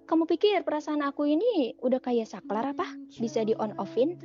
Kamu 0.04 0.28
pikir 0.28 0.64
perasaan 0.64 1.00
aku 1.00 1.24
ini 1.24 1.72
udah 1.80 2.00
kayak 2.00 2.28
saklar 2.28 2.76
apa? 2.76 2.84
Bisa 3.16 3.44
di 3.44 3.56
on 3.56 3.72
offin? 3.80 4.20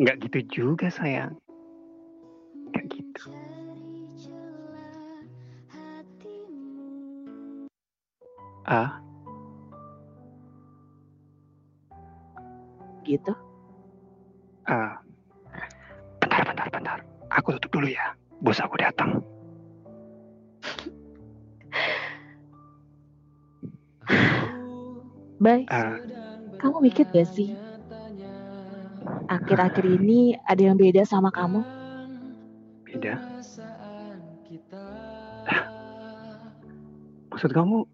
Nggak 0.00 0.16
gitu 0.28 0.38
juga 0.52 0.92
sayang. 0.92 1.36
Nggak 2.72 2.84
gitu. 2.92 3.28
Ah, 8.62 9.02
gitu. 13.04 13.32
ah. 14.66 14.98
Bentar, 16.22 16.42
bentar, 16.46 16.68
bentar. 16.70 16.98
Aku 17.34 17.54
tutup 17.58 17.80
dulu 17.80 17.88
ya. 17.90 18.14
Bos 18.42 18.58
aku 18.62 18.78
datang. 18.78 19.22
Bay, 25.42 25.66
Ah, 25.66 25.98
kamu 26.62 26.86
mikir 26.86 27.02
gak 27.10 27.26
sih? 27.26 27.50
Akhir-akhir 29.26 29.82
ini 29.82 30.38
ada 30.46 30.62
yang 30.62 30.78
beda 30.78 31.02
sama 31.02 31.34
kamu? 31.34 31.66
beda. 32.86 33.18
Maksud 37.32 37.50
kamu 37.50 37.88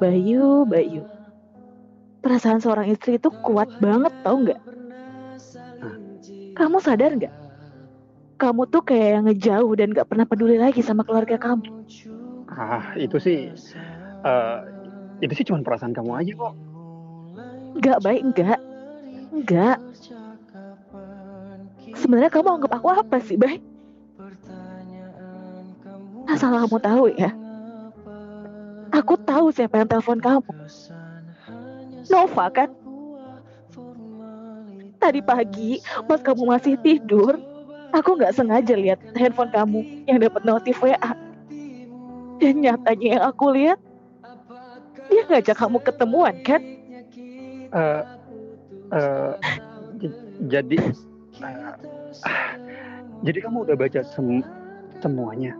Bayu, 0.00 0.66
Bayu. 0.70 1.02
Perasaan 2.22 2.58
seorang 2.62 2.86
istri 2.90 3.18
itu 3.18 3.30
kuat 3.42 3.70
banget 3.78 4.12
tau 4.22 4.36
nggak? 4.42 4.60
Kamu 6.58 6.78
sadar 6.82 7.14
nggak? 7.14 7.34
Kamu 8.38 8.62
tuh 8.70 8.82
kayak 8.86 9.08
yang 9.18 9.24
ngejauh 9.26 9.72
dan 9.78 9.90
gak 9.94 10.08
pernah 10.10 10.26
peduli 10.26 10.58
lagi 10.58 10.78
sama 10.82 11.02
keluarga 11.06 11.38
kamu. 11.38 11.66
Ah, 12.48 12.94
itu 12.98 13.16
sih 13.18 13.38
eh 14.26 14.56
itu 15.22 15.32
sih 15.34 15.46
cuma 15.46 15.62
perasaan 15.66 15.94
kamu 15.94 16.10
aja 16.18 16.32
kok. 16.38 16.54
Nggak 17.78 17.98
baik, 18.04 18.22
nggak. 18.34 18.58
Nggak. 19.34 19.76
Sebenarnya 22.00 22.30
kamu 22.34 22.48
anggap 22.58 22.72
aku 22.78 22.88
apa 22.94 23.16
sih, 23.26 23.36
Bay? 23.38 23.58
Asal 26.28 26.50
kamu 26.54 26.76
tahu 26.82 27.04
ya. 27.16 27.30
Aku 28.92 29.14
tahu 29.20 29.52
siapa 29.52 29.80
yang 29.80 29.88
telepon 29.88 30.18
kamu. 30.20 30.52
Nova 32.08 32.46
kan? 32.50 32.68
Tadi 34.98 35.20
pagi, 35.22 35.78
pas 36.10 36.18
kamu 36.18 36.42
masih 36.48 36.74
tidur, 36.80 37.38
aku 37.94 38.18
nggak 38.18 38.34
sengaja 38.34 38.74
lihat 38.74 38.98
handphone 39.14 39.52
kamu 39.52 39.80
yang 40.10 40.18
dapat 40.18 40.42
notif 40.42 40.82
WA. 40.82 41.12
Dan 42.38 42.62
nyatanya 42.62 43.06
yang 43.18 43.24
aku 43.30 43.44
lihat, 43.54 43.78
dia 45.08 45.22
ngajak 45.28 45.56
kamu 45.56 45.78
ketemuan 45.82 46.34
kan? 46.44 46.60
Eh, 48.92 49.32
j- 50.00 50.16
jadi 50.48 50.76
eh, 51.42 51.74
jadi 53.24 53.38
kamu 53.44 53.66
udah 53.66 53.76
baca 53.76 54.00
sem- 54.04 54.46
semuanya. 55.02 55.52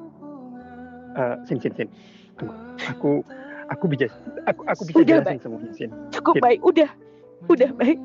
Eh, 1.17 1.37
sin 1.49 1.59
sin 1.61 1.73
sin. 1.75 1.89
Aku 2.95 3.25
aku 3.69 3.85
bisa 3.91 4.07
aku 4.49 4.63
aku 4.65 4.83
bisa 4.89 4.97
Udah, 5.03 5.21
jelasin 5.23 5.39
semuanya 5.43 5.71
sin. 5.77 5.91
Cukup 6.15 6.41
baik, 6.41 6.61
udah, 6.65 6.91
udah 7.51 7.71
baik. 7.77 7.99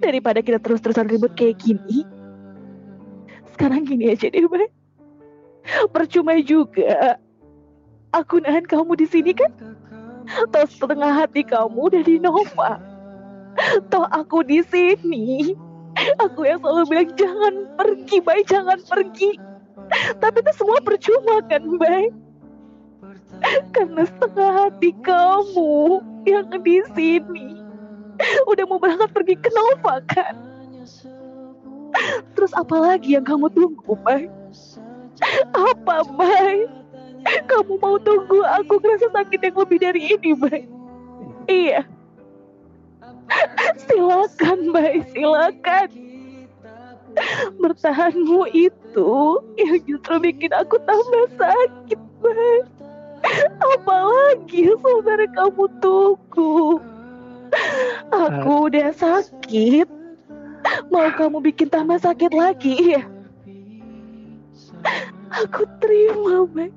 Daripada 0.00 0.40
kita 0.40 0.56
terus-terusan 0.60 1.12
ribut 1.12 1.36
kayak 1.36 1.60
gini, 1.60 2.08
sekarang 3.52 3.84
gini 3.84 4.08
aja 4.08 4.32
deh, 4.32 4.48
baik. 4.48 4.72
Percuma 5.92 6.40
juga. 6.40 7.20
Aku 8.16 8.40
nahan 8.42 8.64
kamu 8.64 8.96
di 8.96 9.06
sini 9.06 9.36
kan? 9.36 9.52
Toh 10.50 10.66
setengah 10.66 11.12
hati 11.24 11.44
kamu 11.44 11.78
udah 11.92 12.02
di 12.02 12.16
Nova. 12.18 12.80
Toh 13.92 14.06
aku 14.08 14.42
di 14.42 14.64
sini. 14.66 15.52
Aku 16.22 16.46
yang 16.46 16.62
selalu 16.64 16.86
bilang 16.88 17.10
jangan 17.18 17.54
pergi, 17.76 18.16
baik 18.24 18.46
jangan 18.48 18.78
pergi. 18.88 19.36
Tapi 20.22 20.38
itu 20.40 20.52
semua 20.54 20.78
percuma 20.80 21.42
kan, 21.50 21.62
baik. 21.76 22.14
Karena 23.72 24.02
setengah 24.04 24.50
hati 24.66 24.90
kamu 25.00 26.04
yang 26.28 26.48
di 26.60 26.78
sini 26.92 27.56
udah 28.44 28.64
mau 28.68 28.76
berangkat 28.76 29.10
pergi 29.16 29.34
ke 29.40 29.50
Nova 29.52 30.04
kan? 30.04 30.36
Terus 32.36 32.52
apa 32.54 32.76
lagi 32.78 33.16
yang 33.18 33.26
kamu 33.26 33.50
tunggu, 33.50 33.96
Bay? 34.06 34.30
Apa, 35.52 36.06
Bay? 36.16 36.68
Kamu 37.48 37.76
mau 37.80 38.00
tunggu 38.00 38.40
aku 38.60 38.80
ngerasa 38.80 39.12
sakit 39.12 39.40
yang 39.44 39.56
lebih 39.58 39.78
dari 39.80 40.02
ini, 40.16 40.30
Bay? 40.36 40.60
Iya. 41.50 41.82
Silakan, 43.88 44.70
Bay, 44.72 45.02
silakan. 45.12 45.88
Bertahanmu 47.58 48.46
itu 48.54 49.10
yang 49.58 49.78
justru 49.82 50.14
bikin 50.22 50.54
aku 50.54 50.78
tambah 50.86 51.26
sakit, 51.36 52.00
Bay. 52.22 52.79
Apalagi 53.60 54.70
sebenarnya 54.74 55.28
kamu 55.36 55.64
tunggu? 55.78 56.80
Aku 58.10 58.70
udah 58.70 58.90
sakit. 58.94 59.88
Mau 60.92 61.08
kamu 61.14 61.40
bikin 61.50 61.68
tambah 61.72 61.98
sakit 61.98 62.32
lagi 62.34 62.98
ya? 62.98 63.02
Aku 65.30 65.62
terima, 65.78 66.46
Bay. 66.50 66.70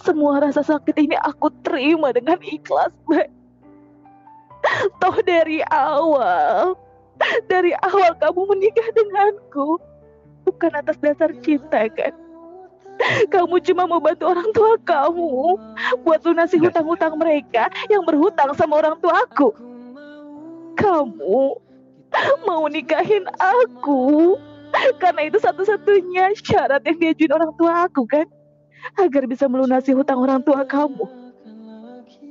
Semua 0.00 0.40
rasa 0.40 0.62
sakit 0.62 0.94
ini 0.94 1.16
aku 1.26 1.50
terima 1.64 2.12
dengan 2.14 2.38
ikhlas, 2.40 2.92
Bay. 3.08 3.28
Toh 4.98 5.16
dari 5.22 5.62
awal, 5.70 6.74
dari 7.46 7.70
awal 7.86 8.18
kamu 8.18 8.40
menikah 8.50 8.88
denganku, 8.98 9.78
bukan 10.42 10.72
atas 10.74 10.98
dasar 10.98 11.30
cinta 11.42 11.86
kan? 11.94 12.14
Kamu 13.32 13.60
cuma 13.60 13.84
mau 13.84 14.00
bantu 14.00 14.24
orang 14.32 14.48
tua 14.56 14.76
kamu 14.82 15.60
buat 16.02 16.20
lunasi 16.24 16.56
hutang-hutang 16.56 17.14
mereka 17.20 17.68
yang 17.92 18.02
berhutang 18.08 18.52
sama 18.56 18.80
orang 18.80 18.96
tua 19.04 19.24
aku. 19.24 19.52
Kamu 20.76 21.60
mau 22.48 22.64
nikahin 22.68 23.24
aku 23.36 24.36
karena 25.00 25.28
itu 25.28 25.38
satu-satunya 25.40 26.32
syarat 26.40 26.82
yang 26.84 26.96
diajuin 27.00 27.32
orang 27.32 27.52
tua 27.56 27.88
aku 27.88 28.04
kan 28.08 28.26
agar 29.00 29.24
bisa 29.26 29.48
melunasi 29.48 29.92
hutang 29.92 30.20
orang 30.20 30.40
tua 30.44 30.62
kamu. 30.64 31.06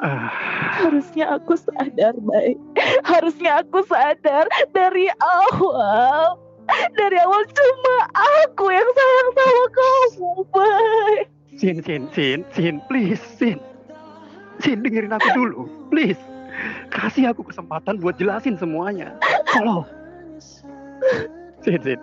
Ah, 0.03 0.27
Harusnya 0.75 1.39
aku 1.39 1.55
sadar, 1.55 2.15
baik. 2.19 2.59
Harusnya 3.07 3.63
aku 3.63 3.79
sadar 3.87 4.43
dari 4.75 5.07
awal. 5.23 6.44
Dari 6.95 7.17
awal 7.21 7.43
cuma 7.45 7.97
aku 8.15 8.65
yang 8.73 8.89
sayang 8.89 9.29
sama 9.35 9.65
kamu, 9.69 10.31
baik. 10.49 11.25
sin 11.55 11.77
sin 11.85 12.03
sin 12.11 12.39
sin 12.51 12.75
please 12.89 13.21
sin. 13.39 13.57
Sin 14.63 14.81
dengerin 14.83 15.13
aku 15.13 15.29
dulu, 15.35 15.61
please. 15.91 16.19
Kasih 16.89 17.31
aku 17.31 17.43
kesempatan 17.43 17.99
buat 17.99 18.15
jelasin 18.15 18.55
semuanya. 18.55 19.11
Tolong. 19.51 19.83
Sin 21.61 21.79
sin. 21.83 21.99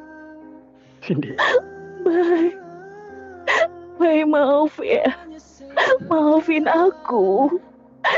Cindy. 1.03 1.35
Baik. 2.07 2.55
Baik, 3.99 4.25
maaf 4.29 4.75
ya. 4.83 5.09
Maafin 6.07 6.67
aku. 6.67 7.59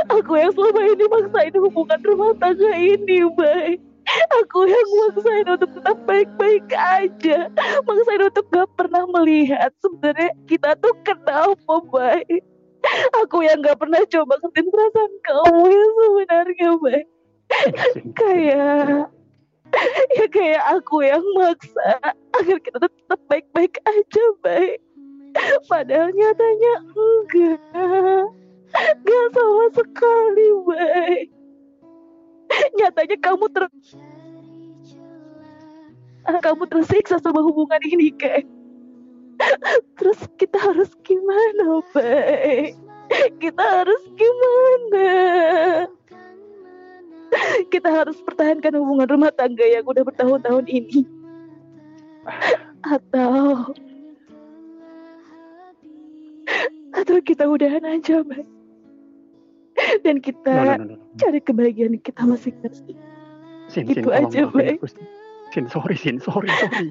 Aku 0.09 0.32
yang 0.36 0.53
selama 0.57 0.80
ini 0.80 1.05
maksain 1.12 1.55
hubungan 1.61 2.01
rumah 2.09 2.32
tangga 2.40 2.72
ini, 2.72 3.28
baik. 3.36 3.84
Aku 4.24 4.64
yang 4.64 4.88
maksain 5.04 5.46
untuk 5.48 5.70
tetap 5.76 5.98
baik-baik 6.08 6.66
aja. 6.72 7.48
Maksain 7.84 8.22
untuk 8.24 8.46
gak 8.50 8.68
pernah 8.78 9.04
melihat 9.10 9.70
sebenarnya 9.84 10.32
kita 10.48 10.76
tuh 10.80 10.94
kenapa, 11.04 11.74
baik. 11.92 12.42
Aku 13.24 13.44
yang 13.44 13.64
gak 13.64 13.80
pernah 13.80 14.00
coba 14.08 14.36
ngertiin 14.40 14.68
perasaan 14.68 15.12
kamu 15.24 15.62
yang 15.72 15.92
sebenarnya, 15.96 16.70
baik. 16.80 17.06
kayak 18.18 19.08
ya 20.16 20.26
kayak 20.30 20.64
aku 20.70 21.02
yang 21.04 21.24
maksa 21.36 21.98
agar 22.40 22.58
kita 22.62 22.78
tetap 22.88 23.20
baik-baik 23.28 23.74
aja, 23.84 24.24
baik. 24.40 24.78
Padahal 25.66 26.14
nyatanya 26.14 26.74
enggak. 26.94 27.60
Enggak 28.74 29.26
sama 29.34 29.66
sekali, 29.74 30.48
baik. 30.66 31.28
Nyatanya 32.78 33.16
kamu 33.18 33.46
ter 33.50 33.64
kamu 36.24 36.64
tersiksa 36.68 37.20
sama 37.20 37.44
hubungan 37.44 37.80
ini, 37.84 38.12
kayak. 38.16 38.48
Terus 39.98 40.20
kita 40.38 40.56
harus 40.62 40.94
gimana, 41.02 41.82
baik? 41.92 42.78
Kita 43.42 43.62
harus 43.62 44.02
gimana? 44.16 45.08
Kita 47.68 47.88
harus 47.90 48.22
pertahankan 48.22 48.78
hubungan 48.78 49.10
rumah 49.10 49.34
tangga 49.34 49.66
yang 49.66 49.82
udah 49.84 50.06
bertahun-tahun 50.06 50.70
ini. 50.70 51.02
Atau 52.86 53.74
atau 56.94 57.16
kita 57.26 57.44
udahan 57.50 57.82
aja, 57.84 58.22
Mbak. 58.22 58.46
Dan 60.06 60.22
kita 60.22 60.54
No, 60.54 60.62
no, 60.62 60.74
no, 60.78 60.94
no. 60.94 60.96
cari 61.18 61.42
kebahagiaan 61.42 61.98
kita 61.98 62.22
masing-masing. 62.22 62.94
Sin, 63.66 63.90
Gitu 63.90 64.06
Sin, 64.06 64.14
aja, 64.14 64.46
Bay. 64.46 64.78
aku, 64.78 64.86
Sin. 65.55 65.70
Sorry, 65.70 65.94
Sin, 65.94 66.18
sorry, 66.18 66.50
sorry. 66.59 66.90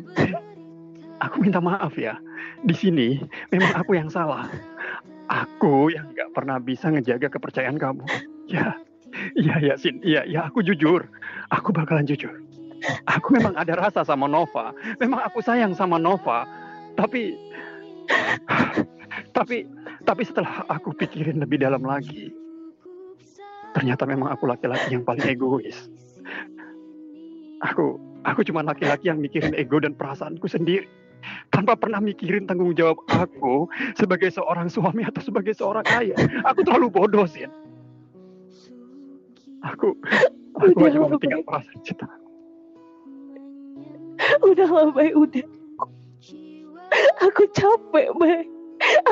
Aku 1.19 1.43
minta 1.43 1.59
maaf 1.59 1.99
ya. 1.99 2.15
Di 2.63 2.71
sini 2.71 3.19
memang 3.51 3.75
aku 3.75 3.99
yang 3.99 4.07
salah. 4.07 4.47
Aku 5.27 5.91
yang 5.91 6.15
nggak 6.15 6.31
pernah 6.31 6.63
bisa 6.63 6.87
ngejaga 6.87 7.27
kepercayaan 7.27 7.75
kamu. 7.75 8.07
Ya, 8.47 8.75
iya, 9.35 9.55
ya, 9.59 9.75
Sin. 9.75 9.99
Iya, 9.99 10.23
ya, 10.27 10.47
aku 10.47 10.63
jujur. 10.63 11.03
Aku 11.51 11.75
bakalan 11.75 12.07
jujur. 12.07 12.31
Aku 13.07 13.31
memang 13.31 13.55
ada 13.55 13.79
rasa 13.79 14.03
sama 14.03 14.27
Nova. 14.27 14.75
Memang 14.99 15.23
aku 15.23 15.39
sayang 15.39 15.71
sama 15.75 15.95
Nova. 15.95 16.43
Tapi, 16.99 17.39
tapi, 19.31 19.63
tapi 20.03 20.23
setelah 20.27 20.67
aku 20.67 20.91
pikirin 20.91 21.39
lebih 21.39 21.63
dalam 21.63 21.87
lagi, 21.87 22.35
ternyata 23.71 24.03
memang 24.03 24.35
aku 24.35 24.45
laki-laki 24.45 24.99
yang 24.99 25.07
paling 25.07 25.23
egois. 25.23 25.87
Aku, 27.63 27.95
aku 28.23 28.41
cuma 28.47 28.63
laki-laki 28.63 29.11
yang 29.11 29.19
mikirin 29.19 29.55
ego 29.55 29.79
dan 29.79 29.95
perasaanku 29.95 30.47
sendiri. 30.47 30.87
Tanpa 31.55 31.79
pernah 31.79 32.03
mikirin 32.03 32.43
tanggung 32.43 32.75
jawab 32.75 32.99
aku 33.07 33.71
sebagai 33.95 34.27
seorang 34.27 34.67
suami 34.67 35.07
atau 35.07 35.23
sebagai 35.23 35.55
seorang 35.55 35.87
ayah. 35.95 36.19
Aku 36.51 36.67
terlalu 36.67 36.91
bodoh 36.91 37.23
sih. 37.23 37.47
Aku, 39.63 39.95
aku 40.59 40.75
Udah, 40.75 40.83
hanya 40.91 40.99
mementingkan 41.07 41.41
perasaan 41.47 41.79
cinta. 41.87 42.07
Udah 44.43 44.67
lah, 44.67 44.91
Bay, 44.91 45.15
udah. 45.15 45.47
Aku 47.23 47.47
capek, 47.55 48.11
Bay. 48.19 48.43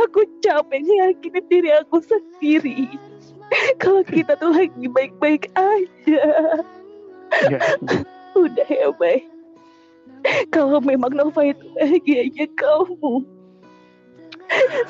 Aku 0.03 0.28
capek 0.43 0.84
yakinin 0.84 1.45
diri 1.47 1.72
aku 1.72 2.03
sendiri. 2.03 2.91
Kalau 3.80 4.03
kita 4.03 4.36
tuh 4.36 4.51
lagi 4.51 4.88
baik-baik 4.91 5.47
aja. 5.55 6.20
Ya, 7.47 7.59
Udah 8.36 8.70
ya, 8.70 8.90
Bay. 8.96 9.28
Kalau 10.54 10.80
memang 10.82 11.14
Nova 11.14 11.42
itu 11.42 11.66
bahagianya 11.78 12.48
kamu. 12.56 13.26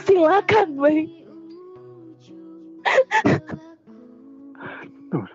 Silakan, 0.06 0.76
Bay. 0.78 1.22
tuh. 5.12 5.28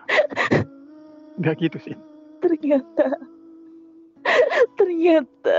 Nggak 1.37 1.55
gitu 1.61 1.77
sih. 1.85 1.95
Ternyata, 2.41 3.07
ternyata 4.77 5.57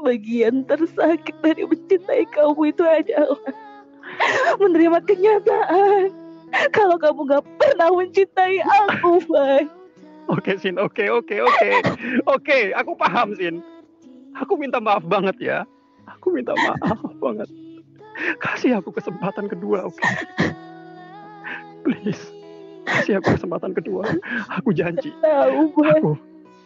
bagian 0.00 0.64
tersakit 0.64 1.36
dari 1.44 1.66
mencintai 1.66 2.24
kamu 2.32 2.72
itu 2.72 2.82
adalah 2.86 3.42
menerima 4.62 4.98
kenyataan 5.04 6.08
kalau 6.74 6.98
kamu 6.98 7.30
gak 7.30 7.44
pernah 7.62 7.90
mencintai 7.94 8.58
aku, 8.64 9.22
Bay. 9.30 9.70
Oke, 10.28 10.60
Sin. 10.60 10.76
Oke, 10.76 11.08
oke, 11.08 11.36
oke. 11.40 11.68
Oke, 12.28 12.58
aku 12.76 12.92
paham, 12.98 13.32
Sin. 13.38 13.64
Aku 14.36 14.60
minta 14.60 14.78
maaf 14.78 15.02
banget 15.06 15.36
ya. 15.40 15.58
Aku 16.18 16.34
minta 16.34 16.52
maaf 16.54 17.00
banget. 17.18 17.48
Kasih 18.42 18.76
aku 18.78 18.92
kesempatan 18.92 19.48
kedua, 19.48 19.88
oke? 19.88 20.02
Please. 21.86 22.20
Kasih 22.84 23.18
aku 23.22 23.38
kesempatan 23.38 23.72
kedua. 23.72 24.04
Aku 24.60 24.74
janji. 24.74 25.14
Tahu. 25.22 25.72
Aku 25.72 26.10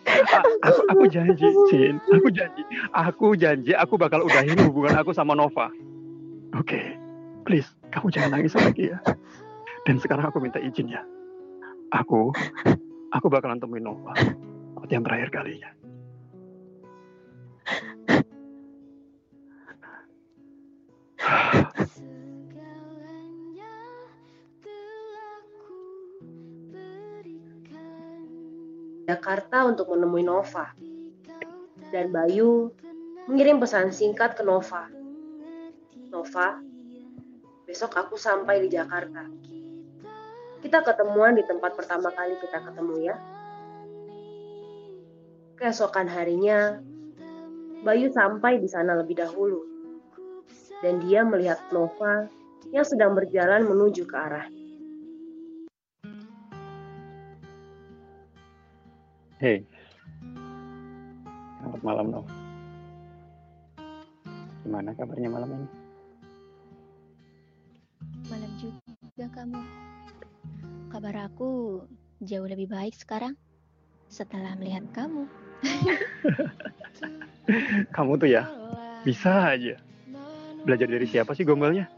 a- 0.05 0.47
aku, 0.69 0.81
aku 0.93 1.05
janji, 1.09 1.49
Sin. 1.73 1.97
Aku 2.13 2.29
janji. 2.29 2.63
Aku 2.93 3.27
janji 3.37 3.73
aku 3.73 3.95
bakal 3.97 4.25
udahin 4.25 4.59
hubungan 4.61 4.99
aku 4.99 5.15
sama 5.17 5.33
Nova. 5.33 5.71
Oke. 6.57 6.97
Please, 7.45 7.69
kamu 7.93 8.09
jangan 8.09 8.41
nangis 8.41 8.57
lagi 8.57 8.89
ya. 8.89 8.99
Dan 9.85 10.01
sekarang 10.01 10.25
aku 10.33 10.41
minta 10.41 10.57
izin 10.57 10.89
ya. 10.89 11.05
Aku 11.93 12.33
aku 13.15 13.31
bakalan 13.31 13.63
temuin 13.63 13.87
Nova. 13.87 14.11
Buat 14.75 14.91
yang 14.91 15.07
terakhir 15.07 15.31
kalinya. 15.31 15.71
Jakarta 29.05 29.69
untuk 29.69 29.95
menemui 29.95 30.27
Nova. 30.27 30.75
Dan 31.95 32.11
Bayu 32.11 32.75
mengirim 33.31 33.63
pesan 33.63 33.95
singkat 33.95 34.35
ke 34.35 34.43
Nova. 34.43 34.91
Nova, 36.11 36.59
besok 37.63 37.95
aku 37.95 38.19
sampai 38.19 38.65
di 38.65 38.69
Jakarta. 38.75 39.54
Kita 40.65 40.81
ketemuan 40.81 41.37
di 41.37 41.45
tempat 41.45 41.77
pertama 41.77 42.09
kali 42.09 42.41
kita 42.41 42.57
ketemu 42.65 43.13
ya. 43.13 43.21
Keesokan 45.61 46.09
harinya, 46.09 46.81
Bayu 47.85 48.09
sampai 48.09 48.57
di 48.57 48.65
sana 48.65 48.97
lebih 48.97 49.21
dahulu. 49.21 49.61
Dan 50.81 51.05
dia 51.05 51.21
melihat 51.21 51.61
Nova 51.69 52.33
yang 52.73 52.81
sedang 52.81 53.13
berjalan 53.13 53.69
menuju 53.69 54.09
ke 54.09 54.17
arah. 54.17 54.49
Hei. 59.37 59.69
Selamat 61.61 61.83
malam, 61.85 62.07
Nova. 62.09 62.33
Gimana 64.65 64.97
kabarnya 64.97 65.29
malam 65.29 65.49
ini? 65.61 65.69
Malam 68.33 68.51
juga 68.57 69.29
kamu. 69.29 69.61
Kabar 70.95 71.27
aku 71.27 71.83
jauh 72.23 72.47
lebih 72.47 72.71
baik 72.71 72.95
sekarang 72.95 73.35
setelah 74.07 74.55
melihat 74.55 74.87
kamu. 74.95 75.27
Kamu 77.99 78.15
tuh 78.15 78.31
ya, 78.31 78.47
bisa 79.03 79.59
aja. 79.59 79.75
Belajar 80.63 80.87
dari 80.87 81.03
siapa 81.11 81.35
sih 81.35 81.43
gombalnya? 81.43 81.91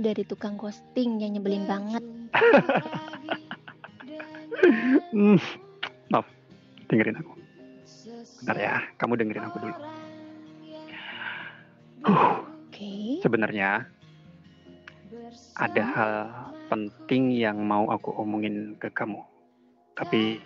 Dari 0.00 0.24
tukang 0.24 0.56
ghosting 0.56 1.20
yang 1.20 1.36
nyebelin 1.36 1.68
banget. 1.68 2.00
Hmm, 5.12 5.36
Nov, 6.08 6.24
dengerin 6.88 7.20
aku. 7.20 7.36
Bentar 8.40 8.56
ya, 8.56 8.80
kamu 8.96 9.20
dengerin 9.20 9.44
aku 9.44 9.56
dulu. 9.60 9.76
Huh, 12.08 12.48
Oke. 12.48 13.20
sebenarnya 13.20 13.92
ada 15.54 15.82
hal 15.84 16.53
penting 16.68 17.34
yang 17.34 17.60
mau 17.64 17.88
aku 17.92 18.14
omongin 18.16 18.76
ke 18.80 18.88
kamu. 18.92 19.20
Tapi 19.94 20.40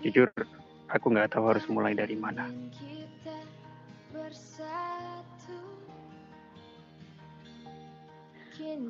jujur, 0.00 0.30
aku 0.88 1.06
nggak 1.12 1.34
tahu 1.34 1.50
harus 1.52 1.66
mulai 1.68 1.92
dari 1.92 2.16
mana. 2.16 2.48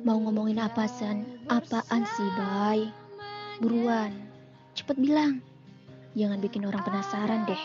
Mau 0.07 0.17
ngomongin 0.23 0.63
apa, 0.63 0.87
San? 0.87 1.27
Apaan 1.51 2.03
sih, 2.15 2.29
Bay? 2.39 2.89
Buruan. 3.59 4.13
Cepet 4.73 4.97
bilang. 4.97 5.43
Jangan 6.17 6.41
bikin 6.41 6.65
orang 6.65 6.81
penasaran 6.81 7.45
deh. 7.45 7.63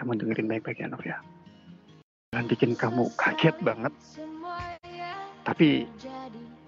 Kamu 0.00 0.16
dengerin 0.16 0.48
baik-baik 0.48 0.80
ya, 0.80 0.88
Nov 0.88 1.04
ya. 1.04 1.20
Jangan 2.32 2.46
bikin 2.48 2.72
kamu 2.72 3.08
kaget 3.20 3.56
banget. 3.60 3.92
Tapi 5.44 5.88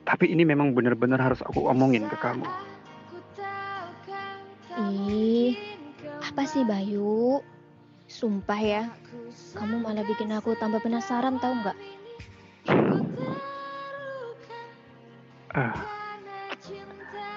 tapi 0.02 0.24
ini 0.34 0.42
memang 0.42 0.74
benar-benar 0.74 1.22
harus 1.22 1.40
aku 1.46 1.70
omongin 1.70 2.10
ke 2.10 2.16
kamu. 2.18 2.46
Ih, 4.72 5.54
apa 6.24 6.42
sih 6.48 6.64
Bayu? 6.64 7.44
Sumpah 8.12 8.60
ya, 8.60 8.82
kamu 9.56 9.80
malah 9.80 10.04
bikin 10.04 10.32
aku 10.36 10.52
tambah 10.60 10.84
penasaran 10.84 11.40
tau 11.40 11.56
nggak? 11.56 11.78
Uh, 15.52 15.76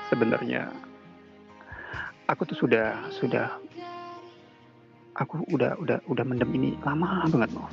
sebenarnya 0.07 0.71
aku 2.27 2.47
tuh 2.47 2.55
sudah 2.59 2.95
sudah 3.11 3.55
aku 5.15 5.43
udah 5.51 5.75
udah 5.79 5.99
udah 6.07 6.23
mendem 6.27 6.51
ini 6.55 6.75
lama 6.83 7.27
banget 7.27 7.51
loh. 7.55 7.71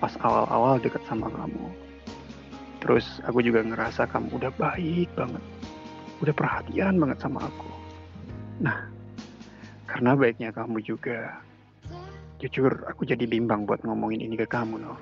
Pas 0.00 0.12
awal-awal 0.24 0.80
deket 0.80 1.04
sama 1.04 1.28
kamu, 1.28 1.68
Terus 2.80 3.20
aku 3.28 3.44
juga 3.44 3.60
ngerasa 3.60 4.08
kamu 4.08 4.40
udah 4.40 4.52
baik 4.56 5.08
banget. 5.14 5.44
Udah 6.24 6.34
perhatian 6.34 6.96
banget 6.96 7.18
sama 7.20 7.44
aku. 7.44 7.70
Nah, 8.60 8.88
karena 9.88 10.16
baiknya 10.16 10.50
kamu 10.52 10.80
juga, 10.84 11.40
jujur 12.40 12.72
aku 12.88 13.04
jadi 13.04 13.24
bimbang 13.28 13.68
buat 13.68 13.84
ngomongin 13.84 14.24
ini 14.24 14.36
ke 14.40 14.48
kamu, 14.48 14.80
Nov. 14.80 15.00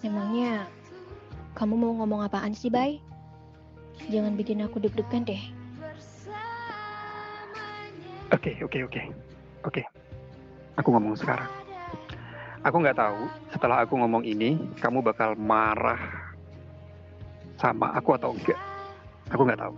Emangnya 0.00 0.64
kamu 1.52 1.76
mau 1.76 1.92
ngomong 2.00 2.24
apaan 2.24 2.56
sih, 2.56 2.72
Bay? 2.72 3.04
Jangan 4.08 4.32
bikin 4.32 4.64
aku 4.64 4.80
deg-degan 4.80 5.28
deh. 5.28 5.42
Oke, 8.32 8.56
okay, 8.56 8.64
oke, 8.64 8.72
okay, 8.72 8.80
oke. 8.88 8.96
Okay. 8.96 9.06
Oke. 9.68 9.82
Aku 10.80 10.88
ngomong 10.96 11.12
sekarang. 11.12 11.59
Aku 12.60 12.76
nggak 12.76 13.00
tahu 13.00 13.24
setelah 13.56 13.80
aku 13.88 13.96
ngomong 13.96 14.20
ini, 14.20 14.60
kamu 14.84 15.00
bakal 15.00 15.32
marah 15.32 15.96
sama 17.56 17.88
aku 17.96 18.20
atau 18.20 18.36
enggak. 18.36 18.60
Aku 19.32 19.48
nggak 19.48 19.64
tahu. 19.64 19.72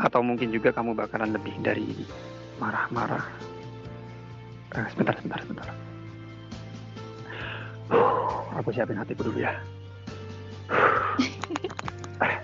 Atau 0.00 0.24
mungkin 0.24 0.48
juga 0.56 0.72
kamu 0.72 0.96
bakalan 0.96 1.36
lebih 1.36 1.52
dari 1.60 2.08
marah-marah. 2.56 3.28
Uh, 4.72 4.88
sebentar, 4.88 5.12
sebentar, 5.20 5.40
sebentar. 5.44 5.68
Uh, 7.92 8.40
aku 8.56 8.72
siapin 8.72 8.96
hatiku 8.96 9.28
dulu 9.28 9.44
ya. 9.44 9.52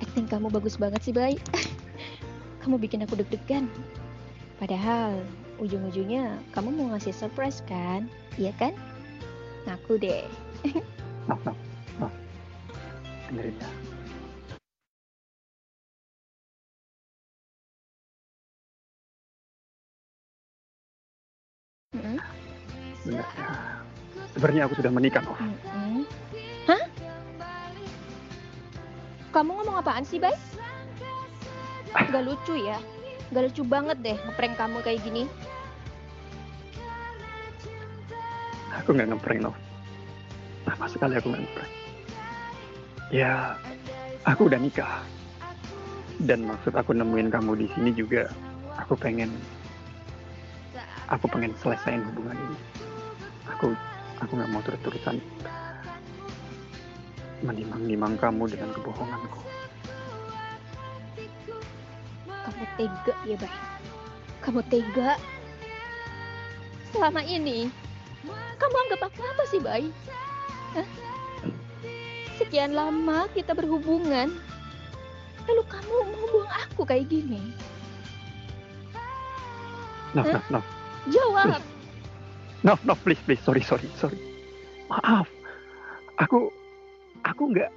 Acting 0.00 0.26
kamu 0.32 0.48
bagus 0.48 0.80
banget 0.80 1.04
sih, 1.04 1.12
Bay. 1.12 1.36
kamu 2.64 2.80
bikin 2.80 3.04
aku 3.04 3.20
deg-degan. 3.20 3.68
Padahal 4.56 5.20
ujung-ujungnya 5.60 6.40
kamu 6.56 6.72
mau 6.72 6.96
ngasih 6.96 7.12
surprise 7.12 7.60
kan? 7.68 8.08
Iya 8.40 8.56
kan? 8.56 8.72
Ngaku 9.68 10.00
deh. 10.00 10.24
Dengerin 13.28 13.54
ya. 13.60 13.70
Mm-hmm. 21.90 22.18
Sebenarnya, 23.04 23.46
sebenarnya 24.34 24.62
aku 24.66 24.74
sudah 24.80 24.90
menikah, 24.90 25.22
Nov. 25.22 25.38
Mm-hmm. 25.38 26.02
Hah? 26.66 26.82
Kamu 29.30 29.50
ngomong 29.62 29.76
apaan 29.78 30.02
sih, 30.02 30.18
Bay? 30.18 30.34
Gak 31.94 32.24
lucu 32.26 32.54
ya? 32.58 32.78
Gak 33.30 33.42
lucu 33.46 33.62
banget 33.62 33.98
deh 34.02 34.18
ngeprank 34.18 34.54
kamu 34.58 34.78
kayak 34.82 35.00
gini. 35.06 35.22
Aku 38.82 38.90
nggak 38.90 39.14
ngeprank, 39.14 39.40
Nov. 39.44 39.56
Sama 40.66 40.86
sekali 40.90 41.14
aku 41.14 41.30
nggak 41.30 41.42
ngeprank. 41.46 41.72
Ya, 43.14 43.54
aku 44.26 44.50
udah 44.50 44.58
nikah. 44.58 45.02
Dan 46.20 46.46
maksud 46.46 46.74
aku 46.74 46.90
nemuin 46.90 47.30
kamu 47.32 47.54
di 47.54 47.66
sini 47.72 47.90
juga, 47.96 48.28
aku 48.76 48.92
pengen, 48.98 49.30
aku 51.08 51.30
pengen 51.30 51.54
selesaiin 51.62 52.02
hubungan 52.12 52.36
ini. 52.36 52.58
Aku, 53.56 53.72
aku 54.20 54.32
nggak 54.36 54.50
mau 54.52 54.62
terus-terusan 54.66 55.16
menimang-nimang 57.40 58.20
kamu 58.20 58.52
dengan 58.52 58.68
kebohonganku. 58.76 59.40
Kamu 62.60 62.76
tega 62.76 63.14
ya, 63.24 63.36
Bay? 63.40 63.54
Kamu 64.44 64.60
tega? 64.68 65.16
Selama 66.92 67.24
ini, 67.24 67.72
kamu 68.60 68.76
anggap 68.84 69.08
aku 69.08 69.24
apa 69.24 69.44
sih, 69.48 69.64
Bay? 69.64 69.88
Hah? 70.76 70.84
Sekian 72.36 72.76
lama 72.76 73.32
kita 73.32 73.56
berhubungan, 73.56 74.36
lalu 75.48 75.62
kamu 75.72 75.94
mau 76.04 76.24
buang 76.28 76.52
aku 76.68 76.84
kayak 76.84 77.08
gini? 77.08 77.40
No, 80.12 80.20
no, 80.20 80.40
no. 80.52 80.60
Jawab. 81.08 81.64
No, 82.60 82.76
no, 82.84 82.92
please, 82.92 83.24
please. 83.24 83.40
Sorry, 83.40 83.64
sorry, 83.64 83.88
sorry. 83.96 84.20
Maaf. 84.92 85.24
Aku, 86.20 86.52
aku 87.24 87.56
nggak, 87.56 87.72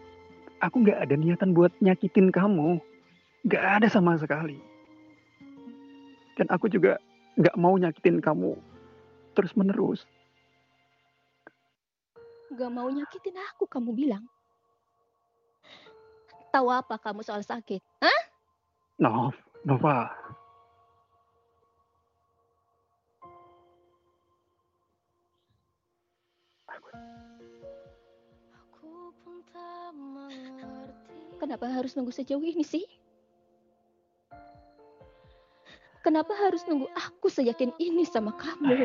aku 0.59 0.75
nggak 0.83 1.07
ada 1.07 1.15
niatan 1.15 1.55
buat 1.55 1.71
nyakitin 1.79 2.35
kamu. 2.35 2.83
Nggak 3.47 3.63
ada 3.79 3.87
sama 3.87 4.19
sekali. 4.19 4.72
Dan 6.33 6.47
aku 6.49 6.65
juga 6.69 6.97
nggak 7.37 7.57
mau 7.57 7.73
nyakitin 7.77 8.21
kamu 8.21 8.57
terus 9.33 9.53
menerus. 9.57 10.05
Gak 12.53 12.69
mau 12.69 12.85
nyakitin 12.85 13.33
aku, 13.49 13.65
kamu 13.65 13.97
bilang. 13.97 14.21
Tahu 16.53 16.69
apa 16.69 17.01
kamu 17.01 17.25
soal 17.25 17.41
sakit? 17.41 17.81
Hah? 17.97 18.21
Nov, 19.01 19.33
Nova. 19.65 20.13
Kenapa 31.41 31.67
harus 31.73 31.97
nunggu 31.97 32.13
sejauh 32.13 32.39
ini 32.39 32.61
sih? 32.61 32.85
Kenapa 36.03 36.35
harus 36.35 36.67
nunggu 36.67 36.91
aku 36.99 37.31
seyakin 37.31 37.71
ini 37.79 38.03
sama 38.03 38.35
kamu? 38.35 38.83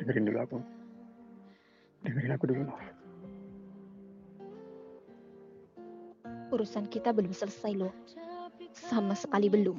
Dengerin 0.00 0.26
dulu 0.26 0.38
aku. 0.42 0.58
Dengerin 2.02 2.34
aku 2.34 2.44
dulu, 2.50 2.60
Nov. 2.66 2.82
Urusan 6.50 6.90
kita 6.90 7.14
belum 7.14 7.30
selesai 7.30 7.78
loh. 7.78 7.94
Sama 8.74 9.14
sekali 9.14 9.46
belum. 9.46 9.78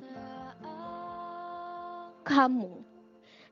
Kamu, 2.24 2.72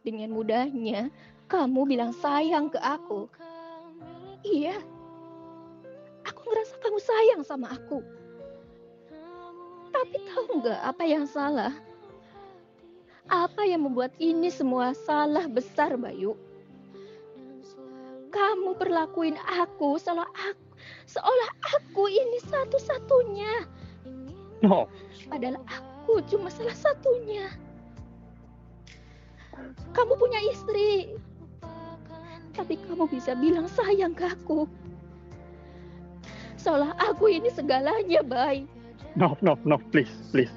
dengan 0.08 0.32
mudahnya, 0.32 1.12
kamu 1.50 1.90
bilang 1.90 2.14
sayang 2.14 2.70
ke 2.70 2.78
aku. 2.78 3.26
Iya, 4.46 4.78
aku 6.24 6.40
ngerasa 6.46 6.76
kamu 6.80 7.00
sayang 7.02 7.42
sama 7.42 7.74
aku. 7.74 8.06
Tapi 9.90 10.16
tahu 10.30 10.62
nggak 10.62 10.80
apa 10.86 11.04
yang 11.04 11.26
salah? 11.26 11.74
Apa 13.28 13.66
yang 13.66 13.86
membuat 13.86 14.14
ini 14.22 14.48
semua 14.54 14.94
salah 14.94 15.50
besar, 15.50 15.98
Bayu? 15.98 16.38
Kamu 18.30 18.78
perlakuin 18.78 19.36
aku 19.42 19.98
seolah 19.98 20.30
aku, 20.30 20.70
seolah 21.10 21.52
aku 21.74 22.04
ini 22.14 22.38
satu-satunya. 22.46 23.66
No. 24.62 24.86
Padahal 25.26 25.58
aku 25.66 26.22
cuma 26.30 26.54
salah 26.54 26.78
satunya. 26.78 27.50
Kamu 29.98 30.14
punya 30.16 30.40
istri. 30.46 31.18
Tapi 32.60 32.76
kamu 32.76 33.08
bisa 33.08 33.32
bilang 33.40 33.72
sayang 33.72 34.12
ke 34.12 34.28
aku. 34.28 34.68
Seolah 36.60 36.92
aku 37.00 37.32
ini 37.32 37.48
segalanya, 37.48 38.20
Bay. 38.20 38.68
No, 39.16 39.40
no, 39.40 39.56
no, 39.64 39.80
please, 39.96 40.12
please. 40.36 40.52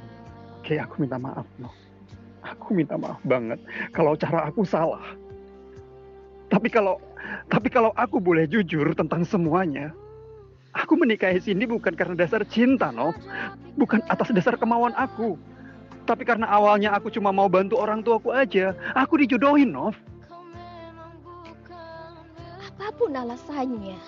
Oke, 0.59 0.83
aku 0.83 1.07
minta 1.07 1.15
maaf, 1.15 1.47
no. 1.63 1.71
Aku 2.43 2.75
minta 2.75 2.99
maaf 2.99 3.23
banget 3.23 3.63
kalau 3.95 4.19
cara 4.19 4.51
aku 4.51 4.67
salah. 4.67 5.15
Tapi 6.51 6.67
kalau 6.67 6.99
tapi 7.47 7.71
kalau 7.71 7.95
aku 7.95 8.19
boleh 8.19 8.51
jujur 8.51 8.91
tentang 8.99 9.23
semuanya, 9.23 9.95
aku 10.75 10.99
menikahi 10.99 11.39
Cindy 11.39 11.71
bukan 11.71 11.95
karena 11.95 12.19
dasar 12.19 12.43
cinta, 12.51 12.91
no. 12.91 13.15
Bukan 13.79 14.03
atas 14.11 14.35
dasar 14.35 14.59
kemauan 14.59 14.93
aku. 14.99 15.39
Tapi 16.03 16.27
karena 16.27 16.51
awalnya 16.51 16.99
aku 16.99 17.15
cuma 17.15 17.31
mau 17.31 17.47
bantu 17.47 17.79
orang 17.79 18.03
tuaku 18.03 18.35
aja, 18.35 18.75
aku 18.99 19.23
dijodohin, 19.23 19.71
Nov. 19.71 19.95
Apa 23.03 23.11
pun 23.11 23.19
alasannya, 23.19 23.99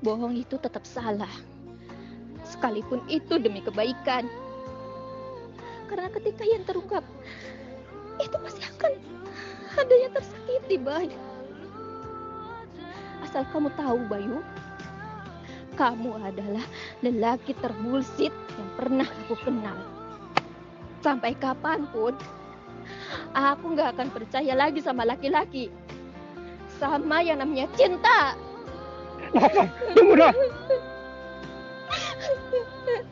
bohong 0.00 0.32
itu 0.32 0.56
tetap 0.56 0.80
salah. 0.88 1.28
Sekalipun 2.40 3.04
itu 3.04 3.36
demi 3.36 3.60
kebaikan. 3.60 4.24
Karena 5.92 6.08
ketika 6.08 6.40
yang 6.40 6.64
terungkap, 6.64 7.04
itu 8.16 8.32
pasti 8.40 8.64
akan 8.64 8.96
ada 9.76 9.92
yang 9.92 10.08
tersakiti, 10.08 10.80
Bay. 10.80 11.12
Asal 13.20 13.44
kamu 13.52 13.68
tahu, 13.76 14.00
Bayu, 14.08 14.40
Kamu 15.76 16.16
adalah 16.16 16.64
lelaki 17.04 17.52
terbulsit 17.60 18.32
yang 18.56 18.70
pernah 18.80 19.08
aku 19.28 19.36
kenal. 19.36 19.76
Sampai 21.04 21.36
kapan 21.36 21.84
pun, 21.92 22.16
aku 23.36 23.76
nggak 23.76 24.00
akan 24.00 24.08
percaya 24.16 24.56
lagi 24.56 24.80
sama 24.80 25.04
laki-laki. 25.04 25.68
Sama 26.82 27.22
yang 27.22 27.38
namanya 27.38 27.70
cinta. 27.78 28.34
Nova, 29.30 29.70
tunggu 29.94 30.18
Nov. 30.18 30.34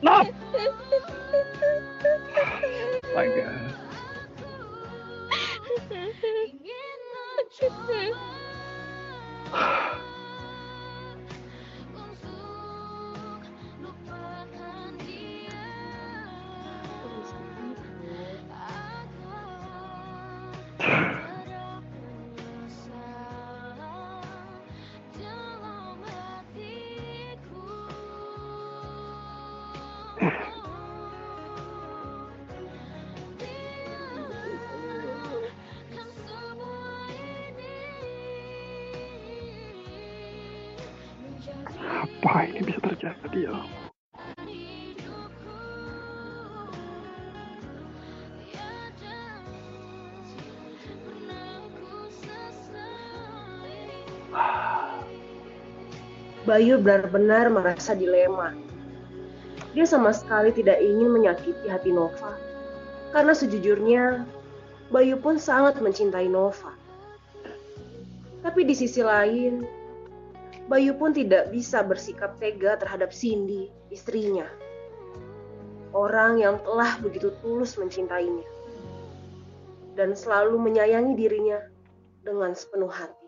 Nov. 0.03 0.27
My 3.15 3.27
God. 3.31 3.71
Apa 42.21 42.45
ini 42.45 42.61
bisa 42.61 42.85
terjadi 42.85 43.49
ya? 43.49 43.57
Bayu 56.45 56.77
benar-benar 56.77 57.49
merasa 57.49 57.97
dilema. 57.97 58.53
Dia 59.73 59.89
sama 59.89 60.13
sekali 60.13 60.53
tidak 60.53 60.77
ingin 60.77 61.09
menyakiti 61.09 61.73
hati 61.73 61.89
Nova. 61.89 62.37
Karena 63.17 63.33
sejujurnya, 63.33 64.29
Bayu 64.93 65.17
pun 65.17 65.41
sangat 65.41 65.81
mencintai 65.81 66.29
Nova. 66.29 66.77
Tapi 68.45 68.61
di 68.69 68.77
sisi 68.77 69.01
lain, 69.01 69.65
Bayu 70.71 70.95
pun 70.95 71.11
tidak 71.11 71.51
bisa 71.51 71.83
bersikap 71.83 72.39
tega 72.39 72.79
terhadap 72.79 73.11
Cindy, 73.11 73.75
istrinya. 73.91 74.47
Orang 75.91 76.39
yang 76.39 76.63
telah 76.63 76.95
begitu 77.03 77.35
tulus 77.43 77.75
mencintainya. 77.75 78.47
Dan 79.99 80.15
selalu 80.15 80.63
menyayangi 80.63 81.19
dirinya 81.19 81.59
dengan 82.23 82.55
sepenuh 82.55 82.87
hati. 82.87 83.19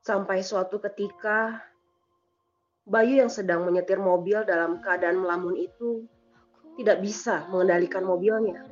Sampai 0.00 0.40
suatu 0.40 0.80
ketika, 0.80 1.60
Bayu 2.88 3.20
yang 3.20 3.28
sedang 3.28 3.68
menyetir 3.68 4.00
mobil 4.00 4.48
dalam 4.48 4.80
keadaan 4.80 5.20
melamun 5.20 5.60
itu 5.60 6.08
tidak 6.78 7.02
bisa 7.02 7.42
mengendalikan 7.50 8.06
mobilnya. 8.06 8.62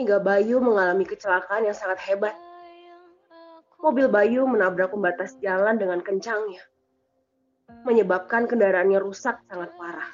Hingga 0.00 0.16
Bayu 0.24 0.64
mengalami 0.64 1.04
kecelakaan 1.04 1.68
yang 1.68 1.76
sangat 1.76 2.00
hebat. 2.08 2.32
Mobil 3.84 4.08
Bayu 4.08 4.48
menabrak 4.48 4.96
pembatas 4.96 5.36
jalan 5.44 5.76
dengan 5.76 6.00
kencangnya, 6.00 6.64
menyebabkan 7.84 8.48
kendaraannya 8.48 8.96
rusak 8.96 9.44
sangat 9.44 9.76
parah. 9.76 10.08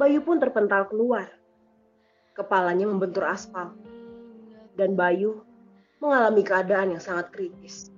Bayu 0.00 0.24
pun 0.24 0.40
terpental 0.40 0.88
keluar. 0.88 1.28
Kepalanya 2.32 2.88
membentur 2.88 3.28
aspal. 3.28 3.76
Dan 4.72 4.96
Bayu 4.96 5.44
mengalami 6.00 6.40
keadaan 6.40 6.96
yang 6.96 7.02
sangat 7.04 7.28
kritis. 7.28 7.91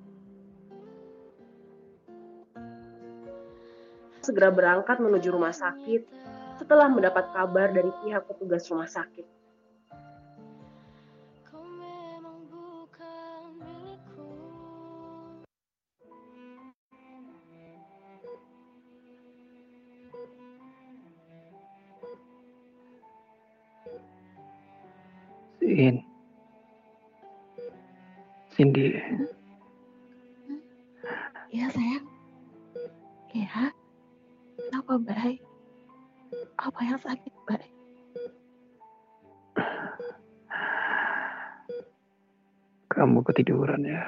Segera 4.25 4.49
berangkat 4.49 5.05
menuju 5.05 5.37
rumah 5.37 5.53
sakit 5.53 6.09
setelah 6.57 6.89
mendapat 6.89 7.29
kabar 7.37 7.69
dari 7.69 7.93
pihak 8.01 8.25
petugas 8.25 8.65
rumah 8.73 8.89
sakit. 8.89 9.29
Sin. 25.61 26.01
Cindy. 28.57 28.97
Iya 31.53 31.69
sayang. 31.77 32.14
Kenapa 34.85 35.17
baik? 35.17 35.41
Apa 36.61 36.81
yang 36.85 37.01
sakit 37.01 37.33
baik? 37.49 37.73
Kamu 42.93 43.25
ketiduran 43.25 43.81
ya? 43.81 44.05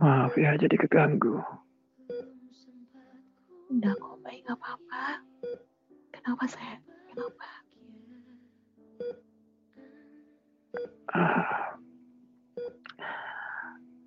Maaf 0.00 0.32
ya 0.40 0.56
jadi 0.56 0.80
keganggu. 0.80 1.44
Udah 3.68 3.92
kok 3.92 4.16
baik 4.24 4.48
gak 4.48 4.56
apa-apa. 4.56 5.20
Kenapa 6.08 6.44
sayang? 6.48 6.80
Kenapa? 7.12 7.48
Ah. 11.12 11.76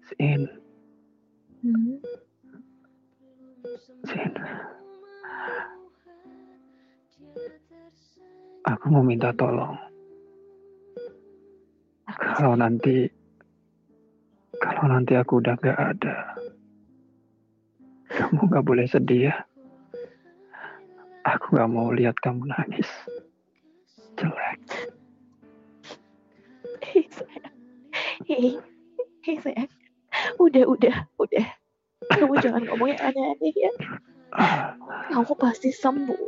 Sin, 0.10 0.50
Hmm? 1.62 2.02
Aku 8.64 8.86
mau 8.94 9.02
minta 9.02 9.34
tolong. 9.34 9.74
Kalau 12.06 12.54
nanti, 12.54 13.10
kalau 14.62 14.86
nanti 14.94 15.18
aku 15.18 15.42
udah 15.42 15.58
gak 15.58 15.80
ada, 15.98 16.38
kamu 18.14 18.46
gak 18.54 18.66
boleh 18.66 18.86
sedih 18.86 19.34
ya. 19.34 19.36
Aku 21.26 21.58
gak 21.58 21.72
mau 21.72 21.90
lihat 21.90 22.14
kamu 22.22 22.46
nangis. 22.46 22.90
Jelek. 24.20 24.60
Hei 26.84 27.04
sayang. 27.10 27.56
Hei. 28.30 28.50
Hei 29.26 29.38
sayang. 29.42 29.72
Udah, 30.38 30.70
udah, 30.70 31.10
udah. 31.18 31.63
Kamu 32.12 32.34
jangan 32.44 32.64
ngomong 32.68 32.90
yang 32.92 33.02
aneh-aneh 33.02 33.54
ya. 33.56 33.72
Kamu 35.14 35.34
pasti 35.38 35.70
sembuh. 35.70 36.24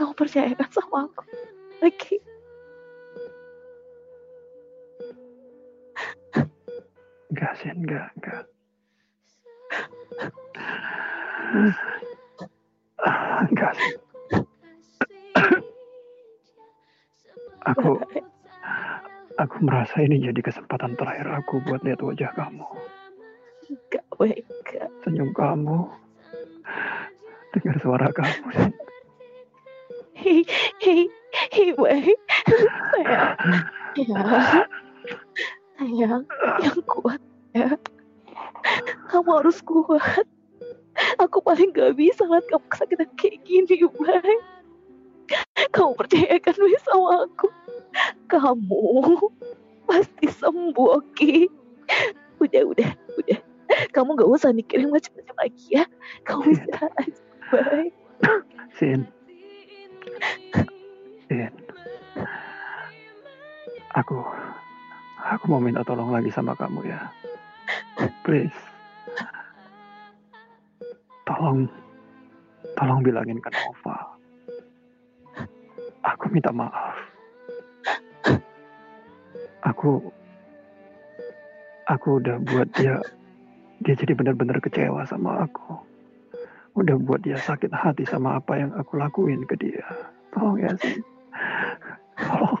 Kamu 0.00 0.12
percayakan 0.16 0.70
sama 0.72 1.04
aku. 1.10 1.24
Oke. 1.84 2.16
Enggak, 7.30 7.52
Sin, 7.62 7.76
enggak, 7.84 8.08
enggak. 8.18 8.44
Enggak, 13.50 13.72
Sin. 13.76 13.98
Aku, 17.68 18.00
aku 19.36 19.56
merasa 19.62 20.00
ini 20.00 20.16
jadi 20.16 20.40
kesempatan 20.40 20.96
terakhir 20.96 21.28
aku 21.28 21.60
buat 21.68 21.84
lihat 21.84 22.00
wajah 22.00 22.32
kamu. 22.32 22.64
Enggak. 23.70 24.04
Enggak. 24.18 24.90
Senyum 25.06 25.30
kamu. 25.30 25.86
Dengar 27.54 27.76
suara 27.78 28.10
kamu. 28.10 28.74
Hei, 30.20 30.44
hei, 30.84 31.08
hei, 31.54 31.68
baik. 31.72 32.20
Sayang. 32.92 33.32
Ya. 33.96 34.20
Sayang, 35.80 36.22
yang 36.60 36.80
kuat 36.84 37.22
ya. 37.56 37.72
Kamu 39.08 39.30
harus 39.40 39.64
kuat. 39.64 40.26
Aku 41.16 41.40
paling 41.40 41.72
gak 41.72 41.96
bisa 41.96 42.28
lihat 42.28 42.44
kamu 42.52 42.66
kesakitan 42.68 43.08
kayak 43.16 43.40
gini, 43.48 43.80
Bay. 43.96 44.36
Kamu 45.72 45.96
percayakan 45.96 46.54
Bay 46.60 46.76
sama 46.84 47.24
aku. 47.24 47.48
Kamu 48.28 49.16
pasti 49.88 50.26
sembuh, 50.28 50.88
oke? 51.00 51.34
Udah, 52.44 52.62
udah, 52.68 52.90
udah. 53.16 53.38
Kamu 53.94 54.18
gak 54.18 54.30
usah 54.30 54.50
mikirin 54.50 54.90
macam-macam 54.90 55.36
lagi 55.38 55.66
ya. 55.70 55.84
Kamu 56.26 56.42
istirahat 56.50 56.92
aja, 56.98 57.22
Bay. 57.50 57.86
Sin, 58.76 59.08
In, 61.30 61.54
aku, 63.94 64.18
aku 65.22 65.44
mau 65.46 65.62
minta 65.62 65.86
tolong 65.86 66.10
lagi 66.10 66.26
sama 66.34 66.58
kamu 66.58 66.90
ya. 66.90 67.06
Please, 68.26 68.58
tolong, 71.22 71.70
tolong 72.74 73.00
bilangin 73.06 73.38
ke 73.38 73.46
Nova. 73.54 74.18
Aku 76.02 76.26
minta 76.34 76.50
maaf. 76.50 76.98
Aku, 79.70 80.02
aku 81.86 82.08
udah 82.18 82.42
buat 82.42 82.66
dia, 82.74 82.98
dia 83.80 83.94
jadi 83.96 84.12
benar-benar 84.12 84.60
kecewa 84.60 85.04
sama 85.08 85.48
aku. 85.48 85.80
Udah 86.76 86.96
buat 87.00 87.24
dia 87.24 87.40
sakit 87.40 87.72
hati 87.72 88.04
sama 88.06 88.38
apa 88.38 88.56
yang 88.60 88.70
aku 88.76 89.00
lakuin 89.00 89.42
ke 89.48 89.56
dia. 89.56 89.84
Tolong 90.30 90.60
ya 90.60 90.72
sih. 90.78 91.00
Tolong, 92.20 92.60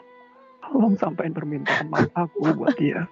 tolong 0.64 0.94
sampaikan 0.96 1.36
permintaan 1.36 1.86
maaf 1.92 2.10
aku 2.16 2.56
buat 2.56 2.74
dia. 2.80 3.04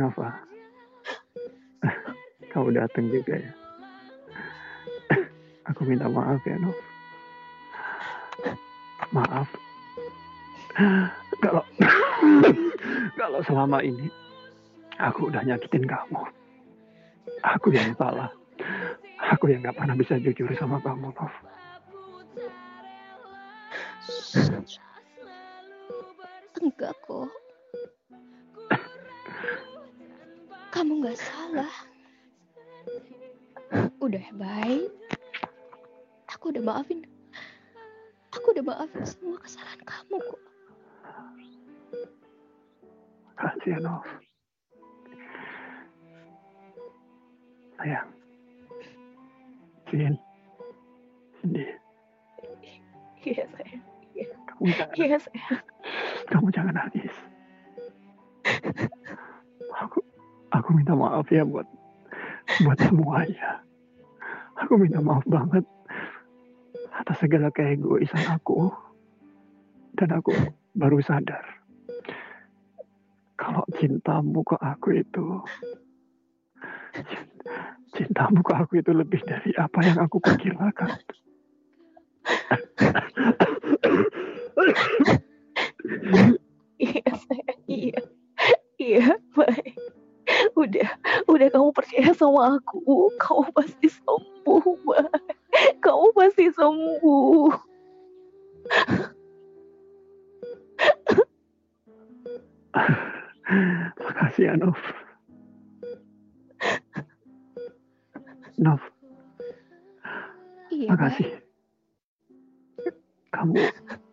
Nova. 0.00 0.32
Kau 2.52 2.72
datang 2.72 3.12
juga 3.12 3.36
ya. 3.36 3.52
Aku 5.68 5.84
minta 5.84 6.08
maaf 6.08 6.40
ya 6.48 6.56
Nova. 6.56 6.84
Maaf. 9.12 9.48
Kalau 11.44 11.64
kalau 13.16 13.40
selama 13.44 13.84
ini 13.84 14.08
aku 14.96 15.28
udah 15.28 15.44
nyakitin 15.44 15.84
kamu. 15.84 16.24
Aku 17.44 17.72
yang 17.72 17.92
salah. 17.96 18.32
Aku 19.36 19.48
yang 19.52 19.64
gak 19.64 19.76
pernah 19.76 19.96
bisa 19.96 20.16
jujur 20.20 20.48
sama 20.56 20.80
kamu, 20.80 21.12
Nov. 21.12 21.32
Udah 34.30 34.46
baik. 34.46 34.90
Aku 36.30 36.54
udah 36.54 36.62
maafin. 36.62 37.02
Aku 38.30 38.54
udah 38.54 38.62
maafin 38.62 39.02
semua 39.02 39.34
kesalahan 39.42 39.82
kamu 39.82 40.22
kok. 40.22 40.42
Kasih 43.34 43.74
ya, 43.74 43.78
Nov. 43.82 44.06
Sayang. 47.74 48.08
Jin. 49.90 50.14
Cindy, 51.40 51.64
Iya 53.26 53.44
sayang. 53.50 53.82
kamu 54.46 54.62
jangan, 54.70 54.94
Iya 54.94 55.18
sayang. 55.18 55.62
kamu 56.30 56.46
jangan 56.52 56.74
nangis. 56.76 57.14
Aku, 59.80 59.98
aku 60.52 60.68
minta 60.76 60.92
maaf 60.94 61.26
ya 61.32 61.42
buat, 61.42 61.64
buat 62.62 62.78
semuanya. 62.78 63.64
Aku 64.64 64.76
minta 64.76 65.00
maaf 65.00 65.24
banget 65.24 65.64
atas 66.92 67.16
segala 67.20 67.48
keegoisan 67.48 68.24
aku. 68.28 68.68
Dan 69.96 70.14
aku 70.14 70.32
baru 70.76 71.02
sadar 71.02 71.60
kalau 73.40 73.64
cintamu 73.80 74.44
ke 74.44 74.56
aku 74.60 75.00
itu 75.00 75.26
cintamu 77.96 78.44
ke 78.44 78.52
aku 78.52 78.84
itu 78.84 78.92
lebih 78.92 79.24
dari 79.24 79.50
apa 79.56 79.80
yang 79.80 79.98
aku 80.04 80.20
perkirakan. 80.20 81.00
Iya. 86.80 87.12
Iya. 87.68 88.00
Iya 88.80 89.16
baik. 89.36 89.79
Udah, 90.60 90.88
udah 91.24 91.48
kamu 91.48 91.72
percaya 91.72 92.12
sama 92.12 92.60
aku. 92.60 93.08
Kamu 93.16 93.48
pasti 93.56 93.88
sembuh, 93.88 94.64
baik. 94.84 95.80
Kamu 95.80 96.06
pasti 96.12 96.44
sembuh. 96.52 97.48
Makasih 103.98 104.44
ya, 104.46 104.54
Nov. 104.60 104.78
Nov, 108.60 108.82
Iya, 110.70 110.92
makasih. 110.92 111.28
Kamu, 113.32 113.56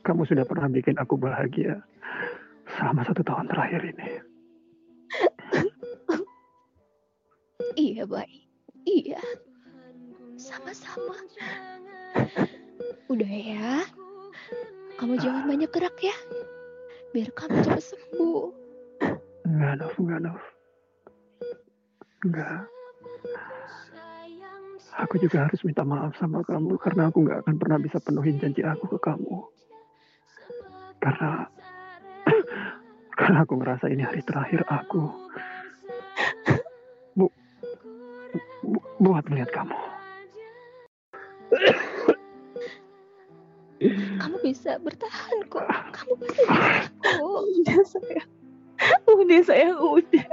kamu 0.08 0.22
sudah 0.24 0.48
pernah 0.48 0.72
bikin 0.72 0.96
aku 0.96 1.20
bahagia 1.20 1.84
selama 2.80 3.04
satu 3.04 3.22
tahun 3.28 3.52
terakhir 3.52 3.82
ini. 3.84 4.37
Iya, 7.78 8.10
baik. 8.10 8.42
Iya. 8.90 9.22
Sama-sama. 10.34 11.14
Udah 13.06 13.34
ya. 13.38 13.86
Kamu 14.98 15.14
jangan 15.22 15.46
banyak 15.46 15.70
gerak 15.70 15.94
ya. 16.02 16.18
Biar 17.14 17.30
kamu 17.38 17.62
cepat 17.62 17.86
sembuh. 17.86 18.50
Enggak, 19.46 19.74
Nov, 19.78 19.94
enggak, 20.02 20.20
Nov. 20.26 20.42
Enggak. 22.26 22.66
Aku 24.98 25.22
juga 25.22 25.46
harus 25.46 25.62
minta 25.62 25.86
maaf 25.86 26.18
sama 26.18 26.42
kamu 26.42 26.82
karena 26.82 27.14
aku 27.14 27.22
nggak 27.22 27.46
akan 27.46 27.56
pernah 27.62 27.78
bisa 27.78 28.02
penuhin 28.02 28.42
janji 28.42 28.66
aku 28.66 28.98
ke 28.98 29.00
kamu. 29.06 29.46
Karena 30.98 31.46
karena 33.22 33.38
aku 33.46 33.54
ngerasa 33.62 33.86
ini 33.94 34.02
hari 34.02 34.26
terakhir 34.26 34.66
aku 34.66 35.27
buat 38.98 39.26
melihat 39.30 39.52
kamu. 39.54 39.78
Kamu 44.18 44.38
bisa 44.42 44.82
bertahan 44.82 45.38
kok. 45.54 45.66
Kamu 45.94 46.14
pasti 46.18 46.42
bisa 46.44 46.90
kok. 47.06 47.42
Udah 47.46 47.82
sayang. 47.86 48.30
Udah 49.06 49.42
sayang, 49.46 49.78
udah. 49.78 50.28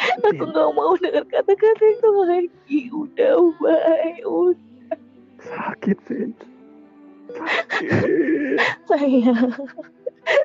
Aku 0.00 0.44
nggak 0.48 0.70
mau 0.76 0.96
dengar 1.00 1.24
kata-kata 1.28 1.84
itu 1.84 2.08
lagi. 2.24 2.80
Udah 2.92 3.36
baik, 3.60 4.24
udah. 4.24 4.96
Sakit 5.40 5.98
sih. 6.04 6.28
Sakit. 7.36 7.90
Sayang. 8.84 9.56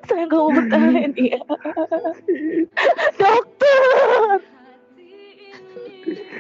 Sayang 0.08 0.30
kamu 0.32 0.48
bertahan 0.56 1.12
ya. 1.20 1.40
Dokter. 3.20 4.40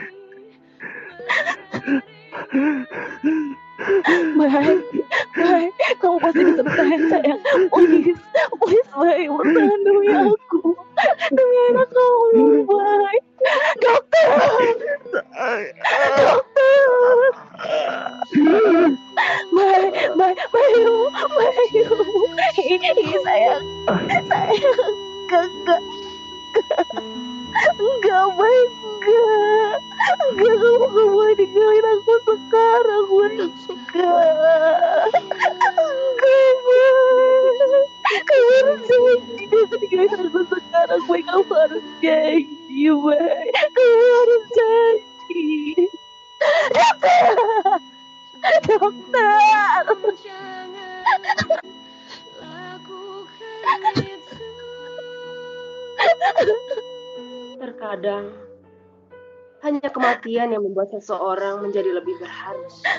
Baik, 4.36 4.80
baik, 5.36 5.74
kamu 6.00 6.18
pasti 6.22 6.42
bisa 6.46 6.62
bertahan 6.62 7.02
sayang. 7.10 7.42
Please, 7.74 8.20
please 8.62 8.90
baik, 8.96 9.28
bertahan 9.34 9.80
demi 9.82 10.10
aku, 10.14 10.62
demi 11.34 11.58
anak 11.74 11.90
kamu, 11.90 12.64
baik. 12.70 13.24
Dokter, 13.82 14.28
dokter. 16.22 16.86
Baik, 19.56 19.94
baik, 20.16 20.40
bayu, 20.54 20.96
bayu. 21.34 21.86
Ih, 22.62 22.80
sayang, 23.26 23.64
sayang, 24.30 24.94
enggak, 25.34 25.82
enggak, 27.56 28.26
baik, 28.36 28.70
enggak. 28.84 29.76
Enggak, 30.32 30.56
kamu 30.60 30.86
gak 30.92 31.08
boleh 31.10 31.34
ninggalin 31.40 31.86
aku 31.96 32.14
sekarang, 32.28 33.04
baik. 33.10 33.52
Enggak. 33.72 35.10
Enggak, 35.76 36.54
baik. 36.66 37.86
Kamu 38.06 38.46
harus 38.46 38.80
janji 38.86 39.44
jangan 39.50 39.78
ninggalin 39.82 40.12
aku 40.20 40.40
sekarang, 40.60 41.02
baik. 41.08 41.26
Kamu 41.26 41.54
harus 41.56 41.86
janji, 42.04 42.86
baik. 42.92 43.52
Kamu 43.72 44.04
harus 44.04 44.44
janji. 44.56 45.46
Dokter! 48.66 49.82
Dokter! 49.88 50.46
Kadang 57.56 58.36
hanya 59.64 59.88
kematian 59.88 60.52
yang 60.52 60.64
membuat 60.66 60.92
seseorang 60.92 61.64
menjadi 61.64 61.96
lebih 61.96 62.18
berharga. 62.20 62.94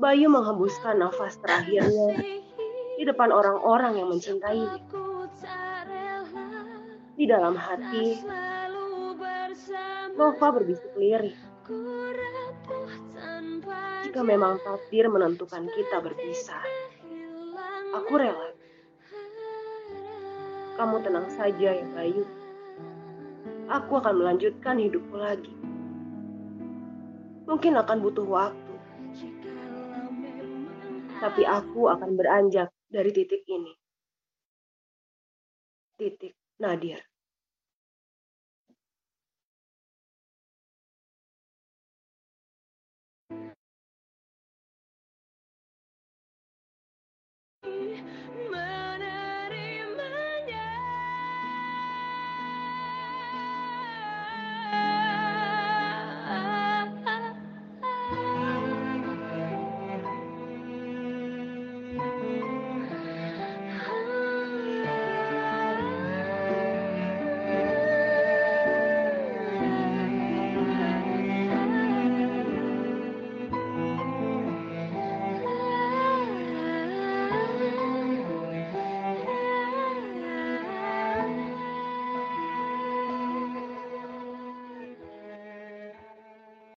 Bayu 0.00 0.32
menghembuskan 0.32 1.02
nafas 1.02 1.36
terakhirnya 1.44 2.16
di 2.96 3.04
depan 3.04 3.28
orang-orang 3.34 4.00
yang 4.00 4.08
mencintainya. 4.08 4.80
Di 7.18 7.24
dalam 7.28 7.54
hati, 7.54 8.24
Nova 10.16 10.48
berbisik 10.54 10.92
lirih. 10.96 11.36
Jika 14.08 14.20
memang 14.24 14.56
takdir 14.64 15.08
menentukan 15.12 15.68
kita 15.68 16.00
berpisah, 16.00 16.64
aku 17.92 18.12
rela. 18.16 18.51
Kamu 20.82 20.98
tenang 20.98 21.30
saja 21.30 21.78
ya 21.78 21.86
Bayu. 21.94 22.26
Aku 23.70 24.02
akan 24.02 24.18
melanjutkan 24.18 24.82
hidupku 24.82 25.14
lagi. 25.14 25.54
Mungkin 27.46 27.78
akan 27.78 28.02
butuh 28.02 28.26
waktu. 28.26 28.74
Tapi 31.22 31.46
aku 31.46 31.86
akan 31.86 32.18
beranjak 32.18 32.74
dari 32.90 33.14
titik 33.14 33.46
ini. 33.46 33.78
Titik 35.94 36.34
Nadir. 36.58 36.98
man 48.50 48.91